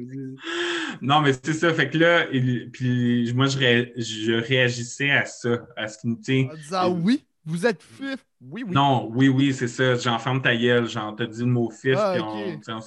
[1.01, 1.73] non, mais c'est ça.
[1.73, 6.11] Fait que là, il- puis moi, je, ré- je réagissais à ça, à ce qu'il
[6.11, 6.47] me dit.
[6.51, 8.17] En disant oui, vous êtes fif.
[8.41, 8.73] Oui, oui.
[8.73, 9.95] Non, oui, oui, c'est ça.
[9.95, 10.87] J'enferme ta gueule.
[10.87, 12.61] Genre, t'as dit le mot fif, Ah, puis ok.
[12.69, 12.81] on,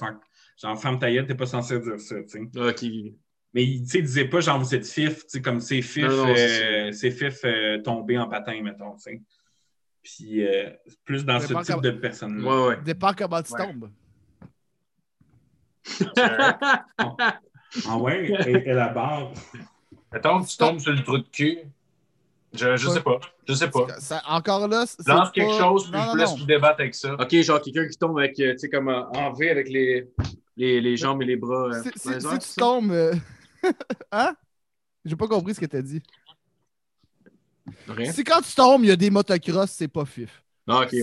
[0.57, 2.59] j'enferme ta gueule, t'es pas censé dire ça, tu sais.
[2.59, 2.83] Ok.
[3.55, 6.33] Mais il disait pas, genre, vous êtes fif, tu sais, comme c'est fif, Non, non,
[6.35, 9.21] euh, c'est fif euh, tombé en patin, mettons, tu sais.
[10.03, 10.69] Puis, euh,
[11.05, 12.47] plus dans ce type de personne-là.
[12.49, 12.81] Ouais, ouais.
[12.83, 13.65] Dépend comment tu Ouais.
[13.65, 13.89] tombes.
[17.87, 19.31] Ah ouais, et, et la barre.
[20.11, 21.57] Que tu tombes sur le trou de cul.
[22.53, 23.19] Je, je sais pas.
[23.47, 23.87] Je sais pas.
[23.99, 26.35] Ça- encore là, c'est Lance pas- quelque chose, puis Non, je vous laisse non.
[26.37, 27.15] vous débattre avec ça.
[27.15, 30.07] Ok, genre quelqu'un qui tombe avec, euh, tu sais, comme en, V avec les,
[30.55, 31.69] les, les jambes et les bras.
[31.73, 32.91] euh, Si, tu tombes.
[32.91, 33.15] euh,
[34.11, 34.35] hein?
[35.03, 36.03] J'ai pas compris ce que t'as dit.
[37.87, 38.11] Rien.
[38.11, 40.41] Si quand tu tombes, il y a des motocross, c'est pas fif.
[40.67, 41.01] Ah, ok, ouais.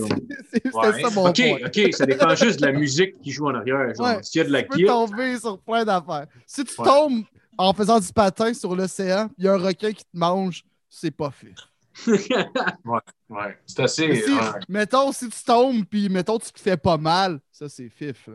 [0.51, 1.01] C'est- C'était Ouais.
[1.01, 1.67] ça mon Ok, point.
[1.67, 3.93] ok, ça dépend juste de la musique qui joue en arrière.
[3.93, 6.25] Genre, Ouais, s'il y a de la Tu peux kit, tomber sur plein d'affaires.
[6.47, 6.87] Si tu Ouais.
[6.87, 7.23] tombes
[7.57, 11.11] en faisant du patin sur l'océan, il y a un requin qui te mange, c'est
[11.11, 11.55] pas fif.
[13.29, 13.57] Ouais.
[13.65, 14.07] C'est assez.
[14.07, 14.39] Mais si, ouais.
[14.67, 18.27] mettons, si tu tombes, puis mettons, tu te fais pas mal, ça, c'est fif.
[18.27, 18.33] là.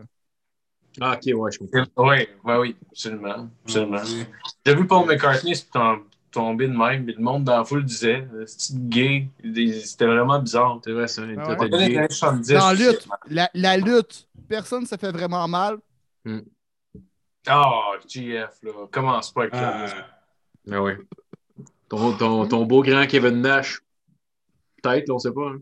[1.01, 1.85] Ah, ok, ouais, je comprends.
[2.09, 3.49] Oui, oui, oui, absolument.
[3.64, 4.03] absolument.
[4.64, 6.05] J'ai vu Paul McCartney se tom-
[6.37, 9.28] tomber de même, mais le monde dans la foule disait c'est gay.
[9.43, 10.80] Des- C'était vraiment bizarre.
[10.84, 11.22] C'est vrai, ça.
[11.39, 11.68] Ah ouais?
[11.68, 11.97] Dans les gay.
[11.99, 15.78] années 70, Dans la lutte, la, la lutte, personne ne se fait vraiment mal.
[17.49, 18.72] Ah, GF, là.
[18.91, 19.95] Commence pas avec Ah, ça.
[20.72, 20.99] Ah ouais.
[21.89, 23.80] Ton, ton, ton beau grand Kevin Nash.
[24.82, 25.53] Peut-être, on sait pas.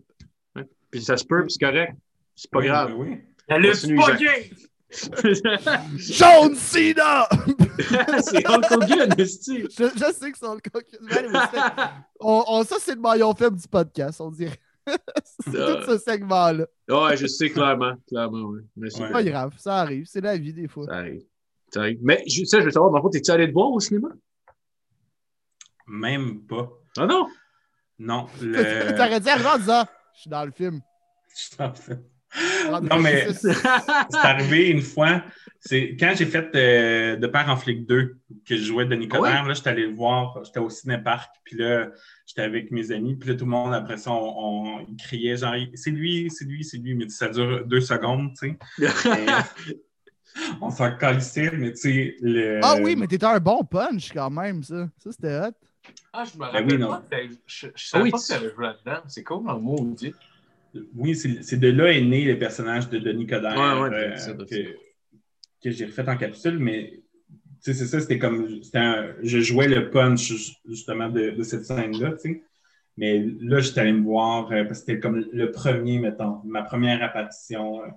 [0.56, 0.62] hein.
[0.90, 1.94] Puis ça se peut, puis c'est correct.
[2.34, 2.94] C'est pas oui, grave.
[2.96, 3.20] oui, oui.
[3.48, 4.50] La lutte, c'est pas gay!
[5.96, 7.28] John Cena!
[8.22, 11.90] c'est Hulk Hogan, je, je sais que c'est le allez, c'est-
[12.20, 14.58] on, on- Ça, c'est le maillon faible du podcast, on dirait.
[14.86, 15.76] c'est Ah.
[15.84, 16.66] tout ce segment-là.
[16.88, 17.94] Ouais, je sais clairement.
[18.06, 18.60] Clairement, ouais.
[18.76, 19.12] Mais c'est Ouais.
[19.12, 20.04] Pas grave, ça arrive.
[20.06, 20.86] C'est la vie, des fois.
[20.86, 21.22] Ça arrive.
[21.72, 21.98] Ça arrive.
[22.02, 24.08] Mais je- ça, je veux savoir, dans le fond, t'es-tu allé te voir au cinéma?
[25.86, 26.70] Même pas.
[26.98, 27.26] Ah non?
[27.98, 28.26] Non.
[28.40, 28.90] Le...
[28.96, 29.84] T'aurais arriver en disant
[30.14, 30.80] Je suis dans le film.
[32.82, 33.54] Non, mais C'est-
[34.22, 35.22] arrivé une fois.
[35.66, 38.16] C'est quand j'ai fait euh, De Père en flic 2,
[38.46, 41.88] que je jouais Denis Coderre, là, j'étais allé le voir, j'étais au cinéparc, puis là,
[42.26, 45.54] j'étais avec mes amis, puis là, tout le monde, après ça, on, on criait, genre,
[45.74, 48.86] c'est lui, c'est lui, c'est lui, mais ça dure deux secondes, tu sais.
[50.60, 52.58] On s'en calissait, mais tu sais, le...
[52.62, 54.88] Ah oui, mais t'étais un bon punch quand même, ça.
[54.98, 55.52] Ça, c'était hot.
[56.12, 56.88] Ah, je me Ben rappelle oui, non.
[56.88, 56.98] pas.
[56.98, 59.02] que t'avais- Je, je savais oui, pas tu- que t'avais joué là-dedans.
[59.06, 60.12] C'est cool, en maudit.
[60.94, 64.32] Oui, c'est de là est né le personnage de Denis Coderre Ouais, ouais, euh, ça,
[64.32, 64.74] que,
[65.62, 67.00] que j'ai refait en capsule, mais
[67.60, 70.32] c'est ça, c'était comme un- je jouais le punch
[70.66, 72.42] justement de, de cette scène-là, tu sais.
[72.96, 76.62] Mais là, j'étais allé me voir euh, parce que c'était comme le premier, mettons, ma
[76.62, 77.88] première apparition euh,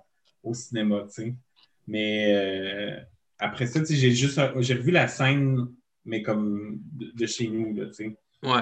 [0.44, 1.36] au cinéma, tu sais.
[1.88, 2.98] Mais
[3.40, 5.68] après ça, tu sais, j'ai juste j'ai revu la scène,
[6.06, 8.18] mais comme de, de chez nous, là, tu sais.
[8.44, 8.62] Ouais.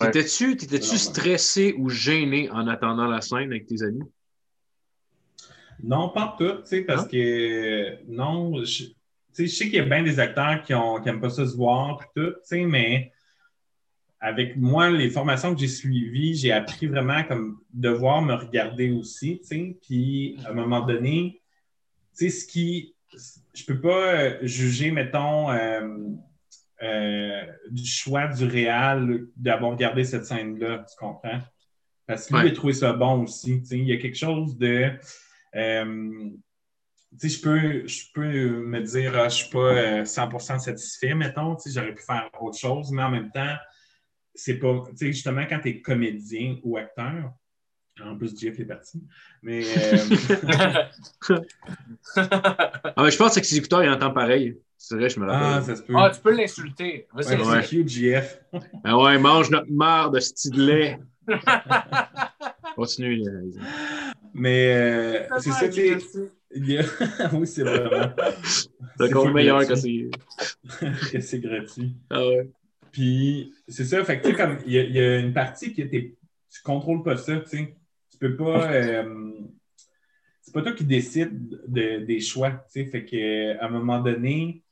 [0.00, 4.02] T'étais-tu t'étais-tu stressé ou gêné en attendant la scène avec tes amis?
[5.82, 7.08] Non, pas tout, tu sais, parce Non?
[7.08, 8.84] que non, je,
[9.32, 12.00] sais, je sais qu'il y a bien des acteurs qui n'aiment pas ça se voir,
[12.14, 13.12] tout, tu sais, mais
[14.20, 19.40] avec moi, les formations que j'ai suivies, j'ai appris vraiment comme devoir me regarder aussi,
[19.40, 21.40] tu sais, puis à un moment donné,
[22.16, 22.94] tu sais, ce qui,
[23.54, 25.88] je peux pas juger, mettons, euh,
[26.82, 31.40] euh, du choix du réal d'avoir regardé cette scène-là, tu comprends?
[32.06, 32.48] Parce que lui, Ouais.
[32.48, 34.90] il a trouvé ça bon aussi, tu sais, il y a quelque chose de...
[35.54, 36.30] Euh,
[37.20, 41.14] tu sais, je peux, je peux me dire, ah, je suis pas euh, 100% satisfait,
[41.14, 43.56] mettons, tu sais, j'aurais pu faire autre chose, mais en même temps,
[44.34, 47.32] c'est pas, tu sais, justement, quand tu es comédien ou acteur,
[48.02, 49.02] en plus, Jeff est parti,
[49.42, 49.96] mais euh,
[52.16, 54.58] Ah, mais je pense que ses écouteurs, il entend pareil.
[54.82, 55.62] C'est vrai, je me ah, rappelle.
[55.62, 55.92] ça se peut.
[55.94, 57.06] Ah, tu peux l'insulter.
[57.12, 58.40] Vas-y, Ouais, JF.
[58.82, 60.98] Ah ouais, mange notre marre de style de lait.
[62.76, 63.16] Continue.
[63.16, 63.58] les-
[64.32, 65.82] Mais euh, c'est ça, tu
[67.34, 68.14] oui, c'est vraiment.
[68.96, 70.10] C'est encore meilleur que gratuit.
[70.80, 71.12] c'est.
[71.12, 71.94] que c'est gratuit.
[72.08, 72.50] Ah ouais.
[72.90, 75.34] Puis, c'est ça, fait que, tu sais, comme, il y, a- il y a une
[75.34, 76.16] partie qui était.
[76.50, 77.76] Tu contrôles pas ça, tu sais.
[78.10, 78.72] Tu peux pas.
[78.72, 79.30] euh,
[80.40, 82.86] c'est pas toi qui décides de- des choix, tu sais.
[82.86, 84.62] Fait que, à un moment donné,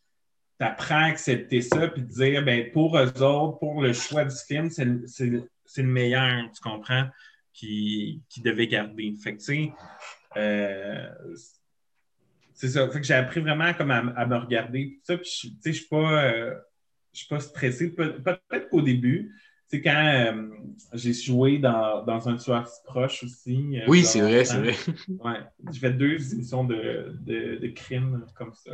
[0.58, 4.24] tu apprends à accepter ça, puis te dire, ben, pour eux autres, pour le choix
[4.24, 5.48] du film, c'est le-
[5.84, 7.06] meilleur, tu comprends,
[7.52, 9.14] qui, qui devait garder.
[9.22, 9.72] Fait que, tu sais,
[10.36, 11.08] euh,
[12.54, 12.88] c'est ça.
[12.88, 14.98] Fait que j'ai appris vraiment comme à, à me regarder.
[15.04, 16.54] Ça, puis je- tu sais, je suis pas, euh,
[17.12, 17.90] je suis pas stressé.
[17.94, 19.32] Pe- Peut-être qu'au début,
[19.66, 19.94] c'est quand
[20.34, 20.48] euh,
[20.94, 23.78] j'ai joué dans, dans un tueur si proche aussi.
[23.78, 24.74] euh, Oui, c'est vrai, c'est vrai.
[25.24, 25.38] Ouais.
[25.72, 28.72] J'ai fait deux émissions de, de, de crime comme ça.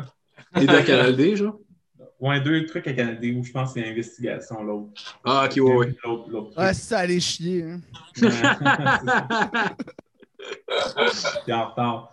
[0.55, 1.59] T'es dans Canal D, genre?
[2.21, 5.19] Ouais, deux trucs à Canada où je pense que c'est investigation l'autre.
[5.25, 5.95] Ah, ok, ouais, ouais.
[6.05, 6.75] L'autre, truc.
[6.75, 7.65] ça allait chier.
[7.65, 7.81] Hein.
[11.45, 12.11] C'est en retard.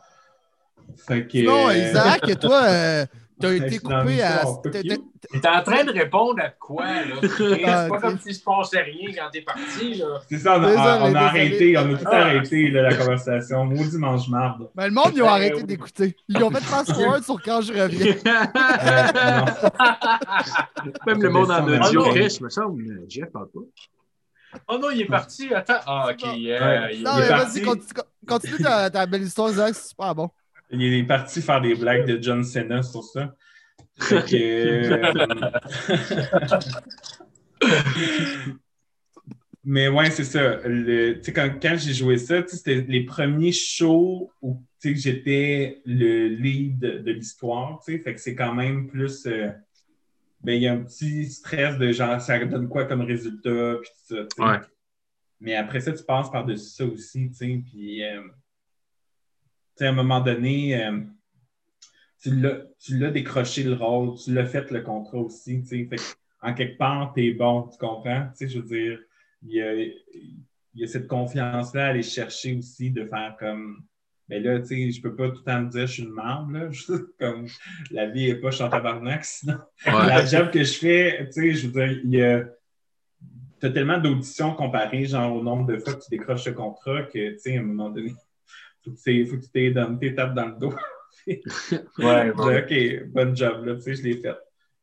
[0.97, 1.45] Fait que.
[1.45, 3.05] Non, Isaac, toi, euh,
[3.41, 4.37] t'as été coupé à.
[4.45, 7.15] pas T'es en train de répondre à quoi, là?
[7.37, 8.01] C'est Ah, pas ok.
[8.01, 10.19] comme s'il se passait rien quand t'es parti, là.
[10.29, 11.17] C'est ça, on a, Désolé, on a désolé.
[11.25, 12.17] arrêté, on a tout Ah.
[12.17, 13.65] arrêté, là, la conversation.
[13.65, 14.69] Maudit mange-marde.
[14.75, 16.15] Ben, le monde, ils ont Ben, arrêté d'écouter.
[16.29, 18.15] Ils ont fait fast forward sur quand je reviens.
[18.83, 19.45] Euh.
[21.07, 22.03] Même le monde en Ah, audio.
[22.11, 22.83] Chris, me semble.
[22.83, 23.59] mais Jeff parle pas.
[24.67, 25.53] Oh non, il est parti.
[25.53, 25.75] Attends.
[25.85, 26.25] Ah, ok.
[26.25, 26.33] Non.
[26.35, 27.59] yeah, il- Non, Il est mais parti.
[27.61, 30.29] vas-y, continue, continue ta, ta belle histoire, Isaac, c'est super bon.
[30.71, 33.35] Il est parti faire des blagues de John Cena sur ça.
[33.99, 35.11] Fait que, euh,
[39.63, 40.59] Mais ouais, c'est ça.
[40.65, 47.11] Le- quand, quand j'ai joué ça, c'était les premiers shows où j'étais le lead de,
[47.11, 47.79] l'histoire.
[47.85, 47.99] tu sais.
[47.99, 49.25] Fait que c'est quand même plus.
[49.27, 49.49] euh,
[50.43, 53.89] ben, il y a un petit stress de genre, ça donne quoi comme résultat, puis
[53.91, 54.23] tout ça.
[54.23, 54.41] tu sais.
[54.41, 54.59] Ouais.
[55.39, 57.61] Mais après ça, tu passes par-dessus ça aussi, tu sais.
[57.71, 58.21] Puis, euh,
[59.79, 60.99] à un moment donné, euh,
[62.21, 65.87] tu l'as tu décroché le rôle, tu l'as fait le contrat aussi, tu.
[65.87, 66.01] Fait que,
[66.41, 68.27] en quelque part, t'es bon, tu comprends?
[68.37, 68.99] Tu sais, je veux dire,
[69.43, 69.95] il y a, il
[70.75, 73.83] y a cette confiance-là à aller chercher aussi de faire comme.
[74.29, 76.11] Ben là, tu sais, je peux pas tout le temps me dire je suis une
[76.11, 76.69] marde, là.
[77.19, 77.47] comme
[77.91, 79.57] la vie est pas, en tabarnak, sinon.
[79.85, 79.91] Ouais.
[80.07, 82.45] La job que je fais, tu sais, je veux dire, il y a.
[83.59, 87.33] T'as tellement d'auditions comparées, genre au nombre de fois que tu décroches le contrat, que,
[87.33, 88.15] tu sais, à un moment donné,
[88.83, 90.73] faut que tu faut que tu donné tes tapes dans le dos.
[91.97, 93.03] Ouais, ouais.
[93.03, 94.35] OK, bonne job, là, tu sais, je l'ai fait.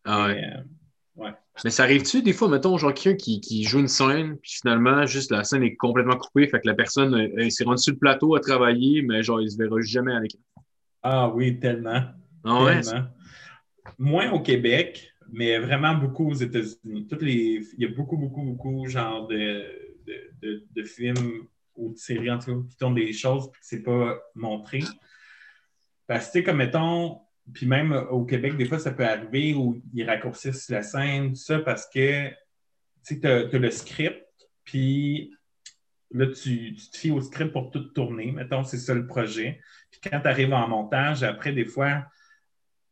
[0.05, 0.35] Ah ouais.
[0.35, 1.31] Mais, euh,
[1.65, 5.05] Mais ça arrive-tu des fois, mettons, genre quelqu'un qui, qui joue une scène, puis finalement,
[5.07, 7.93] juste la scène est complètement coupée, fait que la personne euh, elle s'est rendue sur
[7.93, 10.39] le plateau à travailler, mais genre, il se verra jamais à l'écran.
[11.03, 12.03] ah oui, tellement.
[12.45, 12.81] Ah ouais?
[12.81, 13.07] tellement.
[13.99, 17.07] Moins au Québec, mais vraiment beaucoup aux États-Unis.
[17.09, 19.65] Toutes les, il y a beaucoup, beaucoup, beaucoup, genre de,
[20.07, 21.47] de, de- de films
[21.79, 24.81] ou de séries, en tout cas, qui tournent des choses puis que c'est pas montré.
[26.07, 27.21] Parce que, comme mettons,
[27.53, 31.37] puis même au Québec, des fois, ça peut arriver où ils raccourcissent la scène, tout
[31.37, 32.31] ça, parce que,
[33.05, 34.23] tu as le script,
[34.65, 35.33] puis
[36.11, 38.33] là, tu, te fies au script pour tout tourner.
[38.33, 39.61] Mettons, c'est ça le projet.
[39.91, 42.05] Puis quand tu arrives en montage, après, des fois,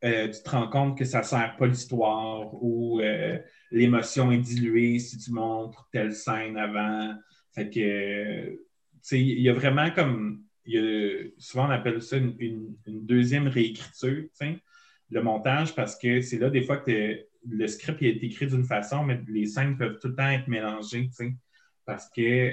[0.04, 3.38] euh, tu te rends compte que ça ne sert pas l'histoire ou euh,
[3.70, 7.14] l'émotion est diluée si tu montres telle scène avant.
[7.52, 8.65] Fait que, euh,
[9.12, 10.42] il y a vraiment comme.
[10.66, 14.24] y a- souvent, on appelle ça une, deuxième réécriture,
[15.10, 18.64] le montage, parce que c'est là, des fois, que le script il est écrit d'une
[18.64, 21.08] façon, mais les scènes peuvent tout le temps être mélangées,
[21.84, 22.52] parce que,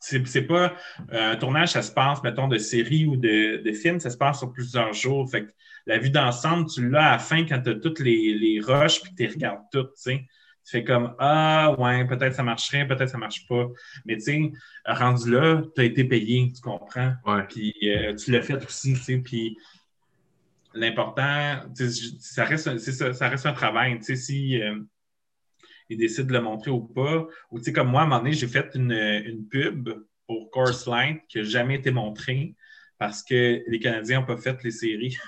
[0.00, 0.74] c'est pas
[1.12, 4.16] euh, un tournage, ça se passe, mettons, de série ou de, de film, ça se
[4.16, 5.30] passe sur plusieurs jours.
[5.30, 5.52] Fait que
[5.86, 9.02] la vue d'ensemble, tu l'as à la fin quand tu as toutes les, les rushs
[9.02, 10.26] puis tu regardes toutes, tu sais.
[10.70, 13.66] Tu fais comme Ah, ouais, peut-être ça marcherait, peut-être ça marche pas.
[14.04, 14.52] Mais tu sais,
[14.86, 17.12] rendu là, tu as été payé, tu comprends?
[17.26, 17.42] Ouais.
[17.48, 19.18] Puis euh, tu l'as fait aussi, tu sais.
[19.18, 19.56] Puis
[20.72, 21.62] l'important,
[22.20, 23.98] ça reste, ça reste un travail.
[23.98, 24.78] Tu sais, si euh,
[25.88, 28.20] ils décident de le montrer ou pas, ou tu sais, comme moi, à un moment
[28.20, 29.90] donné, j'ai fait une, une pub
[30.28, 32.54] pour Course Light qui n'a jamais été montrée
[33.00, 35.16] parce que les Canadiens n'ont pas fait les séries.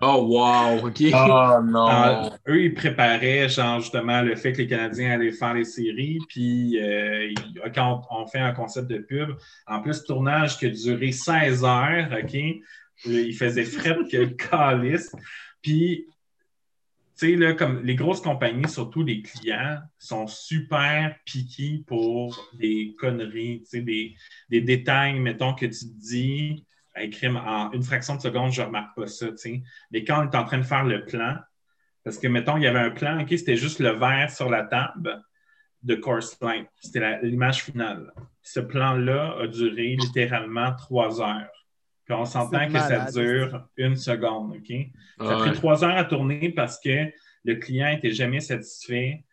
[0.00, 1.02] Oh, wow, OK.
[1.12, 1.86] Oh non.
[1.88, 6.18] Alors, eux, ils préparaient, genre, justement, le fait que les Canadiens allaient faire les séries,
[6.28, 9.30] puis euh, ils- quand on, on fait un concept de pub,
[9.66, 12.34] en plus, tournage qui a duré 16 heures, OK?
[13.06, 15.10] Il faisait fret que le calice.
[15.62, 16.06] Puis,
[17.18, 22.94] tu sais, là, comme les grosses compagnies, surtout les clients, sont super piqués pour des
[22.98, 24.14] conneries, tu sais, des,
[24.48, 26.64] des détails, mettons, que tu te dis,
[26.94, 29.26] Hey, crime, en une fraction de seconde, je ne remarque pas ça.
[29.90, 31.36] Mais quand on est en train de faire le plan,
[32.04, 34.64] parce que, mettons, il y avait un plan, OK, c'était juste le verre sur la
[34.64, 35.22] table
[35.82, 36.66] de Course Line.
[36.80, 38.12] C'était l'image finale.
[38.42, 41.48] Ce plan-là a duré littéralement trois heures.
[42.04, 44.72] Puis on s'entend que ça dure une seconde, OK?
[45.18, 45.36] Ça a Ouais.
[45.50, 47.06] pris trois heures à tourner parce que
[47.44, 49.24] le client n'était jamais satisfait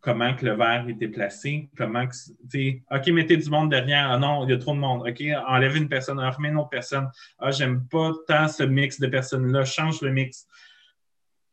[0.00, 4.10] comment que le verre était placé, comment que, tu sais, OK, mettez du monde derrière.
[4.10, 5.06] Ah non, il y a trop de monde.
[5.08, 7.08] OK, enlevez une personne, ah, remets une autre personne.
[7.38, 10.46] Ah, j'aime pas tant ce mix de personnes-là, change le mix.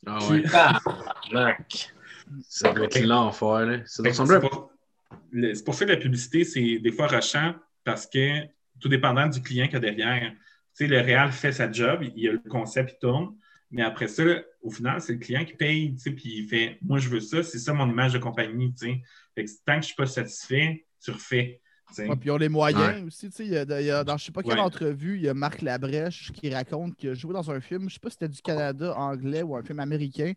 [0.06, 0.43] Ah ouais.
[0.43, 1.93] Tabarnak.
[2.48, 3.78] Ça doit être l'enfer, là.
[3.86, 4.72] Ça doit ressembler pour,
[5.32, 8.41] le- c'est pour ça que la publicité, c'est des fois rushant parce que
[8.80, 10.32] tout dépendant du client qu'il y a derrière.
[10.32, 13.36] Tu sais, le réal fait sa job, il y a le concept, il tourne,
[13.72, 14.24] mais après ça,
[14.61, 17.20] au final, c'est le client qui paye, tu sais, puis il fait Moi, je veux
[17.20, 19.01] ça, c'est ça mon image de compagnie, tu sais.
[19.36, 21.61] Fait que tant que je ne suis pas satisfait, tu refais.
[21.97, 23.03] Ouais, puis ils ont les moyens Ouais.
[23.03, 23.30] aussi.
[23.30, 24.59] tu sais, il y a- il y a- dans je sais pas quelle Ouais.
[24.59, 27.93] entrevue, il y a Marc Labrèche qui raconte qu'il a joué dans un film, je
[27.93, 30.34] sais pas si c'était du Canada anglais ou un film américain,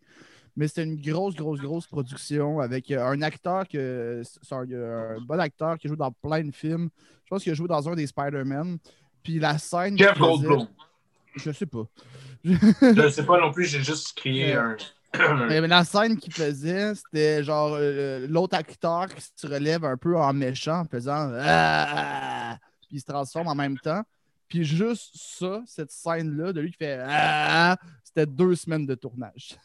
[0.57, 5.41] mais c'était une grosse, grosse, grosse production avec euh, un acteur que c'est un, bon
[5.41, 6.89] acteur qui joue dans plein de films.
[7.25, 8.79] Je pense qu'il a joué dans un des Spider-Man.
[9.23, 9.99] Puis la scène.
[9.99, 10.69] Jeff faisait- Goldblum.
[11.37, 11.85] Je sais pas.
[12.45, 14.77] Je ne sais pas non plus, j'ai juste crié un.
[15.49, 20.17] Mais la scène qu'il faisait, c'était genre euh, l'autre acteur qui se relève un peu
[20.17, 22.57] en méchant en faisant Ah!
[22.83, 24.03] Puis il se transforme en même temps.
[24.49, 27.77] Puis juste ça, cette scène-là, de lui qui fait Ah!
[28.05, 29.57] C'était deux semaines de tournage.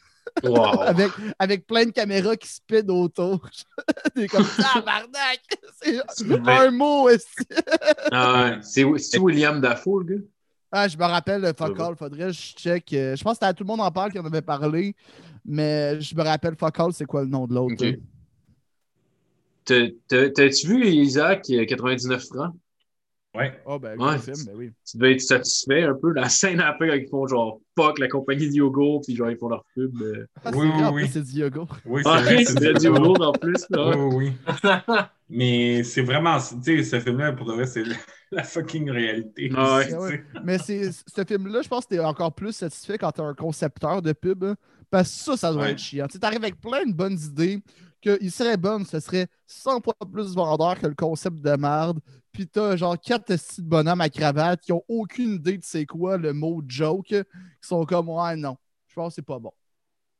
[0.43, 0.81] Wow.
[0.81, 3.47] avec, avec plein de caméras qui speed autour.
[4.15, 5.41] T'es comme tabarnak!
[5.81, 6.01] C'est
[6.47, 7.25] un mot aussi.
[8.11, 8.83] Ah c'est
[9.19, 10.23] William Dafoe, le gars?
[10.77, 12.91] Ah, je me rappelle le fuck all, faudrait que je check.
[12.91, 14.93] euh, Je pense que tout le monde en parle qui en avait parlé,
[15.45, 17.85] mais je me rappelle fuck all, c'est quoi le nom de l'autre?
[19.65, 22.53] T'as-tu vu Isaac, euh, 99 francs?
[23.35, 23.57] Ouais.
[23.65, 24.15] Oh, ben, Ouais.
[24.15, 24.71] le film, ben oui.
[24.85, 26.11] Tu devais être satisfait un peu.
[26.13, 29.49] La scène après, quand ils font genre fuck la compagnie Diogo, puis genre ils font
[29.49, 30.01] leur pub.
[30.01, 30.25] euh.
[30.43, 31.09] Ah, Oui, c'est oui, en oui.
[31.11, 31.67] c'est Diogo.
[31.85, 32.43] Oui, c'est Ah, vrai.
[32.45, 33.65] c'est vrai, Diogo en plus.
[33.69, 33.97] là.
[33.97, 34.33] Oui, oui.
[35.29, 37.83] Mais c'est vraiment, tu sais, ce film-là, pour de vrai, c'est
[38.35, 39.51] la fucking réalité.
[39.55, 39.93] Ah ouais.
[39.95, 40.25] Ouais.
[40.43, 44.01] Mais c'est ce film-là, je pense que t'es encore plus satisfait quand t'es un concepteur
[44.01, 44.43] de pub.
[44.43, 44.55] hein,
[44.91, 45.71] parce que ça, ça doit Ouais.
[45.71, 46.07] être chiant.
[46.07, 47.61] Tu arrives avec plein de bonnes idées
[48.01, 51.99] qu'il serait bonne, ce serait 100 fois plus vendeur que le concept de merde.
[52.31, 56.17] Puis t'as genre quatre petits bonhommes à cravate qui ont aucune idée de c'est quoi
[56.17, 57.23] le mot joke, qui
[57.61, 58.57] sont comme ouais, non,
[58.87, 59.51] je pense que c'est pas bon.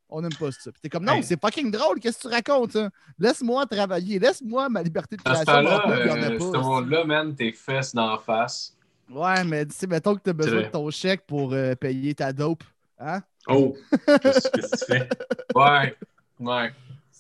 [0.10, 0.72] On n'aime pas ça.
[0.72, 1.24] Puis t'es comme non, Hey.
[1.24, 2.76] c'est fucking drôle, qu'est-ce que tu racontes?
[2.76, 2.90] hein?
[3.18, 5.68] Laisse-moi travailler, laisse-moi ma liberté de À ce création.
[5.68, 5.90] en a
[6.32, 8.76] euh, ce monde-là, man, tes fesses d'en face.
[9.10, 12.14] Ouais, mais tu sais, mettons que tu as besoin de ton chèque pour euh, payer
[12.16, 12.64] ta dope.
[13.00, 13.22] Hein?
[13.48, 13.76] Oh,
[14.22, 15.10] Qu'est-ce que tu fais?
[15.56, 15.96] Ouais.
[16.40, 16.72] Ouais.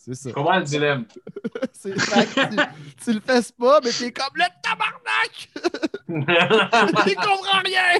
[0.05, 0.31] C'est ça.
[0.33, 1.05] Comprends le dilemme.
[1.73, 2.57] C'est tu,
[3.03, 5.49] tu le fais pas, mais t'es comme le tabarnak!
[7.07, 7.99] Il comprend rien!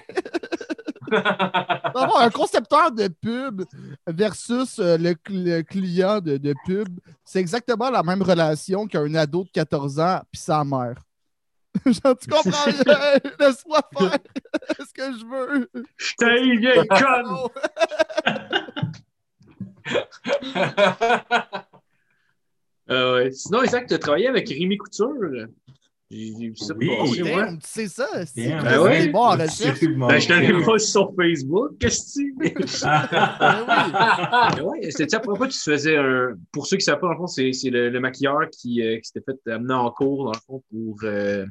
[2.26, 3.64] Un concepteur de pub
[4.08, 9.14] versus euh, le, cl- le client de, de pub, c'est exactement la même relation qu'un
[9.16, 10.96] ado de 14 ans puis sa mère.
[11.86, 13.20] Genre, tu comprends rien?
[13.40, 14.18] Laisse-moi faire
[14.80, 15.70] ce que je veux.
[15.98, 17.50] je t'ai vieille conne!
[22.88, 23.32] Ah ouais.
[23.32, 25.48] Sinon, Isaac, tu as travaillé avec Rémi Couture.
[26.12, 26.56] Oui.
[27.24, 28.08] Damn, tu sais ça?
[28.28, 29.08] C'est Ben ouais.
[29.10, 29.82] bon en recherche.
[29.82, 31.72] Ben, je voir sur Facebook.
[31.80, 32.34] Qu'est-ce que tu
[32.84, 36.36] Ben Ben ouais, c'était à propos, tu faisais un.
[36.52, 38.82] Pour ceux qui ne savent pas, dans le fond, c'est c'est le, le maquilleur qui,
[38.84, 40.98] euh, qui s'était fait amener en cours, dans le fond, pour.
[41.04, 41.46] euh,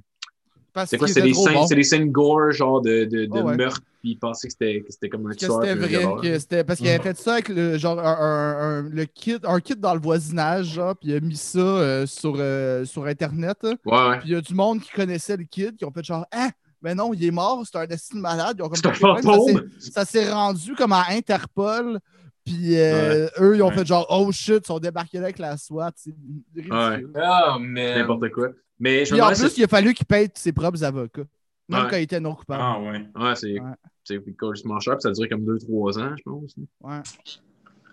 [0.86, 1.06] c'est quoi?
[1.08, 1.66] C'est des, scènes, bon.
[1.66, 3.56] c'est des scènes gore, genre de, de, de ouais.
[3.56, 5.60] meurtre, puis il pensait que c'était que c'était comme un tueur.
[5.62, 8.88] c'était vrai, que c'était parce qu'il avait fait ça avec le genre un, un- un-
[8.88, 12.34] le kit, un kit dans le voisinage, genre, puis il a mis ça euh, sur,
[12.38, 13.56] euh, sur internet.
[13.62, 14.18] Ouais, ouais.
[14.18, 16.50] Puis il y a du monde qui connaissait le kit, qui ont fait genre Ah,
[16.82, 18.56] mais non, il est mort, c'est un destin malade.
[18.58, 19.70] Ils ont comme C'est un fantôme!
[19.78, 21.98] s'est- Ça s'est rendu comme à Interpol.
[22.44, 23.74] Puis euh, eux, ils ont Ouais.
[23.74, 25.92] fait genre Oh shit, ils sont débarqués là avec la SWAT.
[25.96, 26.10] C'est
[26.54, 27.10] ridicule.
[27.16, 27.98] Oh, man.
[27.98, 28.48] N'importe quoi.
[28.78, 31.22] Mais je me Puis en plus, si- il a fallu qu'il paye ses propres avocats.
[31.68, 31.90] Même Ouais.
[31.90, 32.62] quand il était non coupable.
[32.62, 33.06] Ah ouais.
[33.16, 33.70] Ouais, c'est Ouais.
[34.04, 36.54] c'est complètement cher, puis ça a duré comme 2-3 ans, je pense.
[36.82, 37.00] Ouais.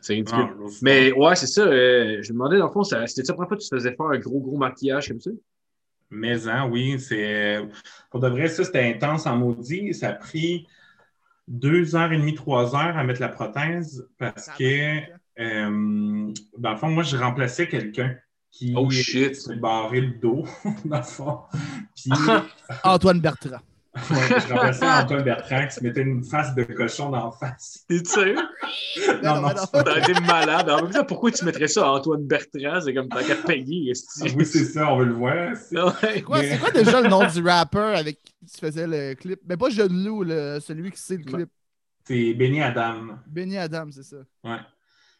[0.02, 0.40] C'est ridicule.
[0.50, 1.62] Ah, je- Mais ouais, c'est ça.
[1.62, 3.70] euh, je me demandais, dans le fond, ça- c'était ça la première fois que tu
[3.70, 5.30] te faisais faire un gros, gros maquillage comme ça?
[6.10, 7.60] Mais hein, oui, c'est.
[8.10, 9.94] Pour de vrai, ça, c'était intense en maudit.
[9.94, 10.68] Ça a pris
[11.48, 15.00] deux heures et demie, trois heures à mettre la prothèse parce que,
[15.40, 18.16] euh, dans le fond, moi, je remplaçais quelqu'un
[18.52, 19.36] qui Oh, shit.
[19.36, 20.46] se barrait le dos,
[20.86, 21.40] dans le fond.
[21.96, 22.12] Puis,
[22.84, 23.60] Antoine Bertrand.
[24.10, 27.84] ouais, je remplaçais Antoine Bertrand qui se mettait une face de cochon dans la face.
[27.90, 28.38] T'es sérieux?
[29.22, 29.84] Non, Non, non, non.
[29.84, 30.70] T'as été malade.
[30.70, 32.80] En même temps, pourquoi tu mettrais ça à Antoine Bertrand?
[32.80, 33.92] C'est comme tant qu'à te payer.
[34.22, 35.58] Ah oui, c'est ça, on veut le voir.
[35.58, 36.22] C'est- Ouais.
[36.22, 39.42] Quoi, Mais- c'est quoi déjà le nom du rapper avec qui tu faisais le clip?
[39.46, 41.50] Mais pas Jeune Loup, le- celui qui sait le clip.
[42.06, 43.18] C'est Benny Adam.
[43.28, 44.18] Benny Adam, c'est ça.
[44.46, 44.58] Ouais.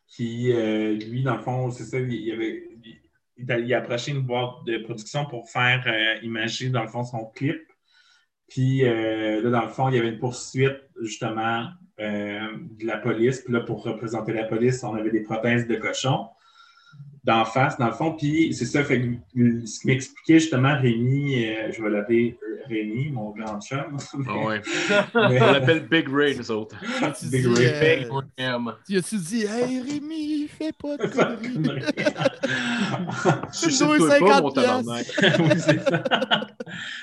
[0.08, 3.01] Qui, euh, lui, dans le fond, c'est ça, il, il avait, il,
[3.44, 6.88] il a- il a approché une boîte de production pour faire euh, imager, dans le
[6.88, 7.62] fond, son clip.
[8.48, 11.68] Puis euh, là, dans le fond, il y avait une poursuite, justement,
[12.00, 12.40] euh,
[12.80, 13.42] de la police.
[13.42, 16.28] Puis là, pour représenter la police, on avait des prothèses de cochon
[17.24, 18.14] d'en face, dans le fond.
[18.14, 23.10] Puis c'est ça, fait que, ce qui m'expliquait justement Rémi, euh, je vais l'appeler Rémi,
[23.12, 23.98] mon grand chum.
[24.28, 24.62] Ah ouais.
[25.16, 26.76] Mais- On l'appelle Big Ray, nous autres.
[27.20, 27.66] Tu Big Ray.
[27.68, 28.08] euh, Big
[28.40, 28.76] Ram.
[28.88, 31.82] tu as-tu dit, hey Rémi, fais pas de Pas de conneries.
[31.82, 33.42] conneries.
[33.52, 35.06] Suicide-toi pas, 50 mon tabarnak.
[35.40, 36.04] oui, c'est ça.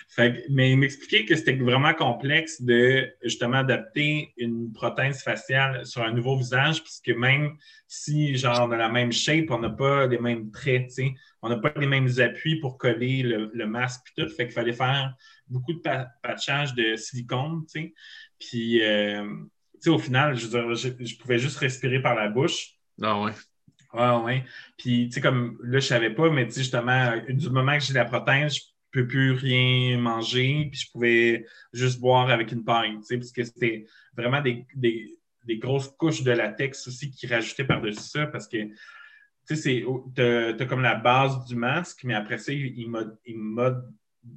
[0.09, 5.85] Fait que- mais il m'expliquait que c'était vraiment complexe de justement adapter une prothèse faciale
[5.87, 7.57] sur un nouveau visage, puisque même
[7.89, 11.14] si, genre, on a la même shape, on n'a pas les mêmes traits, tu sais.
[11.43, 14.28] On n'a pas les mêmes appuis pour coller le, le masque puis tout.
[14.34, 15.14] Fait qu'il fallait faire
[15.49, 17.95] beaucoup de pa- patchage de silicone, tu sais.
[18.39, 19.24] Puis, euh,
[19.74, 22.74] tu sais, au final, je, veux dire, je, je pouvais juste respirer par la bouche.
[23.03, 23.32] Ah ouais.
[23.95, 24.45] Ouais, ouais.
[24.76, 27.84] Puis, tu sais, comme là, je savais pas, mais tu sais, justement, du moment que
[27.84, 28.61] j'ai la prothèse, je
[28.91, 33.32] peux plus rien manger, puis je pouvais juste boire avec une paille, tu sais, parce
[33.32, 33.86] que c'était
[34.16, 35.18] vraiment des, des,
[35.49, 38.59] des grosses couches de latex aussi qui rajoutaient par-dessus ça, parce que,
[39.49, 39.82] tu sais,
[40.14, 42.88] t'as, t'as comme la base du masque, mais après ça, il, il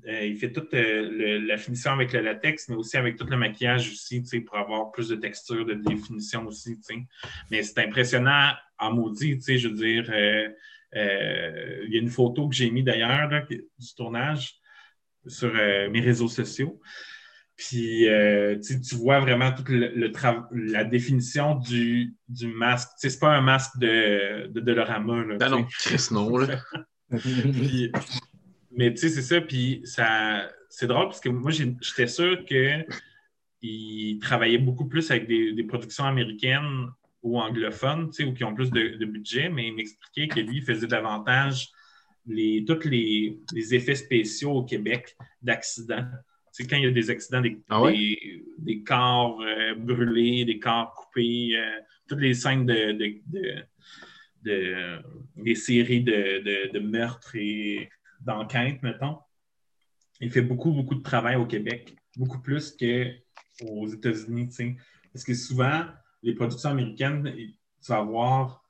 [0.07, 3.35] euh, il fait toute euh, la finition avec le latex, mais aussi avec tout le
[3.35, 7.01] maquillage aussi, tu sais, pour avoir plus de texture, de définition aussi, tu sais.
[7.49, 10.09] Mais c'est impressionnant en maudit, tu sais, je veux dire.
[10.09, 10.49] euh,
[10.93, 14.55] il y a une photo que j'ai mis d'ailleurs du tournage
[15.25, 16.81] sur mes réseaux sociaux.
[17.57, 20.11] Puis euh, tu vois vraiment toute le,
[20.51, 22.89] la définition du, du masque.
[22.97, 25.23] C'est pas un masque de, de Dolorama.
[25.25, 26.59] Là, non, Chris, non, là.
[27.19, 27.91] Puis-
[28.71, 29.41] mais tu sais, c'est ça.
[29.41, 35.53] Puis ça, c'est drôle parce que moi, j'étais sûr qu'il travaillait beaucoup plus avec des,
[35.53, 36.87] des productions américaines
[37.21, 40.39] ou anglophones, tu sais, ou qui ont plus de, de budget, mais il m'expliquait que
[40.39, 41.69] lui, il faisait davantage
[42.25, 46.07] les, tous les, les effets spéciaux au Québec d'accidents.
[46.51, 47.93] Sais, quand il y a des accidents, des, Ah ouais?
[47.93, 53.63] des, des corps euh, brûlés, des corps coupés, euh, toutes les scènes de, de, de-
[54.43, 54.99] de-
[55.37, 57.89] des séries de, meurtres et
[58.19, 59.17] d'enquêtes, mettons.
[60.19, 64.75] Il fait beaucoup, beaucoup de travail au Québec, beaucoup plus qu'aux États-Unis, tu sais.
[65.13, 65.85] Parce que souvent,
[66.21, 68.63] les productions américaines, tu vas avoir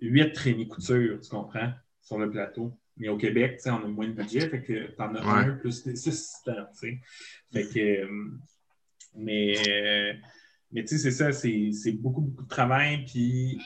[0.00, 2.76] huit Rémi Couture, tu comprends, sur le plateau.
[2.98, 5.48] Mais au Québec, tu sais, on a moins de budget, fait que t'en as Ouais.
[5.48, 6.98] un plus des assistants, tu sais.
[7.52, 7.78] Fait que...
[8.04, 8.30] euh,
[9.14, 9.54] mais...
[9.68, 10.12] euh,
[10.72, 13.58] mais tu sais, c'est ça, c'est c'est beaucoup, beaucoup de travail, puis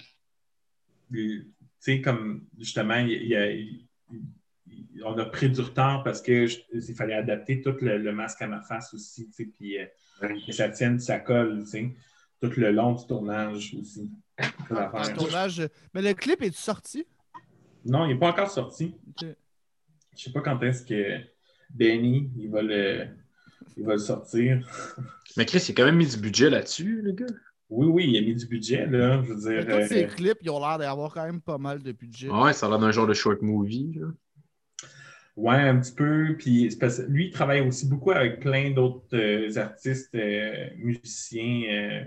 [1.12, 6.20] tu sais, comme justement, il y a- il- il- on a pris du retard parce
[6.20, 9.44] que je- il fallait adapter tout le, le masque à ma face aussi, tu sais,
[9.46, 9.86] puis euh,
[10.46, 11.94] que ça tienne, ça colle, tu sais,
[12.40, 14.10] tout le long du tournage aussi.
[14.68, 15.14] Faire.
[15.16, 15.62] tournage.
[15.94, 17.06] Mais le clip est sorti?
[17.87, 18.95] Non, il n'est pas encore sorti.
[19.09, 19.26] Ok.
[20.16, 21.20] Je sais pas quand est-ce que
[21.70, 23.07] Benny, il va le,
[23.76, 24.66] il va le sortir.
[25.37, 27.26] Mais Chris, il a quand même mis du budget là-dessus, le gars.
[27.68, 29.80] Oui, oui, il a mis du budget, là, je veux Mais dire.
[29.82, 32.30] tous ces euh, clips, ils ont l'air d'avoir quand même pas mal de budget.
[32.30, 33.93] Ouais, ça a l'air d'un genre de short movie.
[34.01, 34.07] Là.
[35.37, 36.37] Ouais, un petit peu.
[36.39, 41.62] Puis parce que lui, il travaille aussi beaucoup avec plein d'autres euh, artistes, euh, musiciens.
[41.70, 42.05] euh,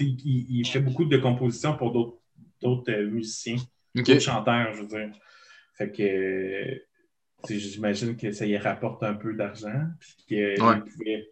[0.00, 2.16] il, il fait beaucoup de compositions pour d'autres
[2.62, 3.56] d'autres euh, musiciens,
[3.96, 4.04] Ok.
[4.06, 5.12] d'autres chanteurs, je veux dire.
[5.74, 6.78] Fait que euh,
[7.48, 9.86] j'imagine que ça y rapporte un peu d'argent.
[10.28, 10.80] Que, Ouais.
[10.80, 11.30] pouvait-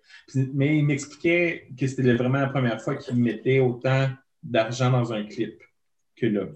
[0.54, 4.08] mais il m'expliquait que c'était vraiment la première fois qu'il mettait autant
[4.42, 5.62] d'argent dans un clip
[6.16, 6.46] que là.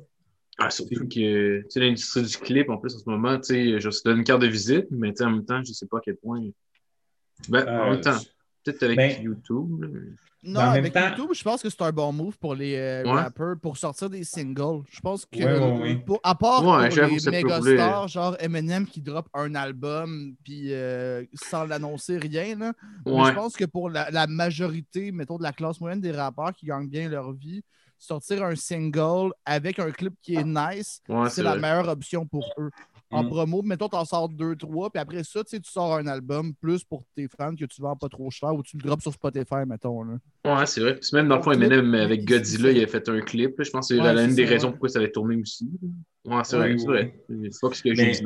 [0.59, 3.81] Ah, surtout que tu sais, l'industrie du clip, en plus, en ce moment, tu sais,
[3.81, 5.87] je te donne une carte de visite, mais tu sais, en même temps, je sais
[5.87, 6.43] pas à quel point.
[7.49, 8.19] Ben, en Euh, même temps,
[8.65, 9.83] peut-être avec ben- YouTube.
[9.83, 9.89] là,
[10.45, 13.05] Non, en avec temps- YouTube, je pense que c'est un bon move pour les euh,
[13.05, 13.13] Ouais.
[13.13, 14.83] rappers pour sortir des singles.
[14.91, 15.97] Je pense que, Ouais, ouais, ouais.
[16.05, 20.35] pour- à part Ouais, pour j'avoue les méga stars, genre Eminem qui drop un album
[20.45, 22.73] puis euh, sans l'annoncer rien, là.
[23.07, 26.53] Mais je pense que pour la, la majorité, mettons, de la classe moyenne des rappeurs
[26.53, 27.63] qui gagnent bien leur vie,
[27.99, 32.45] sortir un single avec un clip qui est nice, Ouais, c'est la meilleure option pour
[32.59, 32.71] eux.
[33.13, 33.29] En Mm.
[33.29, 33.63] promo.
[33.63, 36.83] Mettons, t'en sors deux, trois, puis après ça, tu sais, tu sors un album plus
[36.85, 39.65] pour tes fans que tu vends pas trop cher ou tu le drops sur Spotify,
[39.67, 40.03] mettons.
[40.03, 40.15] Là.
[40.45, 40.95] Ouais, c'est vrai.
[40.97, 43.57] Puis même dans le fond, Eminem, avec Godzilla, il a fait un clip.
[43.59, 43.65] là.
[43.65, 45.71] Je pense que c'est Ouais, l'une des raisons pourquoi ça avait tourné aussi.
[46.25, 47.25] Ouais, c'est vrai, c'est vrai.
[47.29, 48.23] C'est pas ce que j'ai dit.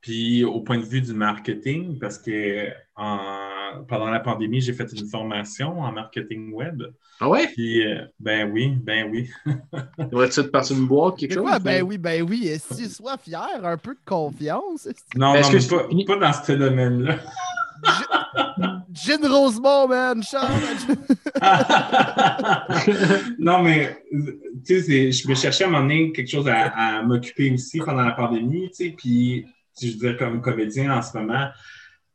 [0.00, 3.48] Puis au point de vue du marketing, parce que en-
[3.88, 6.82] pendant la pandémie, j'ai fait une formation en marketing web.
[7.20, 7.48] Ah ouais?
[7.48, 9.30] Puis euh, ben oui, ben oui.
[9.98, 11.42] Devrais-tu te passer une boîte, quelque chose?
[11.42, 11.58] quoi?
[11.58, 12.48] Ben oui, ben oui.
[12.48, 14.88] Esti, sois fier, un peu de confiance.
[15.16, 16.04] Non, Est-ce non, que mais pas, fini?
[16.04, 17.18] pas dans ce domaine-là.
[18.92, 20.22] Gin Rosemont, man!
[20.22, 20.48] Charles!
[23.38, 24.02] non, mais
[24.64, 27.80] tu sais, je me cherchais à un moment donné quelque chose à, à m'occuper aussi
[27.80, 29.46] pendant la pandémie, tu sais, puis
[29.80, 31.48] je veux dire, comme comédien en ce moment,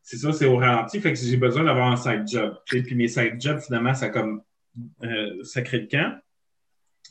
[0.09, 2.57] c'est ça, c'est au ralenti, fait que j'ai besoin d'avoir un side job.
[2.65, 4.41] sais, Puis mes side jobs, finalement, ça comme
[5.03, 6.17] euh, ça crée camp.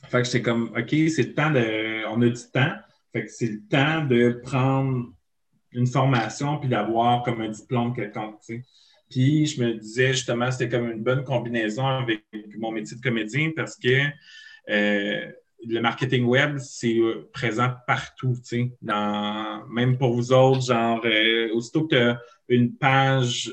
[0.08, 2.04] Fait que j'étais comme OK, c'est le temps de.
[2.08, 2.72] On a du temps.
[3.12, 5.12] Fait que c'est le temps de prendre
[5.70, 8.40] une formation puis d'avoir comme un diplôme quelconque.
[9.08, 12.24] Puis je me disais justement, c'était comme une bonne combinaison avec
[12.58, 14.06] mon métier de comédien parce que
[14.70, 15.30] euh,
[15.66, 21.00] le marketing web, c'est euh, présent partout, tu sais, dans, même pour vous autres, genre,
[21.04, 23.52] euh, aussitôt que tu as une page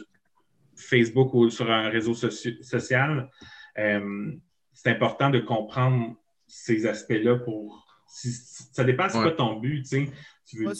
[0.75, 3.29] Facebook ou sur un réseau soci- social,
[3.77, 4.31] euh,
[4.73, 6.15] c'est important de comprendre
[6.47, 7.83] ces aspects-là pour.
[8.07, 9.23] si- si- ça dépend, c'est Ouais.
[9.23, 10.11] quoi ton but, tu sais.
[10.47, 10.73] Tu veux Moi,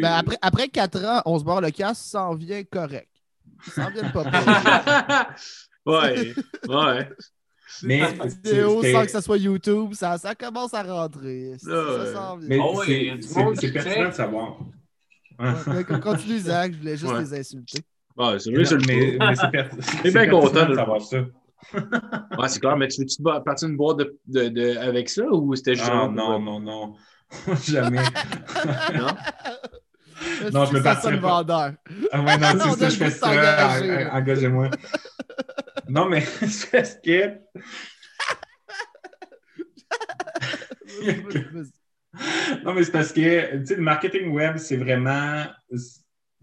[0.00, 3.10] ben, après, après 4 ans, on se barre le casse, ça en vient correct.
[3.72, 4.22] Ça en vient pas
[5.86, 6.34] ouais,
[6.68, 7.08] ouais.
[7.82, 8.00] Mais
[8.92, 11.52] sans que ça soit YouTube, ça, ça commence à rentrer.
[11.58, 11.70] Ça,
[12.38, 12.48] vient.
[12.48, 14.06] Mais Oh, c'est- pertinent fait.
[14.08, 14.58] de savoir.
[15.38, 17.20] Ouais, continue, Zach, je voulais juste Ouais.
[17.20, 17.78] les insulter.
[18.16, 19.34] Ouais, c'est vrai, c'est le mais, mais...
[19.36, 21.18] c'est per- bien content de savoir ça.
[22.38, 25.54] Ouais, c'est clair, mais tu veux-tu partir une boîte de, de, de- avec ça ou
[25.56, 25.90] c'était juste.
[25.92, 26.94] Ah non, non, non.
[27.66, 27.98] Jamais.
[28.96, 29.06] non?
[30.52, 31.28] Non, je me partirais pas.
[31.42, 31.72] vendeur?
[32.12, 33.28] Ah ouais, non, On c'est ça, je fais ça.
[34.12, 34.70] Engagez-moi.
[35.88, 37.38] Non, mais c'est parce que.
[42.64, 45.44] Non, mais c'est parce que, tu sais, le marketing web, c'est vraiment.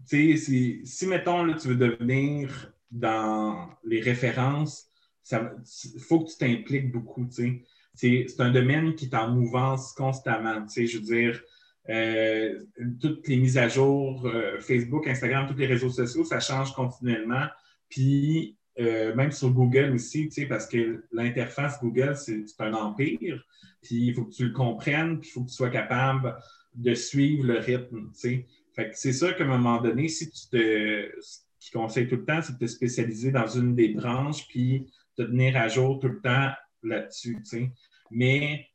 [0.08, 4.86] Tu sais, si, mettons, là, tu veux devenir dans les références,
[5.30, 7.62] il faut que tu t'impliques beaucoup, tu sais.
[7.94, 11.42] C'est c'est un domaine qui est en mouvance constamment, tu sais, je veux dire.
[11.88, 12.58] euh,
[13.00, 17.46] toutes les mises à jour, euh, Facebook, Instagram, tous les réseaux sociaux, ça change continuellement.
[17.88, 23.42] Puis, euh, même sur Google aussi, tu sais, parce que l'interface Google, c'est un empire.
[23.82, 26.36] Puis il faut que tu le comprennes, puis il faut que tu sois capable
[26.74, 28.10] de suivre le rythme.
[28.12, 28.46] tu sais.
[28.74, 31.10] Fait que c'est sûr qu'à un moment donné, si tu te.
[31.20, 34.86] Ce qui conseille tout le temps, c'est de te spécialiser dans une des branches, puis
[35.16, 36.50] te tenir à jour tout le temps
[36.82, 37.36] là-dessus.
[37.38, 37.72] tu sais.
[38.10, 38.68] Mais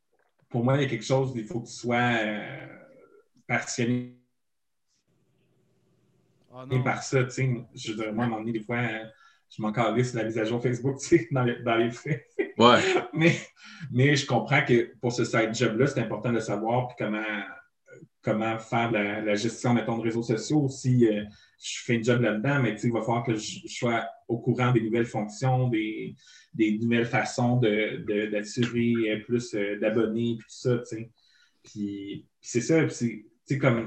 [0.48, 2.66] pour moi, il y a quelque chose, il faut que tu sois euh,
[3.46, 4.18] passionné
[6.52, 6.82] non.
[6.82, 7.22] par ça.
[7.24, 7.64] tu sais.
[7.74, 9.04] Je veux dire, moi, à un moment donné, des fois, euh,
[9.54, 12.26] je m'en calisse la mise à jour Facebook tu sais, dans les, dans les faits.
[12.58, 12.80] Ouais.
[13.12, 13.34] mais,
[13.90, 17.22] mais je comprends que pour ce side job-là, c'est important de savoir comment,
[18.22, 20.68] comment faire la, la gestion, mettons, de réseaux sociaux.
[20.68, 21.24] Si euh,
[21.60, 24.04] je fais un job là-dedans, mais tu sais, il va falloir que je, je sois
[24.28, 26.14] au courant des nouvelles fonctions, des,
[26.54, 28.30] des nouvelles façons de- de-
[29.10, 31.10] euh, plus euh, d'abonnés, puis tout ça, tu sais.
[31.62, 33.24] Puis, c'est ça, puis c'est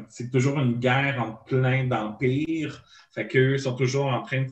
[0.10, 2.84] c'est toujours une guerre entre plein d'empires.
[3.14, 4.52] Fait qu'eux sont toujours en train de.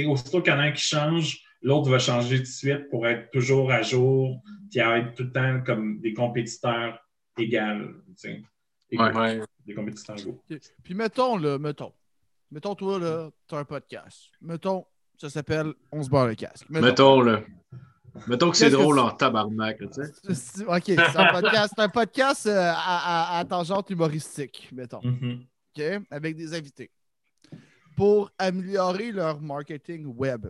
[0.00, 2.88] Sais, aussitôt qu'il y en a un qui change, l'autre va changer tout de suite
[2.90, 6.98] pour être toujours à jour, puis à être tout le temps comme des compétiteurs
[7.38, 7.88] égaux.
[8.08, 8.42] tu sais.
[8.90, 9.04] Égaux.
[9.04, 9.40] Ouais.
[9.66, 10.42] Des compétiteurs égaux.
[10.82, 11.92] Puis mettons, là, mettons.
[12.50, 14.24] Mettons, toi, là, t'as un podcast.
[14.42, 14.84] Mettons,
[15.16, 16.66] ça s'appelle On se barre le casque.
[16.68, 17.40] Mettons, là.
[18.26, 20.34] Mettons que c'est drôle tu- en tabarnak, tu sais.
[20.34, 25.00] C'est- Ok, c'est un podcast, c'est un podcast euh, à, à- à tangente humoristique, mettons.
[25.02, 25.44] Mhm.
[25.74, 25.82] OK?
[26.10, 26.90] Avec des invités.
[27.96, 30.46] Pour améliorer leur marketing web,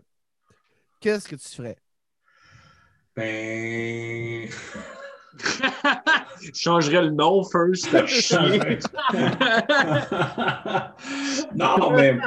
[1.00, 1.76] qu'est-ce que tu ferais?
[3.16, 4.48] Ben.
[6.42, 7.90] Je changerais le nom first,
[11.54, 12.18] non, mais.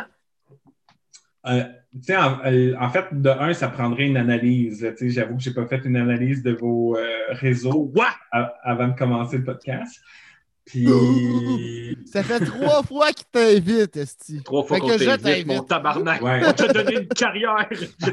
[1.46, 1.64] euh,
[1.94, 4.80] tu sais, en, euh, en fait, de un, ça prendrait une analyse.
[4.98, 7.94] Tu sais, J'avoue que je n'ai pas fait une analyse de vos euh, réseaux
[8.64, 10.02] avant de commencer le podcast.
[10.66, 10.88] Puis.
[12.06, 14.42] Ça fait trois fois qu'il t'invite, Esti.
[14.44, 16.22] Trois fois qu'on t'invite, mon tabarnak.
[16.22, 16.42] Ouais.
[16.48, 17.68] On t'a donné une carrière.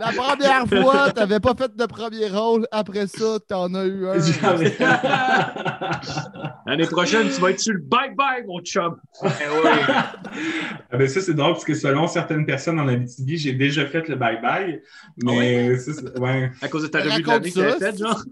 [0.00, 2.66] La première fois, t'avais pas fait de premier rôle.
[2.72, 4.14] Après ça, t'en as eu un.
[6.66, 8.96] L'année prochaine, tu vas être sur le bye-bye, mon chum.
[9.22, 14.08] Ah ben ça, c'est drôle parce que selon certaines personnes en Abitibi, j'ai déjà fait
[14.08, 14.80] le bye-bye.
[15.22, 16.50] Mais ça, c'est- ouais.
[16.62, 18.22] À cause de ta revue de l'année que t'as ça, faite, genre?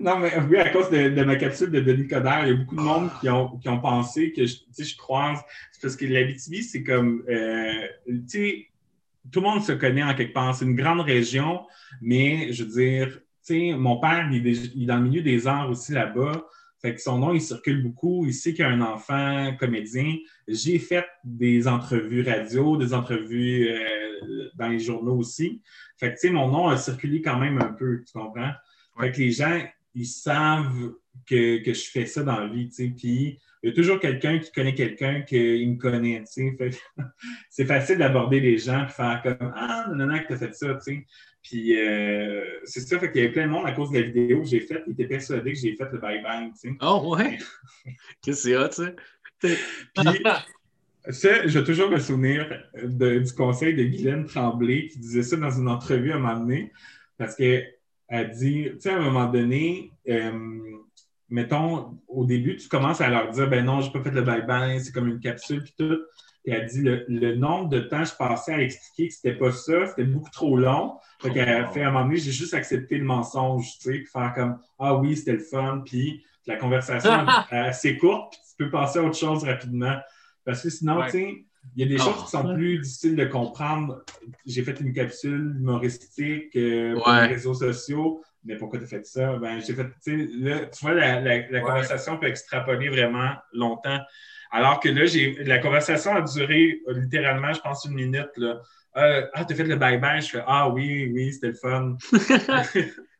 [0.00, 2.56] Non, mais oui, à cause de, de ma capsule de Denis Coderre, il y a
[2.56, 5.38] beaucoup de monde qui ont, qui ont pensé que je, je croise.
[5.72, 7.22] C'est parce que l'Abitibi, c'est comme.
[7.28, 8.66] euh, tu sais,
[9.32, 10.54] tout le monde se connaît en quelque part.
[10.54, 11.62] C'est une grande région,
[12.02, 15.04] mais je veux dire, tu sais, mon père, il est, déjà- il est dans le
[15.08, 16.44] milieu des arts aussi là-bas.
[16.82, 18.26] Fait que son nom, il circule beaucoup.
[18.26, 20.16] Il sait qu'il y a un enfant comédien.
[20.46, 25.62] J'ai fait des entrevues radio, des entrevues euh, dans les journaux aussi.
[25.96, 28.52] Fait que, tu sais, mon nom a circulé quand même un peu, tu comprends?
[28.98, 29.60] Fait que les gens,
[29.94, 30.92] ils savent
[31.26, 32.92] que, que je fais ça dans la vie, tu sais.
[32.96, 36.56] Puis, il y a toujours quelqu'un qui connaît quelqu'un qui me connaît, tu sais.
[36.56, 36.70] Que
[37.50, 40.74] c'est facile d'aborder les gens et faire comme Ah, non, non, que t'as fait ça,
[40.74, 41.06] tu sais.
[41.42, 44.06] Puis, euh, c'est ça, fait qu'il y avait plein de monde à cause de la
[44.06, 44.82] vidéo que j'ai faite.
[44.86, 46.74] Ils étaient persuadés que j'ai fait le bye-bye, tu sais.
[46.80, 47.38] Oh, ouais?
[48.22, 48.90] Qu'est-ce que c'est hot, ça?
[49.40, 50.22] Puis,
[51.10, 52.48] ça, je vais toujours me souvenir
[52.82, 56.40] de- du conseil de Guylaine Tremblay qui disait ça dans une entrevue à un moment
[56.40, 56.72] donné,
[57.18, 57.36] parce
[58.22, 60.32] qu'elle dit, tu sais, à un moment donné, euh,
[61.28, 64.80] mettons, au début, tu commences à leur dire, ben non, j'ai pas fait le bye-bye,
[64.80, 65.98] c'est comme une capsule, puis tout.
[66.46, 69.34] Et elle dit, le, le nombre de temps que je passais à expliquer que c'était
[69.34, 70.98] pas ça, c'était beaucoup trop long.
[71.22, 74.06] Fait qu'elle fait, à un moment donné, j'ai juste accepté le mensonge, tu sais, puis
[74.06, 77.10] faire comme, ah oui, c'était le fun, puis la conversation
[77.50, 79.96] est assez courte, puis tu peux passer à autre chose rapidement.
[80.44, 81.06] Parce que sinon, Ouais.
[81.06, 81.44] tu sais,
[81.76, 82.10] il y a des Oh.
[82.12, 84.04] choses qui sont plus difficiles de comprendre.
[84.46, 87.22] J'ai fait une capsule humoristique euh, pour Ouais.
[87.28, 88.22] les réseaux sociaux.
[88.44, 89.36] Mais pourquoi tu as fait ça?
[89.38, 93.98] Ben, j'ai fait, là, tu vois, la, la- la conversation peut extrapoler vraiment longtemps.
[94.50, 98.28] Alors que là, j'ai, la conversation a duré littéralement, je pense, une minute.
[98.36, 98.60] Là.
[98.96, 100.20] Euh, ah, t'as fait le bye-bye?
[100.22, 101.96] Je fais, ah oui, oui, c'était le fun.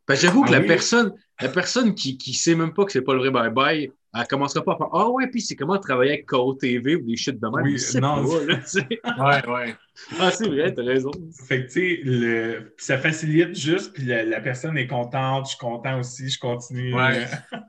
[0.07, 0.67] Ben, j'avoue que Ah la oui?
[0.67, 4.27] personne, la personne qui, qui sait même pas que c'est pas le vrai bye-bye, elle
[4.29, 7.17] commencera pas à faire Ah ouais, puis c'est comment travailler avec KO TV ou des
[7.17, 7.65] shit de même?
[7.65, 9.43] Oui, non, pas, là.
[9.45, 9.75] Ouais, ouais.
[10.19, 11.11] Ah, c'est vrai, t'as raison.
[11.49, 15.51] Fait que, tu sais, le- ça facilite juste, puis la, la personne est contente, je
[15.51, 16.95] suis content aussi, je continue.
[16.95, 17.27] Ouais.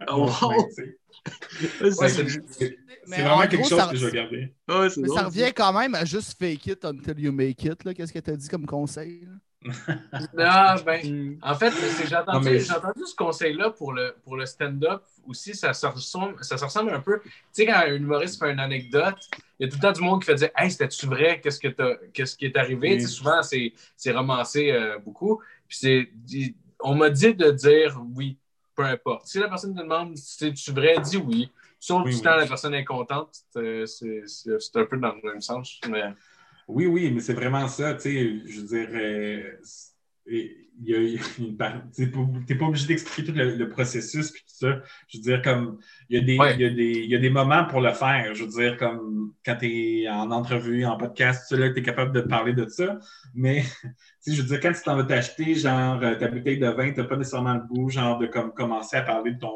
[0.07, 0.29] Oh,
[1.91, 4.53] c'est vraiment quelque chose ça- que je vais garder.
[4.69, 7.83] ouais, Mais drôle, ça revient quand même à juste fake it until you make it.
[7.83, 7.93] là.
[7.93, 9.21] Qu'est-ce que tu as dit comme conseil?
[9.25, 9.31] là?
[10.33, 11.37] Non, ben, Mm.
[11.41, 11.73] En fait,
[12.07, 15.55] j'ai entendu, mais- j'ai entendu ce conseil-là pour le, pour le stand-up aussi.
[15.55, 17.19] Ça se, ressemble, ça se ressemble un peu.
[17.21, 19.17] Tu sais, quand un humoriste fait une anecdote,
[19.59, 21.41] il y a tout le temps du monde qui fait dire Hey, c'était-tu vrai?
[21.41, 22.95] Qu'est-ce, que t'as- qu'est-ce qui est arrivé Oui.
[22.97, 25.41] Tu sais, Souvent, c'est, c'est romancé euh, beaucoup.
[25.67, 26.09] Puis c'est,
[26.79, 28.37] on m'a dit de dire oui,
[28.75, 29.27] peu importe.
[29.27, 31.51] Si la personne te demande si c'est-tu vrai, dis oui.
[31.79, 32.21] Sauf Oui, du oui.
[32.23, 33.29] temps, la personne est contente.
[33.53, 33.83] C'est,
[34.75, 35.79] un peu dans le même sens.
[35.89, 36.03] Mais...
[36.67, 39.51] Oui, oui, mais c'est vraiment ça, tu sais, je veux dire, euh,
[41.57, 44.81] part- t'es pas, obligé d'expliquer tout le, le processus puis tout ça.
[45.07, 46.55] Je veux dire, comme, il y, a des, Ouais.
[46.55, 48.33] il, y a des, il y a des moments pour le faire.
[48.33, 49.67] Je veux dire, comme, quand tu
[50.01, 52.97] es en entrevue, en podcast, tu es capable de parler de ça.
[53.35, 53.63] Mais,
[54.23, 56.91] tu je veux dire, quand tu t'en vas t'acheter, genre, euh, ta bouteille de vin,
[56.91, 59.51] tu n'as pas nécessairement le goût, genre, de comme, commencer à parler de ton,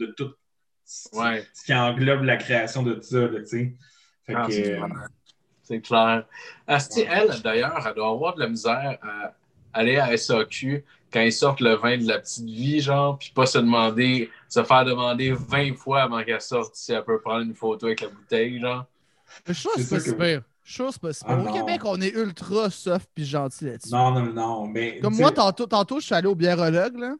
[0.00, 0.32] de tout
[0.84, 1.44] ce, Ouais.
[1.54, 3.76] ce qui englobe la création de ça, là, tu sais.
[4.26, 4.52] Fait Ah, que,
[5.70, 6.24] c'est clair.
[6.66, 9.34] Asti, elle, d'ailleurs, elle doit avoir de la misère à
[9.72, 13.46] aller à SAQ quand ils sortent le vin de la petite vie, genre, puis pas
[13.46, 17.54] se demander, se faire demander 20 fois avant qu'elle sorte si elle peut prendre une
[17.54, 18.84] photo avec la bouteille, genre.
[19.46, 20.42] Je suis C'est pas si pire.
[20.64, 21.34] Je suis sûr que c'est pas si pire.
[21.36, 21.52] Ah, Au non.
[21.52, 23.92] Québec, on est ultra soft puis gentil là-dessus.
[23.92, 24.98] non, non, non, mais.
[25.00, 27.14] Comme moi, tantôt, tantôt, je suis allé au biérologue, là.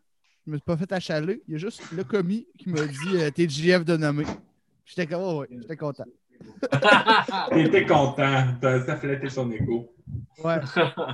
[0.47, 1.43] Je me suis pas fait achaler.
[1.47, 4.25] Il y a juste le commis qui m'a dit euh, T'es JF de nommer.
[4.85, 6.05] J'étais comme, oh, ouais, j'étais content.
[7.53, 9.93] T'étais content, t'as- ça flatté son égo.
[10.43, 10.57] Ouais.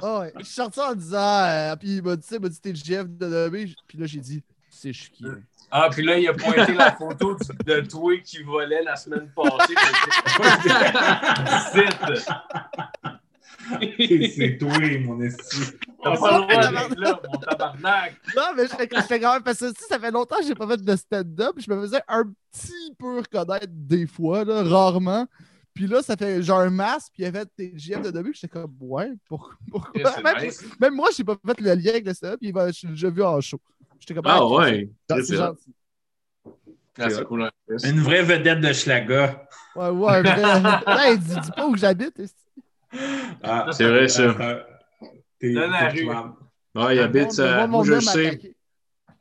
[0.02, 0.32] Ah ouais.
[0.38, 3.04] Je suis sorti en disant, euh, puis il m'a dit, il m'a dit T'es JF
[3.08, 3.74] de nommer.
[3.86, 5.24] Puis là, j'ai dit C'est chiqui.
[5.70, 9.74] Ah, puis là, il a pointé la photo de toi qui volait la semaine passée.
[14.36, 15.72] C'est toi, mon esti.
[16.14, 18.16] T'as pas le droit d'être là, mon tabarnak!
[18.36, 19.42] Non, mais j'étais quand même.
[19.42, 21.54] Parce que ça fait longtemps que j'ai pas fait de stand-up.
[21.58, 25.26] Je me faisais un petit peu reconnaître des fois, là, rarement.
[25.74, 28.32] Puis là, ça fait genre un masque, puis il a fait tes JF de début.
[28.32, 30.00] J'étais comme, ouais, pour- pourquoi?
[30.00, 30.64] Yeah, même, nice.
[30.80, 32.92] même moi, j'ai pas fait le lien avec le stand-up, puis il va- je l'ai
[32.94, 33.60] déjà vu en show.
[33.98, 34.90] J'étais comme, Ah ok, ouais.
[35.10, 35.34] c'est- ça.
[35.48, 35.74] gentil.
[36.98, 37.42] Ah, c'est cool.
[37.42, 37.50] hein.
[37.84, 39.46] Une vraie vedette de Schlaga.
[39.74, 40.22] Ouais, ouais, vrai.
[40.86, 42.14] Hey, dis, dis pas où j'habite.
[42.16, 42.96] que-
[43.42, 44.34] Ah, C'est vrai, ça.
[45.38, 46.08] T'es Dans la rue.
[46.74, 48.54] Ah, il habite monde Moi, je sais.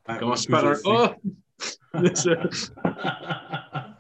[0.08, 0.74] Ah, par un
[1.96, 2.38] je le sais.
[2.84, 3.96] A.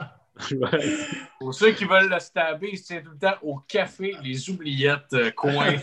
[0.51, 0.97] Ouais.
[1.39, 4.49] Pour ceux qui veulent le stabber, il se tient tout le temps au café, les
[4.49, 5.73] oubliettes, euh, coin.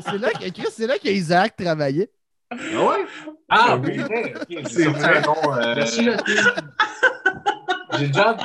[0.00, 2.10] C'est là que Chris, c'est là qu'Isaac travaillait.
[2.50, 3.06] Ah ouais?
[3.48, 4.00] Ah, Ah oui.
[4.66, 5.84] C'est nom, euh,
[7.98, 8.36] J'ai déjà.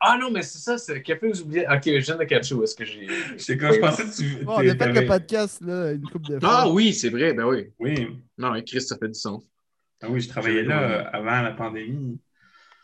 [0.00, 1.66] Ah non, mais c'est ça, c'est Café aux oubliettes.
[1.70, 3.06] Ok, je viens de catcher où est-ce que j'ai.
[3.38, 4.44] C'est quand je pensais que tu.
[4.44, 6.48] Bon, on a fait le podcast là, une couple de fois.
[6.50, 7.68] Ah oui, c'est vrai, ben oui.
[7.78, 8.08] Oui.
[8.36, 9.42] Non, mais Chris, ça fait du sens.
[10.02, 12.18] Ah oui, je travaillais là euh, avant la pandémie.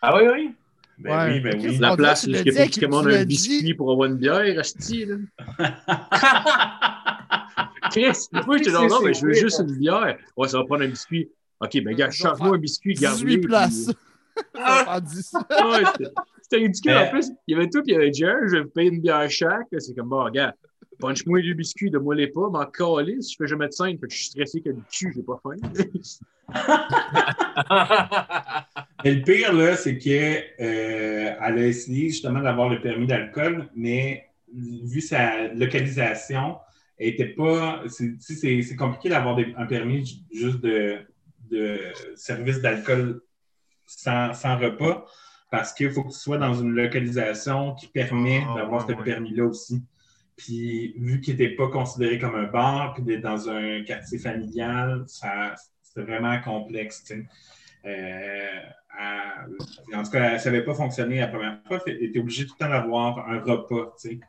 [0.00, 0.54] Ah oui, oui?
[0.98, 1.32] Ben Ouais.
[1.34, 1.78] oui, ben oui.
[1.78, 3.26] La place où que il tu commandes un dit.
[3.26, 5.16] biscuit pour avoir une bière, asti, là.
[7.90, 10.16] Chris, moi, j'étais genre, C'est- non, mais je veux juste une bière.
[10.36, 11.28] Ouais, ça va prendre un biscuit.
[11.60, 13.40] OK, ben, gars, Je charge-moi faire un biscuit, 18 garde-le.
[13.40, 13.90] places.
[14.54, 15.00] Ah!
[15.00, 15.84] Ouais,
[16.42, 16.92] c'était- ridicule.
[16.92, 18.70] Mais- En plus, il y avait tout, puis il y avait Jer, je vais vous
[18.70, 19.68] payer une bière chaque.
[19.78, 20.54] C'est comme, bon, regarde,
[20.98, 24.12] punch-moi deux biscuits, donne-moi les pas, m'en calisse, je fais jamais de scène, fait que
[24.12, 25.56] je suis stressé que du cul, j'ai pas faim.
[29.04, 33.68] Mais le pire, là, c'est qu'elle euh, elle a essayé justement d'avoir le permis d'alcool,
[33.74, 36.56] mais vu sa localisation,
[36.98, 37.82] elle était pas.
[37.88, 40.98] c'est- compliqué d'avoir un permis ju- juste de,
[41.50, 41.78] de
[42.14, 43.22] service d'alcool
[43.96, 45.04] sans, sans repas,
[45.50, 49.02] parce qu'il faut que tu sois dans une localisation qui permet Ah, d'avoir ouais, ce
[49.02, 49.82] permis-là aussi.
[50.36, 55.04] Puis, vu qu'il n'était pas considéré comme un bar, puis d'être dans un quartier familial,
[55.06, 57.04] ça, c'était vraiment complexe.
[57.04, 57.28] tu.
[57.84, 58.60] Euh,
[58.98, 59.44] à-
[59.94, 61.80] en tout cas, ça n'avait pas fonctionné la première fois.
[61.86, 64.20] Elle était obligée tout le temps d'avoir un repas, tu sais,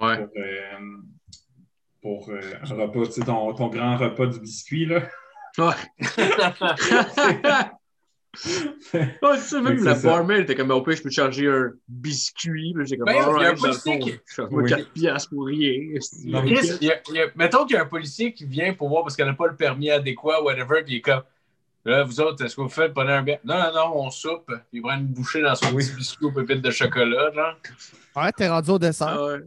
[0.00, 0.18] Ouais.
[0.18, 0.78] pour, euh,
[2.02, 5.02] pour, euh, un repas, tu sais, ton, ton grand repas du biscuit, là.
[5.58, 5.74] Ouais.
[8.94, 11.72] Ouais, c'est ça, même la barmaid était comme, au pire, je peux te charger un
[11.88, 12.72] biscuit.
[12.74, 14.70] Puis J'ai comme, Ben, il y a un policier qui- charge-moi Oui.
[14.70, 15.98] 4 piastres pour rien.
[16.24, 18.32] Non, mais- Chris, il y a- il y a- mettons qu'il y a un policier
[18.32, 21.00] qui vient pour voir parce qu'elle n'a pas le permis adéquat, whatever, puis il est
[21.02, 21.22] comme
[21.84, 23.38] Là, vous autres, est-ce que vous faites prenez un bien?
[23.44, 24.46] Non, non, non, on soupe.
[24.48, 25.84] Puis il prend une bouchée dans son Oui.
[25.86, 27.54] petit biscuit aux pépites de chocolat, genre.
[28.16, 29.06] Ouais, t'es rendu au dessert.
[29.06, 29.42] Ah ouais.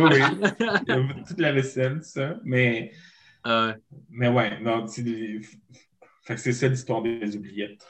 [0.00, 0.20] Oui, oui.
[0.86, 2.36] Il y a toute la vaisselle, ça.
[2.44, 2.92] Mais,
[3.42, 3.74] Ah ouais.
[4.10, 4.86] mais ouais, non,
[6.36, 7.84] c'est ça l'histoire des oubliettes.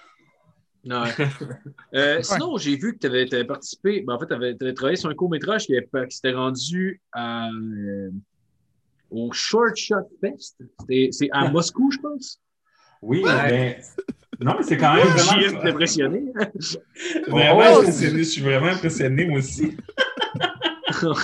[0.84, 0.92] Ouais.
[1.94, 5.08] Euh, Sinon, j'ai vu que tu avais, participé, ben, en fait, tu avais, travaillé sur
[5.08, 8.10] un court-métrage qui, qui s'était rendu à, euh,
[9.10, 10.56] au Short Shot Fest.
[11.12, 12.40] C'est à Moscou, je pense.
[13.00, 13.32] Oui, Ouais.
[13.50, 13.80] mais.
[14.40, 15.62] Non, mais c'est quand même vraiment.
[15.62, 16.24] t'es impressionné.
[17.28, 18.18] Vraiment Oh, impressionné.
[18.18, 19.76] Je suis vraiment impressionné, moi aussi.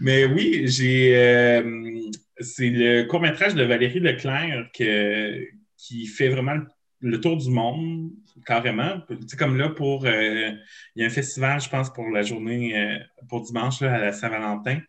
[0.00, 1.16] Mais oui, j'ai.
[1.16, 2.00] euh,
[2.40, 5.46] c'est le court-métrage de Valérie Leclerc que-
[5.86, 6.66] qui fait vraiment le,
[7.00, 8.10] le tour du monde,
[8.46, 9.00] carrément.
[9.08, 10.06] Tu sais, comme là, pour.
[10.06, 10.50] euh,
[10.94, 12.98] il y a un festival, je pense, pour la journée, euh,
[13.28, 14.80] pour dimanche, là, à la Saint-Valentin.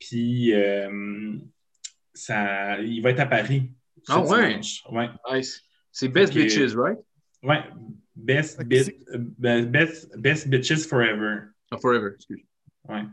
[0.00, 1.36] Puis, euh,
[2.14, 3.70] ça, il va être à Paris.
[4.08, 4.48] Ah ouais?
[4.48, 4.82] dimanche.
[4.90, 5.08] Ouais.
[5.32, 5.62] nice.
[5.92, 6.32] C'est Best.
[6.34, 6.98] Bitches, right?
[7.42, 7.62] Ouais.
[8.16, 8.96] Best, bit,
[9.38, 11.42] best, best Bitches Forever.
[11.70, 12.42] Ah, forever, excuse.
[12.88, 13.04] Ouais.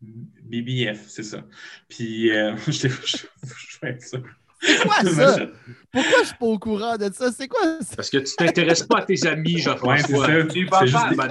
[0.00, 1.44] BBF, c'est ça.
[1.88, 4.18] Puis, euh, je l'ai- je- je vais être ça.
[4.66, 5.36] C'est quoi ça?
[5.92, 7.30] Pourquoi je suis pas au courant de ça?
[7.30, 7.94] C'est quoi ça?
[7.94, 10.26] Parce que tu t'intéresses pas à tes amis, Ouais, c'est Jean-François.
[10.52, 11.26] Tu parles juste, pas.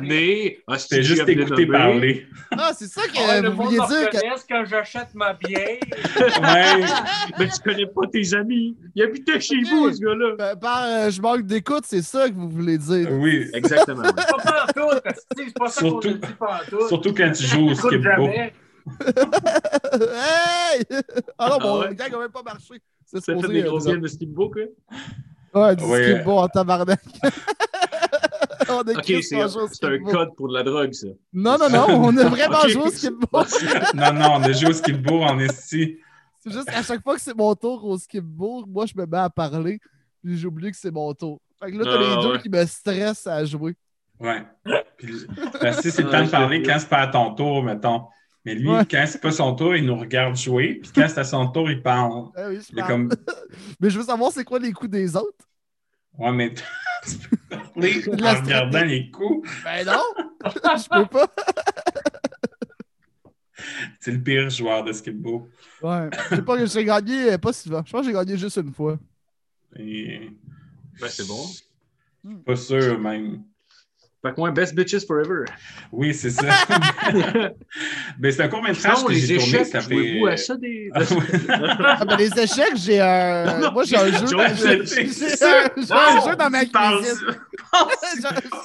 [0.67, 2.27] Ah, si c'est tu juste écouter parler.
[2.51, 4.09] Ah, c'est ça que Ah, le vous vouliez dire.
[4.09, 4.47] Que...
[4.47, 5.79] quand j'achète ma bière.
[6.17, 6.85] Ouais.
[7.39, 8.77] Mais tu connais pas tes amis.
[8.95, 10.35] Il habitait chez vous, ce gars-là.
[10.37, 13.09] Ben, Par euh, je manque d'écoute, c'est ça que vous voulez dire.
[13.11, 13.49] Oui.
[13.53, 14.03] Exactement.
[14.05, 14.23] C'est pas
[15.59, 16.87] pas ça qu'on Surtout- a dit pantoute.
[16.87, 18.53] Surtout quand tu joues au jamais.
[19.93, 20.83] hey!
[21.37, 21.95] Ah non, Ah mon ouais?
[21.95, 22.75] gag a même pas marché.
[23.13, 24.61] C'est Ça fait des euh, grosses games de Steamboat, quoi.
[25.67, 26.13] Ouais, du Ouais.
[26.15, 26.99] skip bon en tabarnak.
[28.69, 30.11] on a Ok, c'est un skip-bo.
[30.11, 31.07] code pour de la drogue, ça.
[31.31, 33.27] Non, non, non, on a vraiment joué au skip-bo.
[33.93, 35.97] Non, non, on a joué au skip-bo en esti.
[36.39, 39.17] C'est juste qu'à chaque fois que c'est mon tour au skip-bo, moi, je me mets
[39.17, 39.79] à parler,
[40.23, 41.39] puis j'oublie que c'est mon tour.
[41.63, 42.39] Fait que là, t'as Ah, les deux ouais.
[42.41, 43.75] qui me stressent à jouer.
[44.19, 44.43] Ouais.
[44.97, 45.25] Puis,
[45.61, 47.63] parce que c'est le Ah, temps de je parler quand c'est pas à ton tour,
[47.63, 48.05] mettons.
[48.45, 48.85] Mais lui, Ouais.
[48.89, 50.75] quand c'est pas son tour, il nous regarde jouer.
[50.81, 52.29] Puis quand c'est à son tour, il parle.
[52.35, 53.09] Ah oui, je comme.
[53.79, 55.47] Mais je veux savoir c'est quoi les coups des autres.
[56.17, 56.53] Ouais, mais
[57.05, 59.49] tu peux parler en regardant les coups.
[59.63, 60.03] Ben non!
[60.45, 61.27] je peux pas.
[63.99, 65.49] C'est le pire joueur de skip-bo.
[65.81, 66.09] Ouais.
[66.29, 67.81] Je sais pas que j'ai gagné euh, pas souvent.
[67.85, 68.99] Je pense que j'ai gagné juste une fois.
[69.75, 70.29] Et-
[70.99, 71.45] Ben, c'est bon.
[72.45, 73.43] Pas sûr, même.
[74.25, 75.43] Fait que moi, Best Bitches Forever.
[75.91, 76.45] Oui, c'est ça.
[78.19, 79.93] Mais c'est un court-métrage Sinon, que les j'ai tourné, échecs, ça fait...
[79.95, 80.89] jouez-vous à ça des.
[80.93, 81.01] Ah.
[81.99, 83.59] Ah, ben, les échecs, j'ai un.
[83.59, 84.25] Non, Moi, j'ai un jeu.
[84.27, 87.35] J'ai un, jeu dans ma cuisine.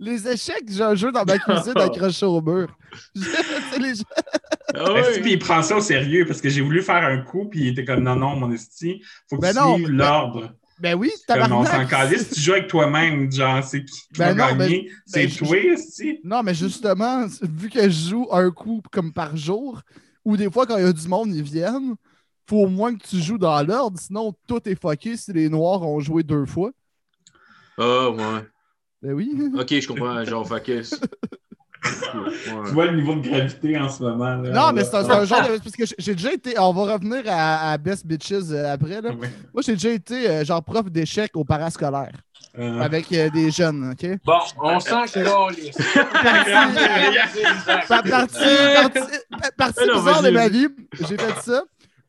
[0.00, 2.68] Les échecs, j'ai un jeu dans ma cuisine accroché au mur.
[3.78, 3.92] Les
[4.74, 5.20] Ah Esti, ouais.
[5.20, 6.24] puis il prend ça au sérieux?
[6.26, 9.02] Parce que j'ai voulu faire un coup, puis il était comme non, non, mon esti,
[9.28, 10.52] faut que Ben tu non, suives mais- l'ordre.
[10.80, 11.88] Ben oui, Comme on s'en tabarnak.
[11.90, 14.90] calisse, tu joues avec toi-même, genre, c'est qui Ben non, gagner?
[15.06, 16.20] c'est ben, je- toi, esti.
[16.24, 19.82] Non, mais justement, vu que je joue un coup comme par jour,
[20.24, 21.94] ou des fois quand il y a du monde, ils viennent,
[22.48, 25.82] faut au moins que tu joues dans l'ordre, sinon tout est fucké si les noirs
[25.82, 26.70] ont joué deux fois.
[27.78, 28.46] Ah, ouais.
[29.02, 29.32] Ben oui.
[29.58, 30.24] Ok, je comprends.
[30.24, 30.82] Genre, que.
[31.82, 34.36] Tu vois le niveau de gravité en ce moment.
[34.36, 35.58] Là, Non, mais c'est un, un genre de.
[35.64, 36.58] Parce que j'ai- déjà été.
[36.58, 39.00] On va revenir à, à Best Bitches euh, après.
[39.00, 39.10] Là.
[39.10, 39.28] Ouais.
[39.54, 42.12] Moi, j'ai déjà été euh, genre prof d'échecs au parascolaire
[42.58, 44.06] Euh, avec euh, des jeunes, OK?
[44.24, 45.46] Bon, on sent que là,
[47.88, 49.00] partie, partie,
[49.30, 50.66] par- partie non, bizarre de ma vie,
[51.00, 51.62] j'ai fait ça.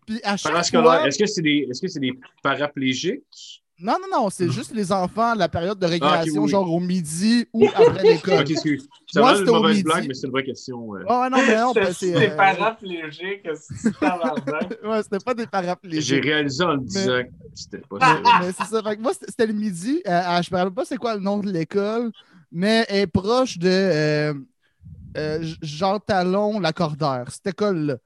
[0.05, 1.07] Puis à chaque Parascolaire, fois...
[1.07, 3.60] est-ce que c'est des, est-ce que c'est des paraplégiques?
[3.81, 6.49] Non, non, non, c'est juste les enfants, la période de récréation, Ah, oui.
[6.51, 8.41] genre au midi ou après l'école.
[8.41, 8.87] Ok, excuse.
[9.07, 9.83] C'est Moi, vraiment c'était une mauvaise midi.
[9.83, 10.77] blague, mais c'est une vraie question.
[10.85, 11.01] ouais.
[11.07, 12.13] Ah non, mais non, ben, c'est...
[12.13, 13.89] C'est euh, paraplégique, c'est.
[14.87, 16.23] Ouais, c'était pas des J'ai paraplégiques.
[16.23, 18.39] réalisé en le disant que c'était pas Mais, ça.
[18.41, 18.83] mais c'est ça.
[18.83, 20.01] Fait que moi, c'était c'était le midi.
[20.07, 22.11] Euh, euh, je ne me rappelle pas c'est quoi le nom de l'école,
[22.51, 24.33] mais elle est proche de euh,
[25.17, 27.25] euh, Jean Talon, l'accordeur.
[27.29, 27.97] Cette école-là,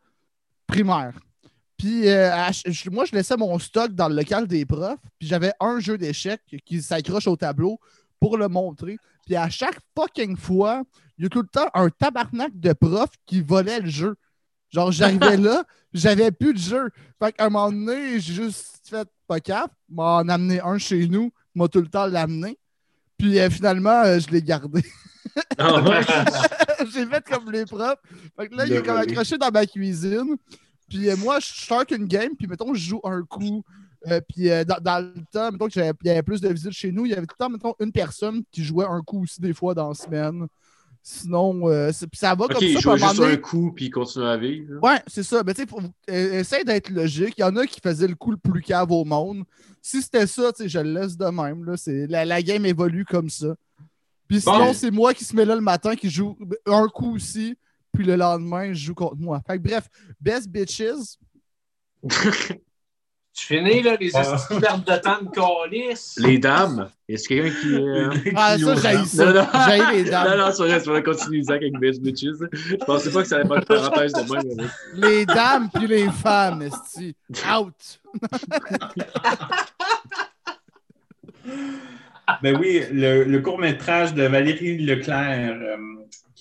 [0.67, 1.13] primaire.
[1.77, 4.99] Puis euh, à ch- je- moi, je laissais mon stock dans le local des profs,
[5.19, 7.79] puis j'avais un jeu d'échecs qui s'accroche au tableau
[8.19, 8.97] pour le montrer.
[9.25, 10.83] Puis à chaque fucking fois,
[11.17, 14.15] il y a tout le temps un tabarnak de profs qui volait le jeu.
[14.71, 16.89] Genre, j'arrivais là, j'avais plus de jeu.
[17.21, 21.07] Fait qu'à un moment donné, j'ai juste fait pas cap, m'a en amené un chez
[21.07, 22.57] nous, m'a tout le temps l'amené.
[23.17, 24.83] Puis euh, finalement, euh, je l'ai gardé.
[25.57, 26.01] Ah ouais?
[26.93, 27.99] j'ai fait comme les profs.
[28.37, 30.35] Fait que là, Le il est comme accroché dans ma cuisine.
[30.89, 33.63] Puis euh, moi, je start une game, puis mettons, je joue un coup.
[34.07, 36.91] Euh, puis euh, dans, dans le temps, mettons qu'il y avait plus de visites chez
[36.91, 39.41] nous, il y avait tout le temps, mettons, une personne qui jouait un coup aussi
[39.41, 40.45] des fois dans la semaine.
[41.01, 42.79] Sinon, euh, ça va comme il ça.
[42.79, 44.73] joue à un juste donné- un coup puis il continue à vivre.
[44.73, 44.79] là.
[44.81, 45.43] Ouais, c'est ça.
[45.45, 45.63] Mais tu
[46.07, 47.35] sais, essaye d'être logique.
[47.37, 49.43] Il y en a qui faisaient le coup le plus cave au monde.
[49.83, 51.63] Si c'était ça, tu sais, je le laisse de même.
[51.63, 51.75] Là.
[52.09, 53.55] La, la game évolue comme ça.
[54.27, 54.53] Puis Bon.
[54.53, 56.35] sinon, c'est moi qui se met là le matin, qui joue
[56.65, 57.55] un coup aussi,
[57.95, 59.41] puis le lendemain, je joue contre moi.
[59.47, 59.87] Fait que bref,
[60.19, 61.17] Best Bitches.
[63.37, 66.15] Tu finis, là, les estis pertes de temps de calice.
[66.19, 67.73] Les dames, est-ce quelqu'un qui.
[67.75, 69.25] euh, Ah, ça, j'ai ça.
[69.25, 69.47] Non, non.
[69.67, 70.29] J'ai les dames.
[70.29, 72.27] Non, non, c'est vrai, c'est vrai, continue Zach avec Best Bitches.
[72.53, 74.69] Je pensais pas que ça allait faire une parenthèse de mais-
[75.09, 77.13] Les dames puis les femmes, esti.
[77.53, 77.99] Out.
[82.41, 85.77] Ben oui, le, le court-métrage de Valérie Leclerc, euh,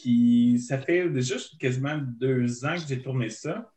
[0.04, 3.72] qui ça fait juste quasiment deux ans que j'ai tourné ça.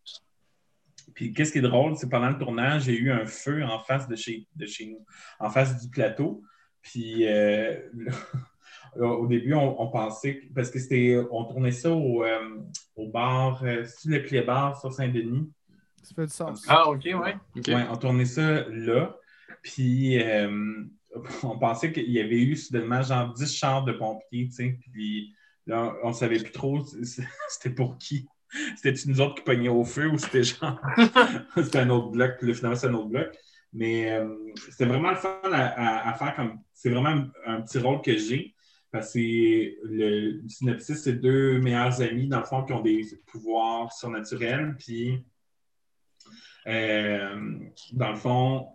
[1.13, 4.07] Puis qu'est-ce qui est drôle, c'est pendant le tournage, j'ai eu un feu en face
[4.09, 5.05] de chez, de chez nous,
[5.39, 6.43] en face du plateau.
[6.81, 7.77] Puis euh,
[8.99, 12.59] au début, on, on pensait, que- parce que c'était, on tournait ça au, euh,
[12.97, 15.49] au bar, euh, c'est le Clé Bar sur Saint-Denis?
[16.03, 16.65] Ça fait du sens.
[16.67, 17.35] Ah, ok, ouais.
[17.55, 17.67] Ok.
[17.67, 19.15] Ouais, on tournait ça là.
[19.63, 20.83] Puis euh,
[21.43, 24.79] on pensait qu'il y avait eu soudainement genre 10 chars de pompiers, tu sais.
[24.91, 25.33] Puis
[25.68, 26.84] là, on ne savait plus trop
[27.49, 28.27] c'était pour qui.
[28.76, 30.80] C'était nous autres qui pognaient au feu ou c'était genre.
[31.56, 32.41] c'était un autre bloc?
[32.41, 33.38] Là, finalement, c'est un autre bloc.
[33.73, 34.34] Mais euh,
[34.69, 36.60] c'était vraiment le fun à, faire comme.
[36.73, 38.56] C'est vraiment un, petit rôle que j'ai.
[38.89, 43.06] Parce que le, le synopsis, c'est deux meilleurs amis, dans le fond, qui ont des
[43.26, 44.76] pouvoirs surnaturels.
[44.80, 45.26] Puis
[46.68, 47.60] euh,
[47.94, 48.68] dans le fond,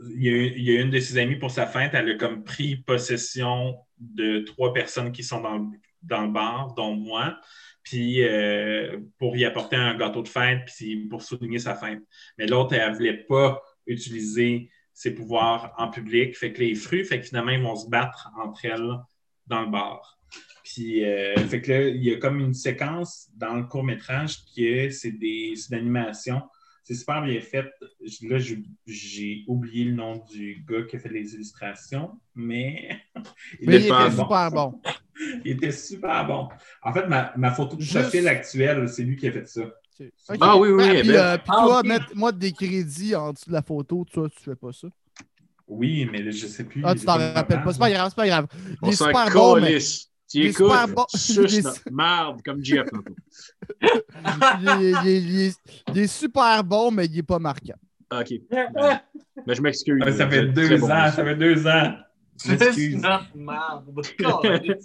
[0.00, 2.14] il y, a, il y a une de ses amies pour sa fête, elle a
[2.16, 7.38] comme pris possession de trois personnes qui sont dans, le- dans le bar, dont moi,
[7.82, 12.00] puis euh, pour y apporter un gâteau de fête, puis pour souligner sa fête.
[12.38, 17.04] Mais l'autre, elle ne voulait pas utiliser ses pouvoirs en public, fait que les fruits,
[17.04, 18.90] fait que finalement, ils vont se battre entre elles
[19.46, 20.18] dans le bar.
[20.64, 24.66] Puis, euh, fait que là, il y a comme une séquence dans le court-métrage qui
[24.66, 26.42] est, c'est des, c'est d'animation.
[26.84, 27.70] C'est super bien fait.
[28.22, 28.38] Là,
[28.86, 32.98] j'ai oublié le nom du gars qui a fait les illustrations, mais
[33.60, 34.80] il, Mais il est était pas super bon.
[35.44, 36.48] Il était super bon.
[36.82, 39.62] En fait, ma, ma photo de Juste- profil actuelle, c'est lui qui a fait ça.
[40.40, 41.86] Ah oui, oui, oui, puis, euh, Ah, toi, ok.
[41.86, 44.88] mettre-moi des crédits en dessous de la photo, toi, tu fais pas ça?
[45.68, 46.82] Oui, mais je sais plus.
[46.84, 47.72] Ah, tu t'en rappelles pas.
[47.72, 48.46] C'est pas grave, c'est pas grave.
[48.52, 49.78] Il On est s'en super bon, mais.
[49.78, 51.04] Tu il est écoutes, super bon.
[51.14, 52.86] Il suce notre marde comme Jeff.
[52.90, 53.14] tantôt.
[54.60, 55.60] il est, il est- il est-
[55.92, 57.76] il est super bon, mais il est pas marquant.
[58.10, 58.32] Ah, OK.
[58.50, 58.66] Ben,
[59.46, 60.02] ben, je m'excuse.
[60.04, 61.94] Ah, ça fait deux bon, ans, ça fait deux ans.
[62.46, 63.84] Notre marde.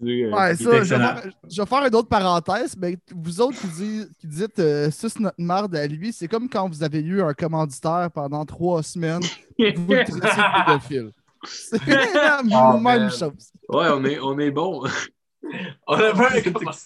[0.00, 3.66] Ouais, ça, je vais, faire, je vais faire une autre parenthèse, mais vous autres qui,
[3.66, 7.20] dites, qui dites euh, suce notre marde à lui, c'est comme quand vous avez eu
[7.20, 9.20] un commanditaire pendant trois semaines,
[9.58, 11.10] vous le traitez de pédophile.
[11.44, 13.10] C'est la Ah, même man.
[13.10, 13.52] chose.
[13.68, 14.84] Ouais, on est, on est bon.
[15.86, 16.10] On un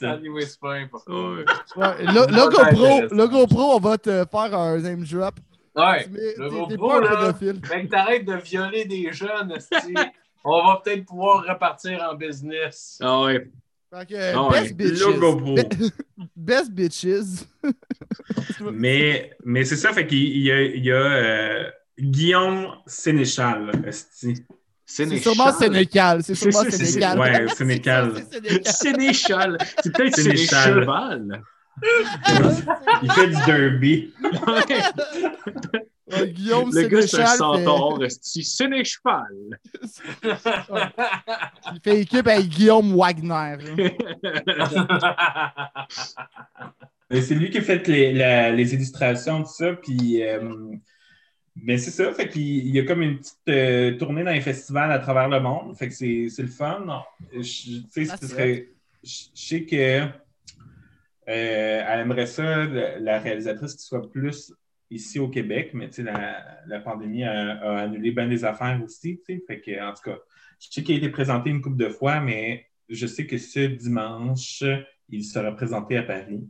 [0.08, 1.34] anyway, c'est pas important.
[1.34, 1.44] Ouais.
[1.76, 3.14] Ouais, le, GoPro, intéressant.
[3.14, 5.34] le GoPro, on va te faire un name drop.
[5.76, 6.06] Ouais.
[6.10, 7.32] Mais le GoPro, un là.
[7.42, 9.54] Mec, t'arrêtes de violer des jeunes.
[10.44, 12.98] On va peut-être pouvoir repartir en business.
[13.02, 13.48] Ah ouais.
[13.92, 14.74] Fait que, Ah best ouais.
[14.74, 15.90] bitches.
[16.36, 17.46] Best bitches.
[18.72, 23.70] Mais, mais c'est ça, fait qu'il y a, il y a euh, Guillaume Sénéchal.
[24.86, 26.22] C'est sûrement Sénécal.
[26.22, 27.18] C'est sûrement Sénécal.
[27.18, 28.12] ouais, Sénécal.
[28.64, 29.58] Sénéchal.
[29.82, 30.86] C'est peut-être Sénéchal.
[33.02, 34.14] Il fait du derby.
[36.12, 37.98] Ouais, Guillaume Le gars, c'est un centaure.
[38.20, 39.24] C'est Sénécheval.
[41.72, 43.56] Il fait équipe avec Guillaume Wagner.
[47.10, 49.74] Mais c'est lui qui a fait les, la- les illustrations, tout ça.
[49.74, 50.40] Puis, euh,
[51.56, 52.12] ben c'est ça.
[52.12, 55.28] Fait qu'il il y a comme une petite euh, tournée dans les festivals à travers
[55.28, 55.76] le monde.
[55.76, 56.84] Fait que c'est c'est le fun.
[57.32, 57.42] Je, Ah,
[57.92, 58.68] ce c'est serait-
[59.02, 60.08] je je sais que euh,
[61.88, 64.52] elle aimerait ça, la la réalisatrice, qui soit plus
[64.94, 68.80] ici au Québec, mais tu sais, la, la pandémie a, a annulé bien des affaires
[68.84, 69.20] aussi.
[69.26, 70.18] Fait que, en tout cas,
[70.60, 73.60] je sais qu'il a été présenté une couple de fois, mais je sais que ce
[73.60, 74.62] dimanche,
[75.08, 76.48] il sera présenté à Paris.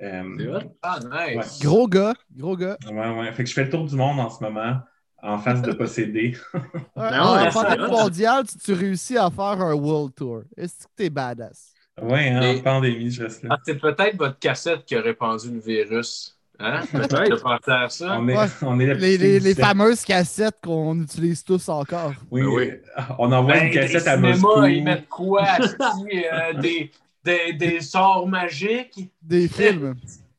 [0.00, 0.76] Euh, C'est hot.
[0.82, 0.98] Ah,
[1.36, 1.60] nice.
[1.62, 2.76] Gros gars, gros gars.
[2.90, 3.32] Ouais, ouais.
[3.32, 4.78] Fait que je fais le tour du monde en ce moment,
[5.22, 6.36] en face de posséder.
[6.96, 10.42] Ouais, en ouais, pandémie mondiale, tu, tu réussis à faire un world tour.
[10.56, 11.72] Est-ce que t'es badass?
[12.00, 13.50] Ouais, hein, en pandémie, je reste là.
[13.52, 16.38] Ah, c'est peut-être votre cassette qui a répandu le virus.
[16.62, 16.80] Hein?
[16.92, 17.36] Peut-être.
[17.36, 18.16] Je pensais à ça?
[18.20, 18.46] On est, Ouais.
[18.62, 22.12] on est la Les, fameuses cassettes qu'on utilise tous encore.
[22.30, 22.70] Oui, Ben oui.
[23.18, 24.64] On envoie Ben, une cassette à cinémas, Moscou.
[24.66, 25.44] Ils mettent quoi?
[25.60, 26.90] euh, des,
[27.24, 29.10] des, des sorts magiques?
[29.22, 29.94] Des films.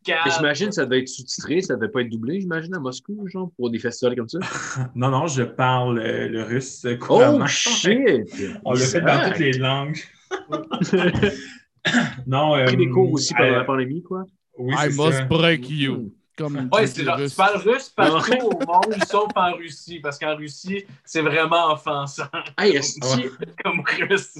[0.05, 3.49] J'imagine que ça devait être sous-titré, ça devait pas être doublé, j'imagine, à Moscou, genre,
[3.55, 4.39] pour des festivals comme ça.
[4.95, 7.45] Non, non, je parle euh, le russe couramment.
[7.45, 8.29] Oh, shit!
[8.65, 9.97] On le fait dans toutes les langues.
[12.27, 14.25] non, euh, des cours aussi pendant euh, la pandémie, quoi.
[14.57, 15.25] Oui, I c'est must ça.
[15.25, 16.13] break you.
[16.35, 20.35] Comme Ouais, c'est genre, tu parles russe partout au monde, sauf en Russie, parce qu'en
[20.35, 22.27] Russie, c'est vraiment offensant
[22.57, 23.63] Hey, est-ce que...
[23.63, 24.39] comme russe.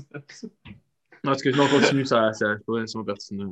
[1.23, 3.52] Non, que non, continue, ça, ça, ouais, c'est pas pertinent.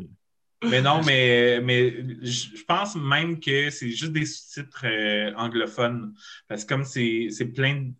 [0.64, 6.14] Mais non, mais, mais je je pense même que c'est juste des sous-titres euh, anglophones.
[6.48, 7.94] Parce que comme c'est c'est plein de.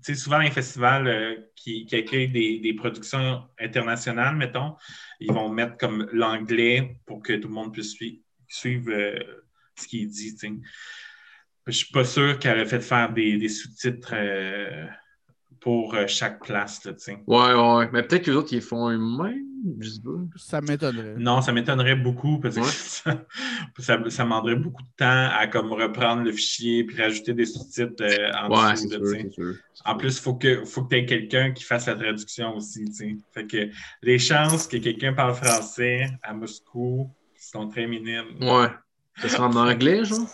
[0.00, 2.28] Sais, souvent, les festivals euh, qui, qui accueillent
[2.60, 4.76] des, productions internationales, mettons,
[5.20, 9.18] ils vont mettre comme l'anglais pour que tout le monde puisse sui- suivre euh,
[9.76, 10.36] ce qui est dit.
[10.36, 10.52] sais.
[11.66, 14.86] Je suis pas sûr qu'elle a fait faire des, des sous-titres euh,
[15.68, 16.82] pour euh, chaque place.
[16.86, 17.18] Là, tu sais.
[17.26, 19.44] Ouais, ouais, mais peut-être que les autres, ils font eux-mêmes.
[20.36, 21.16] Ça m'étonnerait.
[21.18, 22.66] Non, ça m'étonnerait beaucoup parce que Ouais.
[22.70, 23.22] ça,
[23.78, 28.02] ça, ça demanderait beaucoup de temps à comme reprendre le fichier puis rajouter des sous-titres
[28.02, 28.88] euh, en Ouais, dessous.
[28.88, 29.54] là, sûr, sûr.
[29.84, 32.86] En plus, il faut que, faut que tu aies quelqu'un qui fasse la traduction aussi.
[32.86, 33.16] tu sais.
[33.34, 33.68] Fait que
[34.02, 38.38] les chances que quelqu'un parle français à Moscou sont très minimes.
[38.40, 38.68] Ouais.
[39.16, 40.26] Ça sera en anglais, genre?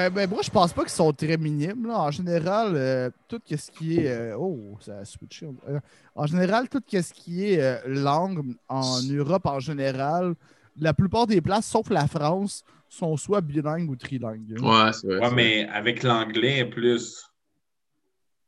[0.00, 1.86] Euh, ben, moi, je pense pas qu'ils sont très minimes.
[1.86, 2.00] là.
[2.00, 4.08] En général, euh, tout ce qui est.
[4.08, 5.46] euh, oh, ça a switché.
[5.68, 5.80] Euh,
[6.14, 10.34] en général, tout ce qui est euh, langue en Europe en général,
[10.78, 14.56] la plupart des places, sauf la France, sont soit bilingues ou trilingues.
[14.60, 15.18] Ouais, c'est vrai.
[15.20, 17.24] Ouais, mais avec l'anglais plus.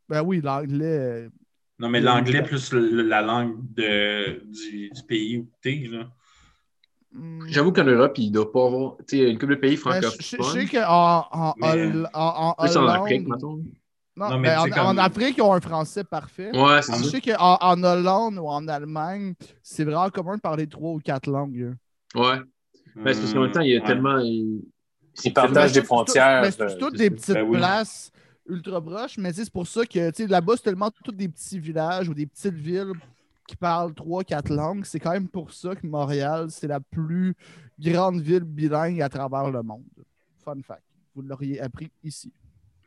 [0.08, 1.28] Ben oui, l'anglais.
[1.78, 5.88] Non, mais l'anglais plus la langue de, du, du pays où tu es.
[5.88, 6.10] Là.
[7.14, 7.46] Hmm.
[7.48, 8.96] J'avoue qu'en Europe, il doit pas avoir.
[9.08, 10.60] Tu sais, une couple de pays ben, je- je francophones.
[10.62, 13.28] je sais qu'en en, Mais- Holl- en, en en Hollande- Afrique.
[13.28, 16.50] Non, Non, mais ben, en, comme- en Afrique, ils ont un français parfait.
[16.56, 20.66] Ouais, c'est Je sais qu'en en Hollande ou en Allemagne, c'est vraiment commun de parler
[20.66, 21.74] trois ou quatre langues.
[22.14, 22.40] Ouais.
[22.94, 23.86] Mais c'est parce qu'en même temps, il y a Ouais.
[23.86, 24.18] tellement.
[24.18, 24.60] il-
[25.24, 26.42] Ils partagent des frontières.
[26.42, 27.56] Mais c'est euh, toutes des petites Ben oui.
[27.58, 28.10] places
[28.48, 31.58] ultra proches, mais c'est pour ça que tu sais, là-bas, c'est tellement tous des petits
[31.58, 32.92] villages ou des petites villes
[33.48, 34.84] qui parlent trois, quatre langues.
[34.84, 37.34] C'est quand même pour ça que Montréal, c'est la plus
[37.78, 39.82] grande ville bilingue à travers le monde.
[40.44, 40.82] Fun fact.
[41.14, 42.32] Vous l'auriez appris ici.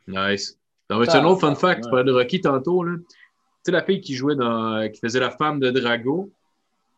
[0.06, 0.58] Nice.
[0.90, 1.84] Non, mais c'est un Ah, autre fun fact.
[1.84, 2.96] Tu parlais de Rocky tantôt, là.
[2.98, 3.04] Tu
[3.64, 4.88] sais, la fille qui jouait dans.
[4.92, 6.30] qui faisait la femme de Drago.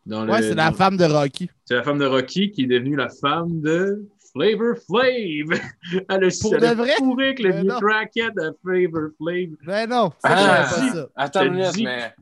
[0.05, 1.49] Dans le- Ouais, c'est la femme de Rocky.
[1.65, 5.59] C'est la femme de Rocky qui est devenue la femme de Flavor Flav.
[6.09, 6.91] Elle a Pour de vrai?
[6.97, 7.79] fourré avec le Ben non.
[7.79, 9.49] crackhead de Flavor Flav.
[9.65, 11.07] Ben non, Ah, pas ça.
[11.15, 12.13] Attends une te minute, mais.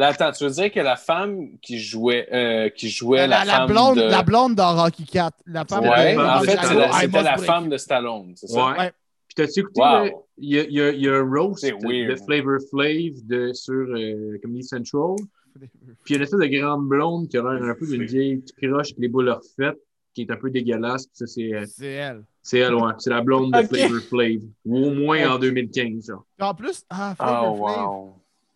[0.00, 3.44] Là, attends, tu veux dire que la femme qui jouait, euh, qui jouait La, la,
[3.44, 4.02] la femme blonde, de...
[4.02, 5.36] la blonde dans Rocky 4.
[5.46, 6.58] La femme Ouais, de- en fait,
[7.00, 8.66] c'était la femme de Stallone, c'est ça?
[8.72, 8.78] Ouais.
[8.78, 8.92] Ouais.
[9.28, 10.26] Puis t'as-tu écouté, Wow.
[10.38, 12.16] il y, a, il y a- il y a un roast de.
[12.16, 15.16] Flavor Flav de, sur euh, Comedy Central.
[15.58, 15.68] Puis
[16.08, 18.42] il y a une espèce de grande blonde qui a l'air un peu d'une vieille
[18.60, 19.78] croche avec les boules refaites,
[20.14, 21.06] qui est un peu dégueulasse.
[21.06, 22.24] Puis ça, c'est, euh, C'est elle.
[22.42, 22.92] c'est elle, ouais.
[22.98, 23.62] C'est la blonde de.
[23.62, 24.40] Flavor Flav.
[24.64, 26.24] Ou au moins en 2015, genre.
[26.38, 27.86] Puis En plus, ah, Flavor Oh, Flav.
[27.86, 28.14] wow.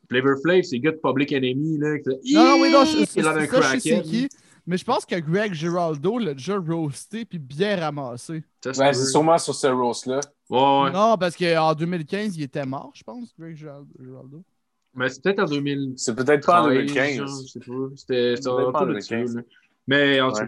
[0.09, 1.99] Flavor Flav, c'est le gars de Public Enemy, là.
[1.99, 4.29] qui- Non, non, oui, non, je, c'est- d'un ça, je sais qui.
[4.67, 8.43] Mais je pense que Greg Giraldo l'a déjà roasté puis bien ramassé.
[8.63, 10.21] Ça, Ouais, c'est sûrement sur ce roast-là.
[10.49, 10.91] Ouais, ouais.
[10.91, 14.43] Non, parce qu'en 2015, il était mort, je pense, Greg Giral- Giraldo.
[14.95, 15.93] Mais c'est peut-être en 2000.
[15.97, 17.43] C'est peut-être pas en genre, 2015.
[17.47, 17.73] je sais pas.
[17.97, 19.37] C'était en autour de ça, 2015.
[19.37, 19.43] là.
[19.87, 20.39] Mais en tout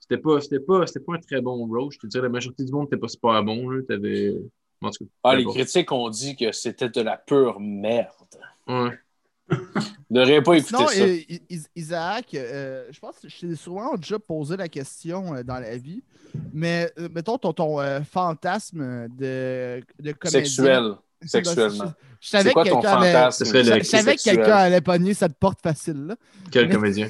[0.00, 1.98] c'était pas, c'était pas, c'était pas un très bon roast.
[2.00, 3.68] Je te dirais, la majorité du monde n'était pas super bon.
[3.70, 3.82] Là.
[3.86, 4.34] T'avais.
[4.80, 5.10] En tout cas.
[5.24, 8.08] Ah, les critiques ont dit que c'était de la pure merde.
[8.68, 8.98] Ouais.
[10.10, 11.00] N'aurais pas écouté Non, ça.
[11.02, 11.18] euh,
[11.76, 15.76] Isaac, euh, je pense que je t'ai souvent déjà posé la question euh, dans la
[15.76, 16.02] vie,
[16.52, 20.40] mais euh, mettons ton, ton euh, fantasme de, de comédien.
[20.40, 20.92] Sexuel.
[21.22, 21.92] Je, Sexuellement.
[22.20, 24.36] je savais C'est que quoi ton quelqu'un allait, je savais que sexuel?
[24.38, 26.16] quelqu'un allait pogner cette porte facile.
[26.50, 27.08] Quel Mais- comédien?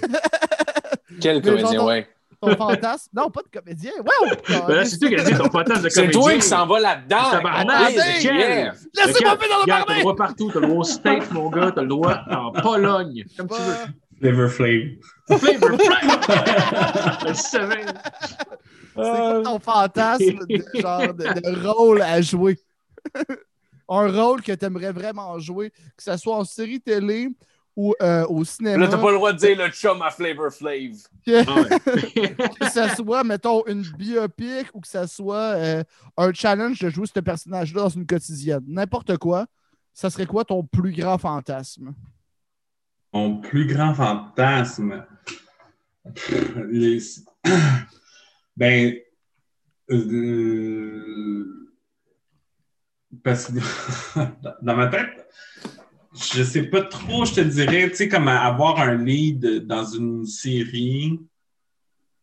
[1.18, 2.06] Quel comédien, ouais.
[2.42, 3.08] Ton fantasme.
[3.14, 3.92] Non, pas de comédien.
[3.98, 4.30] Wow!
[4.66, 6.20] Ben là, c'est toi qui as dit ton fantasme de C'est comédien.
[6.20, 7.30] toi qui s'en va là-dedans.
[7.30, 8.72] Tabarnak, c'est yeah.
[8.96, 10.50] Laissez-moi faire dans le Regarde, T'as le droit partout.
[10.52, 11.70] T'as le droit au States, mon gars.
[11.72, 13.24] T'as le droit en Pologne.
[13.36, 13.74] Comme tu veux.
[14.20, 15.38] Flavor Flav.
[15.38, 17.28] Flavor Flav!
[17.28, 17.84] Je savais.
[17.86, 22.58] C'est quoi ton fantasme de, genre, de, de rôle à jouer?
[23.88, 27.28] Un rôle que tu aimerais vraiment jouer, que ce soit en série télé
[27.76, 28.76] ou euh, au cinéma.
[28.84, 30.92] Là, t'as pas le droit de dire le chum à Flavor Flav.
[31.26, 35.82] que, Ah que ce soit, mettons, une biopic ou que ce soit euh,
[36.16, 38.64] un challenge de jouer ce personnage-là dans une quotidienne.
[38.66, 39.46] N'importe quoi.
[39.94, 41.94] Ça serait quoi ton plus grand fantasme?
[43.12, 45.04] Mon plus grand fantasme?
[46.70, 46.98] Les-
[48.56, 48.94] Ben.
[49.90, 51.68] euh,
[53.22, 53.58] Parce que
[54.62, 55.28] dans ma tête,
[56.14, 60.26] je sais pas trop, je te dirais, tu sais, comme avoir un lead dans une
[60.26, 61.18] série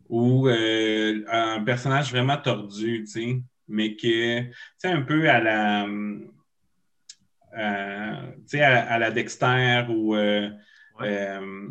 [0.07, 5.39] ou euh, un personnage vraiment tordu, tu sais, mais que, tu sais, un peu à
[5.39, 5.85] la.
[7.57, 10.15] euh, tu sais, à, à la Dexter ou.
[10.15, 10.49] euh,
[11.01, 11.69] euh,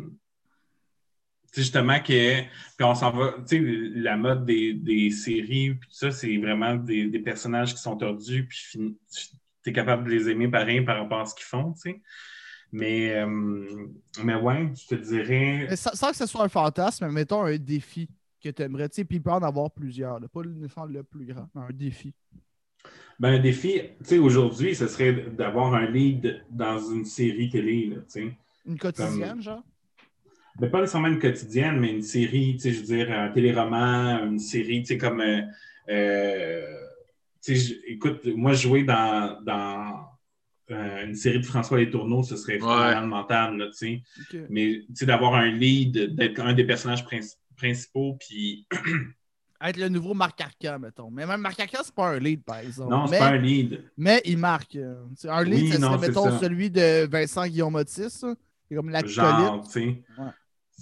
[1.51, 5.73] tu sais, justement que puis on s'en va, tu sais, la mode des, des séries,
[5.75, 8.95] puis tout ça, c'est vraiment des, des personnages qui sont tordus, puis
[9.63, 12.01] tu es capable de les aimer pareil par rapport à ce qu'ils font, tu sais.
[12.71, 13.65] Mais, euh,
[14.23, 15.75] mais ouais, je te dirais.
[15.75, 18.07] Sans, sans que ce soit un fantasme, mettons un défi
[18.41, 21.03] que tu aimerais, tu sais, puis il peut en avoir plusieurs, là, pas nécessairement le
[21.03, 22.13] plus grand, mais un défi.
[23.19, 27.87] Ben, un défi, tu sais, aujourd'hui, ce serait d'avoir un lead dans une série télé,
[27.87, 28.31] là, tu sais.
[28.65, 29.63] Une quotidienne, genre?
[30.57, 34.25] Ben, pas nécessairement une quotidienne, mais une série, tu sais, je veux dire, un téléroman,
[34.25, 35.21] une série, tu sais, comme.
[35.21, 35.41] euh,
[35.89, 36.88] euh,
[37.47, 40.05] je- écoute, moi, jouer dans, dans
[40.71, 44.03] euh, une série de François Les Tourneaux, ce serait vraiment mental, là, tu sais.
[44.49, 48.67] Mais, tu sais, d'avoir un lead, d'être un des personnages princi- principaux, puis.
[49.61, 51.11] Être le nouveau Marc Arcan, mettons.
[51.11, 52.91] Mais même Marc Arcan, c'est pas un lead, par exemple.
[52.91, 53.83] Non, c'est pas un lead.
[53.97, 54.77] mais il marque.
[54.77, 56.39] euh, c'est Un lead, Oui, ça non, serait, c'est mettons, ça.
[56.39, 58.09] celui de Vincent Guillaume Otis.
[58.09, 58.33] ça.
[58.69, 59.15] C'est comme l'acolyte.
[59.15, 59.85] Genre, tu sais.
[60.17, 60.29] Ouais.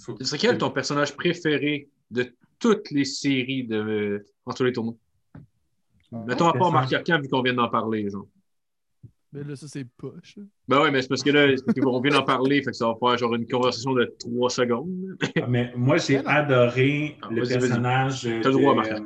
[0.00, 4.72] Faut- Ce serait quel ton personnage préféré de toutes les séries de euh, François Les
[4.72, 4.96] Tourneaux?
[6.12, 8.26] Mettons à part Marc Arcan, vu qu'on vient d'en parler, genre.
[9.32, 10.36] Mais là, ça, c'est poche.
[10.38, 10.44] là.
[10.68, 12.94] Ben ouais, mais c'est parce que là, qu'on vient d'en parler, fait que ça va
[12.98, 15.18] faire genre une conversation de trois secondes.
[15.48, 18.22] Mais moi, j'ai adoré Ah, le personnage.
[18.22, 18.90] T'as le droit, de- Marc.
[18.92, 19.04] euh,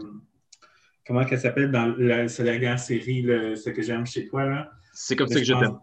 [1.04, 4.70] comment qu'elle s'appelle dans la, la dernière série, le- ce que j'aime chez toi, là?
[4.92, 5.76] C'est comme ça que je t'aime.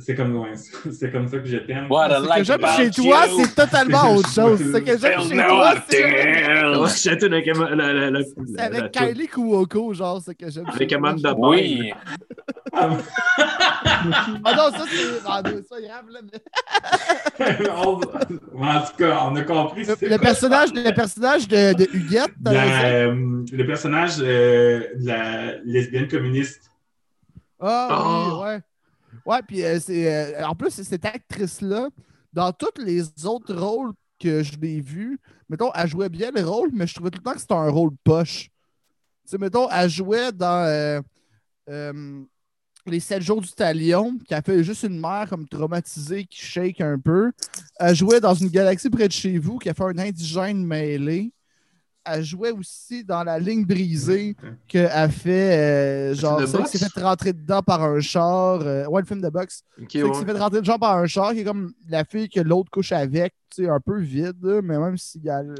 [0.00, 0.52] C'est comme, ouais,
[0.92, 1.86] c'est comme ça que je t'aime.
[1.90, 3.40] Ce que like j'aime chez toi, you.
[3.40, 4.58] c'est totalement autre chose.
[4.72, 7.44] Ce que j'aime chez toi, c'est avec
[8.54, 10.98] c'est avec la- Kylie Kuoko, genre, ce que j'aime chez Avec toi.
[10.98, 11.92] Amanda Oui.
[12.72, 15.20] Ah non, ça, c'est.
[15.26, 16.20] Ah, non, c'est pas grave, là.
[16.22, 19.84] mais- en tout cas, on a compris.
[19.84, 22.72] Le, c'est le personnage, le personnage de, de Huguette, La- raison.
[22.84, 26.70] euh, le personnage euh, de la lesbienne communiste.
[27.60, 28.40] Ah Oh.
[28.42, 28.60] oui, ouais.
[29.28, 30.40] Ouais, puis euh, c'est.
[30.40, 31.90] euh, en plus, cette actrice-là,
[32.34, 36.70] dans tous les autres rôles que je l'ai vus, mettons, elle jouait bien le rôle,
[36.74, 38.44] mais je trouvais tout le temps que c'était un rôle poche.
[39.24, 41.02] Tu sais, mettons, elle jouait dans euh,
[42.86, 46.80] Les 7 jours du talion, qui a fait juste une mère comme traumatisée qui shake
[46.80, 47.32] un peu.
[47.78, 51.32] Elle jouait dans une galaxie près de chez vous, qui a fait un indigène mêlé.
[52.10, 54.36] Elle jouait aussi dans La ligne brisée,
[54.66, 58.60] qu'elle fait, euh, genre, celle qui s'est fait rentrer dedans par un char.
[58.62, 59.62] euh, ouais, le film de boxe.
[59.80, 60.32] Ok, Celle qui s'est ouais.
[60.32, 63.34] fait rentrer dedans par un char, qui est comme la fille que l'autre couche avec,
[63.54, 65.54] tu sais, un peu vide, mais même s'il y a le,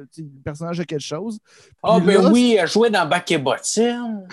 [0.45, 1.39] personnage a quelque chose.
[1.83, 4.27] Ah, ben là, oui, elle jouait dans Bac et Bottine.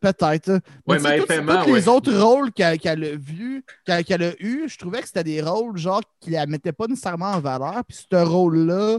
[0.00, 0.60] Peut-être.
[0.86, 1.88] Ouais, sais, mais tous- FMA, tous les ouais.
[1.88, 5.40] autres rôles qu'elle qu'elle a vus, qu'elle qu'elle a eu, je trouvais que c'était des
[5.42, 7.82] rôles genre qui la mettaient pas nécessairement en valeur.
[7.88, 8.98] Puis ce rôle-là,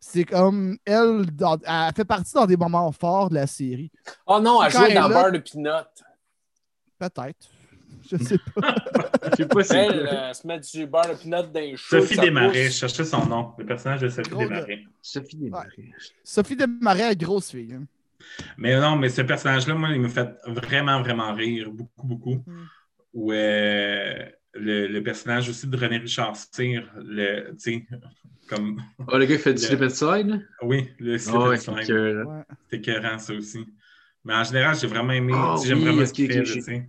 [0.00, 3.90] c'est comme elle, dans- elle fait partie dans des moments forts de la série.
[4.26, 5.70] Oh non, elle elle dans Beurre de Pinot.
[6.98, 7.48] Peut-être.
[8.10, 8.74] Je sais pas.
[9.30, 12.00] Je sais pas si Elle euh, se met du beurre de pinot dans les cheveux.
[12.00, 13.52] Sophie Desmarais, je cherchais son nom.
[13.58, 14.30] Le personnage de Sophie.
[14.30, 14.84] Desmarais.
[15.02, 15.68] Sophie Desmarais.
[16.24, 17.74] Sophie Desmarais, grosse fille.
[17.74, 17.84] hein.
[18.56, 21.70] Mais non, mais ce personnage-là, moi, il me fait vraiment, vraiment rire.
[21.70, 22.42] Beaucoup, beaucoup.
[22.46, 22.66] Mm.
[23.14, 24.26] Ou euh,
[24.58, 27.86] le, le personnage aussi de René Richard Cyr, le, tu sais,
[28.48, 30.38] comme, Oh, le gars qui fait du slip inside, là?
[30.62, 31.86] oui, le slip Ah and ouais, slide.
[31.86, 32.24] que.
[32.70, 33.66] C'est écœurant, ça aussi.
[34.24, 35.32] Mais en général, j'ai vraiment aimé.
[35.36, 36.88] Ah J'aime oui, vraiment ce qu'il fait.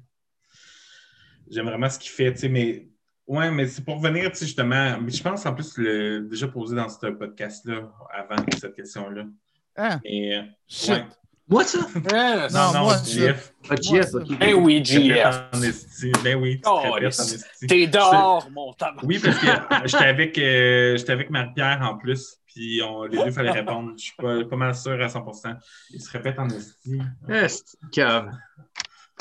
[1.50, 2.86] J'aime vraiment ce qu'il fait, tu sais, mais
[3.28, 5.00] Ouais, mais c'est pour revenir, tu sais, justement.
[5.00, 9.26] Mais je pense en plus le déjà posé dans ce podcast-là avant cette question-là.
[10.04, 10.90] Et, euh, Shit.
[10.90, 11.06] ouais.
[11.50, 11.80] Moi, ça?
[12.54, 13.54] Non, non, moi, JF.
[13.70, 14.18] Ah, ça.
[14.20, 14.38] ok.
[14.38, 15.26] Ben oui, GF.
[15.52, 16.12] en esti.
[16.24, 17.34] Ben oui, tu te Oh, répètes en yes.
[17.34, 17.68] esti.
[17.68, 19.02] T'es dehors, mon tabac.
[19.04, 19.48] Oui, parce que
[19.86, 23.94] j'étais avec, euh, j'étais avec Marie-Pierre en plus, puis on, les deux fallait répondre.
[23.98, 25.58] Je suis pas, pas mal sûr à 100%.
[25.90, 27.00] Ils se répètent en esti.
[27.28, 28.32] Une cave.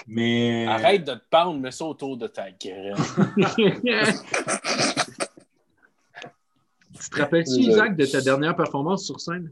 [0.07, 0.67] Mais.
[0.69, 2.95] Arrête de te pendre, mets ça autour de ta graine.
[7.01, 7.61] tu te rappelles-tu.
[7.61, 9.51] Isaac, de ta dernière performance sur scène?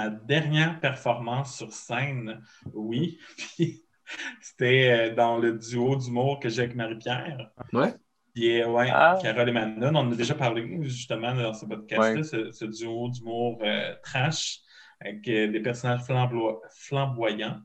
[0.00, 2.40] Ma dernière performance sur scène,
[2.72, 3.18] oui.
[3.36, 3.84] Puis
[4.40, 7.50] c'était euh, dans le duo d'humour que j'ai avec Marie-Pierre.
[7.74, 7.94] Ouais.
[8.34, 9.18] Qui est, ouais, Ah.
[9.20, 9.90] Carole et Manon.
[9.94, 12.22] On en a déjà parlé justement dans ce podcast-là, Ouais.
[12.22, 14.60] ce, ce duo d'humour euh, trash
[15.00, 17.60] avec euh, des personnages flambo- flamboyants.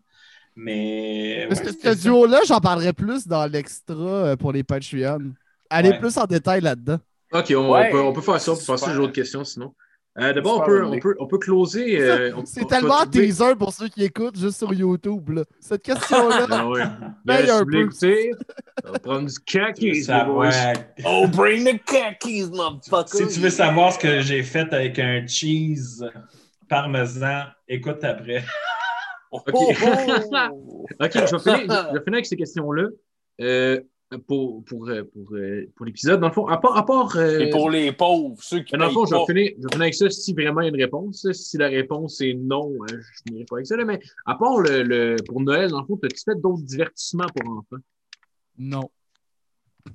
[0.56, 1.46] Mais.
[1.50, 5.34] Parce ouais, que ce duo-là, j'en parlerai plus dans l'extra pour les Patreons.
[5.70, 6.00] Allez Ouais.
[6.00, 6.98] plus en détail là-dedans.
[7.34, 8.52] OK, on, Ouais, on peut, on peut faire ça.
[8.54, 9.74] Peut passer aux autres questions sinon.
[10.18, 12.00] Euh, D'abord, on peut, on, peut, on peut closer.
[12.00, 15.30] euh, C'est on- tellement teaser pour ceux qui écoutent juste sur YouTube.
[15.30, 15.44] Là.
[15.60, 18.32] Cette question-là, Ah Là, un si vous écouter,
[18.86, 19.34] on va prendre du
[20.32, 20.74] ouais.
[21.06, 23.28] Oh, bring the khakis, motherfucker.
[23.28, 26.02] Si tu veux savoir ce que j'ai fait avec un cheese
[26.70, 28.44] parmesan, écoute après.
[29.32, 29.50] Ok.
[29.54, 29.74] oh,
[30.32, 30.86] oh.
[31.04, 32.88] OK, je vais finir, je vais finir avec ces questions-là.
[33.42, 33.82] Euh,
[34.28, 36.78] pour pour, euh, pour, euh, pour l'épisode, dans le fond, à part.
[36.78, 39.26] À part euh, Et pour les pauvres, ceux qui mais dans le fond, je vais,
[39.26, 41.32] finir, je vais finir avec ça si vraiment il y a une réponse.
[41.32, 43.76] Si la réponse est non, euh, je finirai pas avec ça.
[43.76, 43.86] là.
[43.86, 47.50] mais à part le, le- pour Noël, dans le fond, as-tu fait d'autres divertissements pour
[47.52, 47.82] enfants?
[48.58, 48.90] non.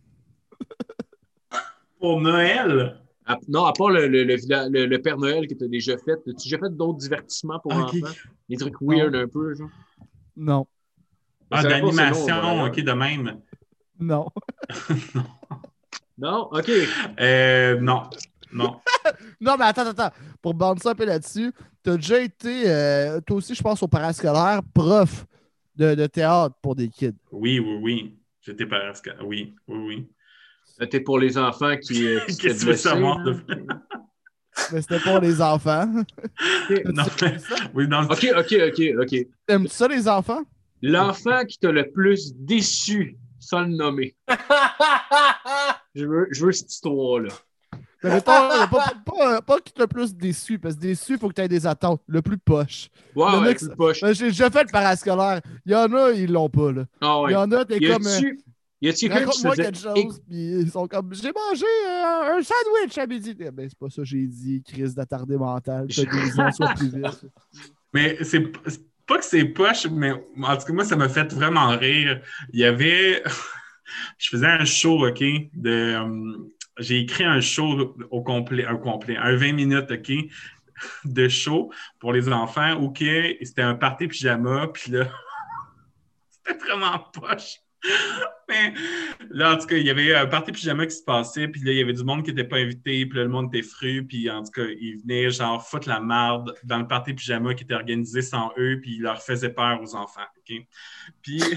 [1.99, 5.55] Pour Noël, À- non, à part le, le, le, villa- le- le Père Noël que
[5.55, 7.79] tu as déjà fait, as-tu déjà fait d'autres divertissements pour Ok.
[8.03, 8.15] enfants?
[8.49, 9.69] Des trucs weird un peu, genre?
[10.37, 10.67] Non.
[11.51, 13.41] ah, d'animation, ok, de même.
[14.01, 14.27] Non.
[16.19, 16.49] Non?
[16.53, 16.71] OK.
[17.21, 18.03] Euh, non,
[18.53, 18.81] non.
[19.41, 20.11] Non, mais attends, attends.
[20.43, 21.53] Pour bander ça un peu là-dessus,
[21.83, 25.25] t'as déjà été, euh, toi aussi, je pense, au parascolaire, prof
[25.75, 27.15] de, de théâtre pour des kids.
[27.33, 28.19] Oui, oui, oui.
[28.43, 29.13] J'étais parasca.
[29.25, 30.09] Oui, oui, oui.
[30.79, 32.07] C'était pour les enfants qui.
[32.07, 33.45] euh, qui Qu'est-ce que tu de-
[34.73, 35.87] Mais c'était pour les enfants.
[35.87, 37.05] Non?
[37.75, 38.03] Oui, non.
[38.03, 39.27] OK, OK, OK, OK.
[39.47, 40.43] T'aimes-tu ça, les enfants?
[40.83, 43.17] L'enfant qui t'a le plus déçu,
[43.51, 44.15] sans le nommer.
[45.97, 47.31] Je veux, je veux cette histoire-là.
[48.05, 48.31] Mais mettons,
[48.71, 51.49] pas, pas, pas t'a le plus déçu, parce que déçu, il faut que tu aies
[51.49, 52.01] des attentes.
[52.07, 52.89] Le plus poche.
[53.17, 54.05] Ouais, Le ouais, mec, plus poche.
[54.13, 55.41] J'ai déjà fait le parascolaire.
[55.67, 56.71] Il y en a, ils l'ont pas.
[56.71, 56.85] Là.
[57.01, 58.05] Ah Il y en a, t'es comme.
[58.81, 59.65] y a-tu quelqu'un qui se Raconte-moi faisait...
[59.65, 63.37] quelque chose, puis ils sont comme J'ai mangé euh, un sandwich à midi.
[63.41, 65.89] Eh Ben, c'est pas ça que j'ai dit, crise d'attardé mental.
[65.89, 67.27] T'as des ans, sois plus vite.
[67.93, 71.33] Mais c'est c'est pas que c'est poche, mais en tout cas, moi, ça m'a fait
[71.33, 72.21] vraiment rire.
[72.53, 73.25] Il y avait.
[74.19, 75.51] Je faisais un show, OK, de.
[75.65, 76.37] euh,
[76.79, 80.13] J'ai écrit un show au complet, un complet, un 20 minutes, OK,
[81.05, 82.99] de show pour les enfants, OK,
[83.43, 85.09] c'était un party pyjama, puis là,
[86.31, 87.57] c'était vraiment poche.
[88.51, 88.75] Mais
[89.31, 91.73] là, en tout cas, il y avait un party pyjama qui se passait, puis là,
[91.73, 94.05] il y avait du monde qui n'était pas invité, puis là, le monde était fru,
[94.07, 97.65] puis en tout cas, ils venaient genre foutre la marde dans le party pyjama qui
[97.65, 100.57] était organisé sans eux, puis ils leur faisaient peur aux enfants, OK?
[101.23, 101.43] Puis...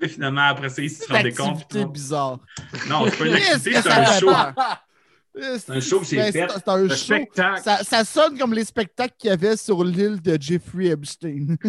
[0.00, 1.60] Finalement, après ça, ils se C'est rendaient une compte.
[1.62, 2.38] activité bizarre.
[2.88, 4.30] Non, c'est pas une activité, c'est un show.
[5.40, 5.58] Peur?
[5.58, 6.32] C'est un show j'ai Ben.
[6.32, 6.94] C'est c'est un Le show.
[6.96, 7.60] spectacle.
[7.62, 11.56] Ça, ça sonne comme les spectacles qu'il y avait sur l'île de Jeffrey Epstein.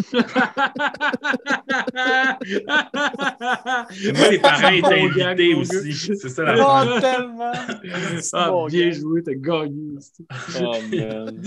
[4.14, 5.92] Moi, les parents étaient invités aussi.
[6.16, 7.52] C'est ça la Oh, tellement.
[8.32, 8.98] Ah, Bon bien gars.
[8.98, 9.98] joué, t'as gagné.
[10.00, 10.24] c'est-
[10.62, 11.42] Oh, man.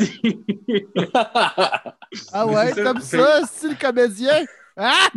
[2.32, 4.44] Ah ouais, c'est ça, comme c'est- ça, style comédien.
[4.76, 5.08] Ah!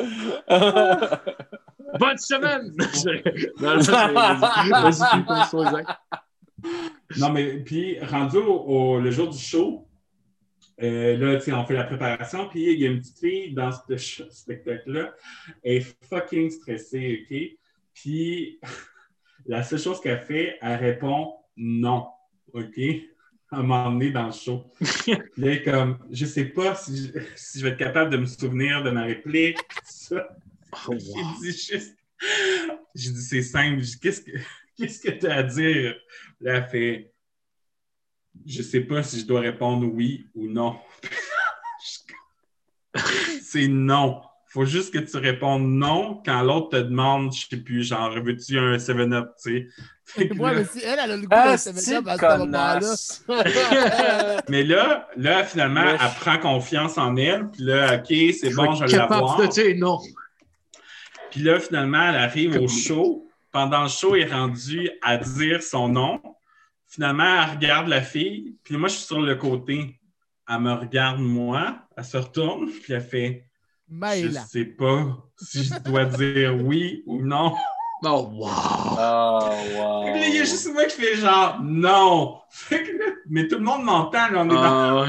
[0.00, 0.94] Euh,
[3.60, 4.26] Bonne semaine!
[7.18, 9.86] Non, mais puis, rendu au, au- le jour du show,
[10.82, 13.54] euh, là, tu sais, on fait la préparation, puis il y a une petite fille
[13.54, 15.14] dans ce spectacle-là,
[15.62, 17.58] elle est fucking stressée, OK?
[17.94, 18.60] Puis,
[19.46, 22.06] la seule chose qu'elle fait, elle répond non,
[22.52, 22.78] OK?
[23.56, 24.70] À un moment donné dans le show.
[25.38, 28.26] Elle est comme, je sais pas si je, si je vais être capable de me
[28.26, 30.28] souvenir de ma réplique, tout ça.
[30.86, 31.96] Oh, J'ai dit juste,
[32.94, 34.32] j'ai dit c'est simple, qu'est-ce que
[34.76, 35.94] qu'est-ce que tu as à dire?
[36.42, 37.14] Là, elle fait,
[38.44, 40.78] je sais pas si je dois répondre oui ou non.
[43.40, 44.20] c'est non.
[44.48, 48.58] Faut juste que tu répondes non quand l'autre te demande, je sais plus, genre, veux-tu
[48.58, 49.68] un 7-up, tu sais?
[50.18, 52.74] Là- mais si elle, elle a le goût Ah, d'un c'est 7-up à ce moment-là.
[52.80, 53.24] connasse.
[54.48, 57.48] Mais là, là, finalement, elle prend confiance en elle.
[57.50, 59.36] Puis là, OK, c'est bon, je vais l'avoir.
[59.40, 59.98] de dire non.
[61.30, 63.28] Puis là, finalement, elle arrive au show.
[63.52, 66.20] Pendant le show, elle est rendue à dire son nom.
[66.86, 68.54] Finalement, elle regarde la fille.
[68.62, 69.98] Puis moi, je suis sur le côté.
[70.48, 71.78] Elle me regarde, moi.
[71.96, 72.70] Elle se retourne.
[72.70, 73.44] Puis elle fait
[73.90, 74.40] Je Maïla.
[74.42, 77.54] sais pas si je dois dire oui ou non.
[78.08, 78.48] Oh, wow.
[78.48, 80.14] Oh, Fait que là, wow.
[80.16, 82.36] il y a juste moi qui fais genre non.
[82.50, 84.28] Fait que là, mais tout le monde m'entend.
[84.30, 85.04] là, On est dans...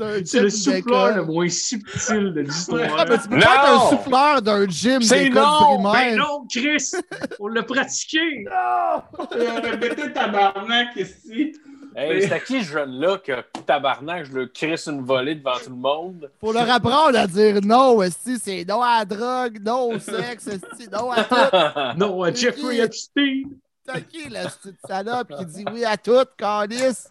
[0.00, 2.80] Ah, C'est le souffleur le moins subtil de l'histoire.
[2.98, 3.42] Ah, mais tu peux Non!
[3.42, 5.82] pas être un souffleur d'un gym C'est non!
[5.92, 6.92] Ben non, Chris!
[7.40, 8.18] On l'a pratiqué!
[8.50, 11.52] Euh, Répétez tabarnak ici.
[11.96, 13.32] Hey, c'est à qui ce jeune-là que
[13.66, 16.30] tabarnak, je le crisse une volée devant tout le monde?
[16.40, 20.48] Faut leur apprendre à dire non, esti, c'est non à la drogue, non au sexe,
[20.48, 21.34] esti, non à tout.
[21.98, 23.44] Non, à Jeffrey Epstein!
[23.86, 27.10] T'as qui, la petite salope qui dit oui à tout, sais,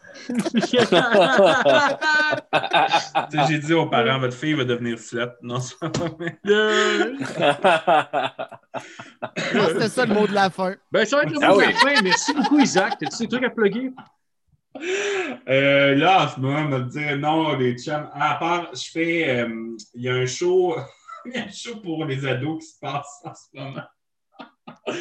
[3.47, 5.29] J'ai dit aux parents, votre fille va devenir slut.
[5.43, 5.89] Non, c'est pas
[9.53, 10.73] Moi, C'était ça le mot de la fin.
[10.91, 11.73] ben, ça va être le Ah mot de oui.
[11.73, 12.01] la fin.
[12.01, 12.97] Merci beaucoup, Isaac.
[12.99, 13.91] T'as-tu des trucs à plugger?
[15.47, 18.09] Euh, là, en ce moment, on va dire non, les chums.
[18.13, 19.29] Ah, à part, je fais.
[19.41, 20.75] euh, Il y a un show.
[21.25, 23.83] Il y a un show pour les ados qui se passe en ce moment.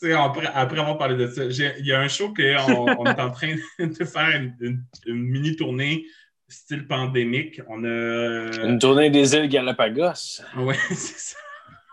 [0.00, 3.06] Tu sais, après, après avoir parlé de ça, il y a un show qu'on on
[3.06, 6.04] est en train de faire une, une- une mini-tournée
[6.48, 7.60] style pandémique.
[7.68, 8.50] On a.
[8.66, 10.42] Une tournée des îles Galapagos.
[10.56, 11.36] Oui, c'est ça.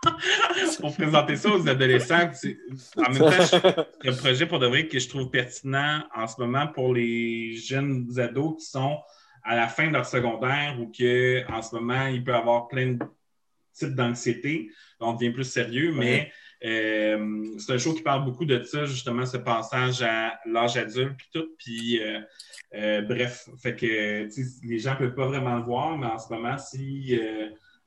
[0.80, 2.30] pour présenter ça aux adolescents.
[2.32, 2.58] c'est-
[2.96, 6.66] En même temps, un projet pour de vrai que je trouve pertinent en ce moment
[6.66, 8.98] pour les jeunes ados qui sont
[9.44, 12.92] à la fin de leur secondaire ou que en ce moment, il peut avoir plein
[12.92, 12.98] de
[13.72, 14.70] types d'anxiété.
[15.00, 16.30] On devient plus sérieux, mais
[16.64, 21.16] euh, c'est un show qui parle beaucoup de ça, justement, ce passage à l'âge adulte
[21.16, 21.48] puis tout.
[21.58, 22.20] Puis euh,
[22.74, 24.28] euh, bref, fait que
[24.66, 27.18] les gens ne peuvent pas vraiment le voir, mais en ce moment, si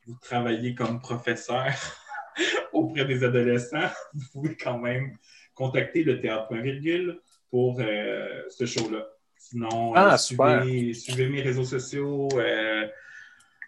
[0.08, 1.66] vous travaillez comme professeur
[2.74, 5.14] auprès des adolescents, vous pouvez quand même
[5.53, 9.06] contacter le théâtre Point Virgule pour euh, ce show-là.
[9.38, 10.64] Sinon, Ah, euh, super.
[10.64, 12.28] suivez, suivez mes réseaux sociaux.
[12.36, 12.88] euh,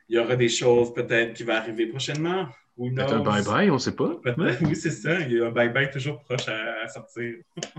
[0.09, 2.47] il y aura des choses peut-être qui vont arriver prochainement.
[2.77, 4.19] Who Peut-être un bye-bye, on sait pas.
[4.37, 5.19] Oui, c'est ça.
[5.21, 7.35] Il y a un bye-bye toujours proche à, à sortir.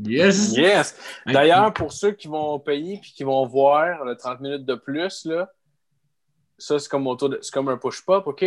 [0.00, 0.56] Yes!
[0.56, 0.96] Yes!
[1.26, 5.24] D'ailleurs, pour ceux qui vont payer et qui vont voir le 30 minutes de plus,
[5.24, 5.50] là,
[6.56, 8.44] ça, c'est comme, mon tour de- c'est comme un push-pop, OK?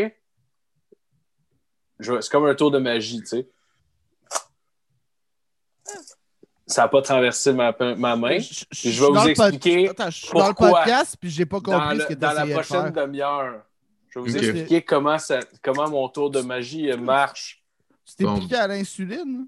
[2.02, 3.48] C'est comme un tour de magie, tu sais.
[6.68, 8.40] Ça n'a pas traversé ma, ma main.
[8.40, 11.98] Je, je vais vous expliquer Attends, je suis dans le podcast puis j'ai pas compris
[11.98, 13.62] le- ce que dans la de prochaine demi-heure,
[14.10, 17.62] je vais vous expliquer comment, ça, comment mon tour de magie euh, marche.
[18.06, 18.40] Tu t'es Bon.
[18.40, 19.48] piqué à l'insuline?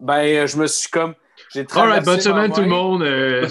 [0.00, 1.14] Ben, je me suis comme.
[1.52, 3.02] J'ai Alright, bonne traversé ma semaine tout le monde.
[3.02, 3.48] Euh,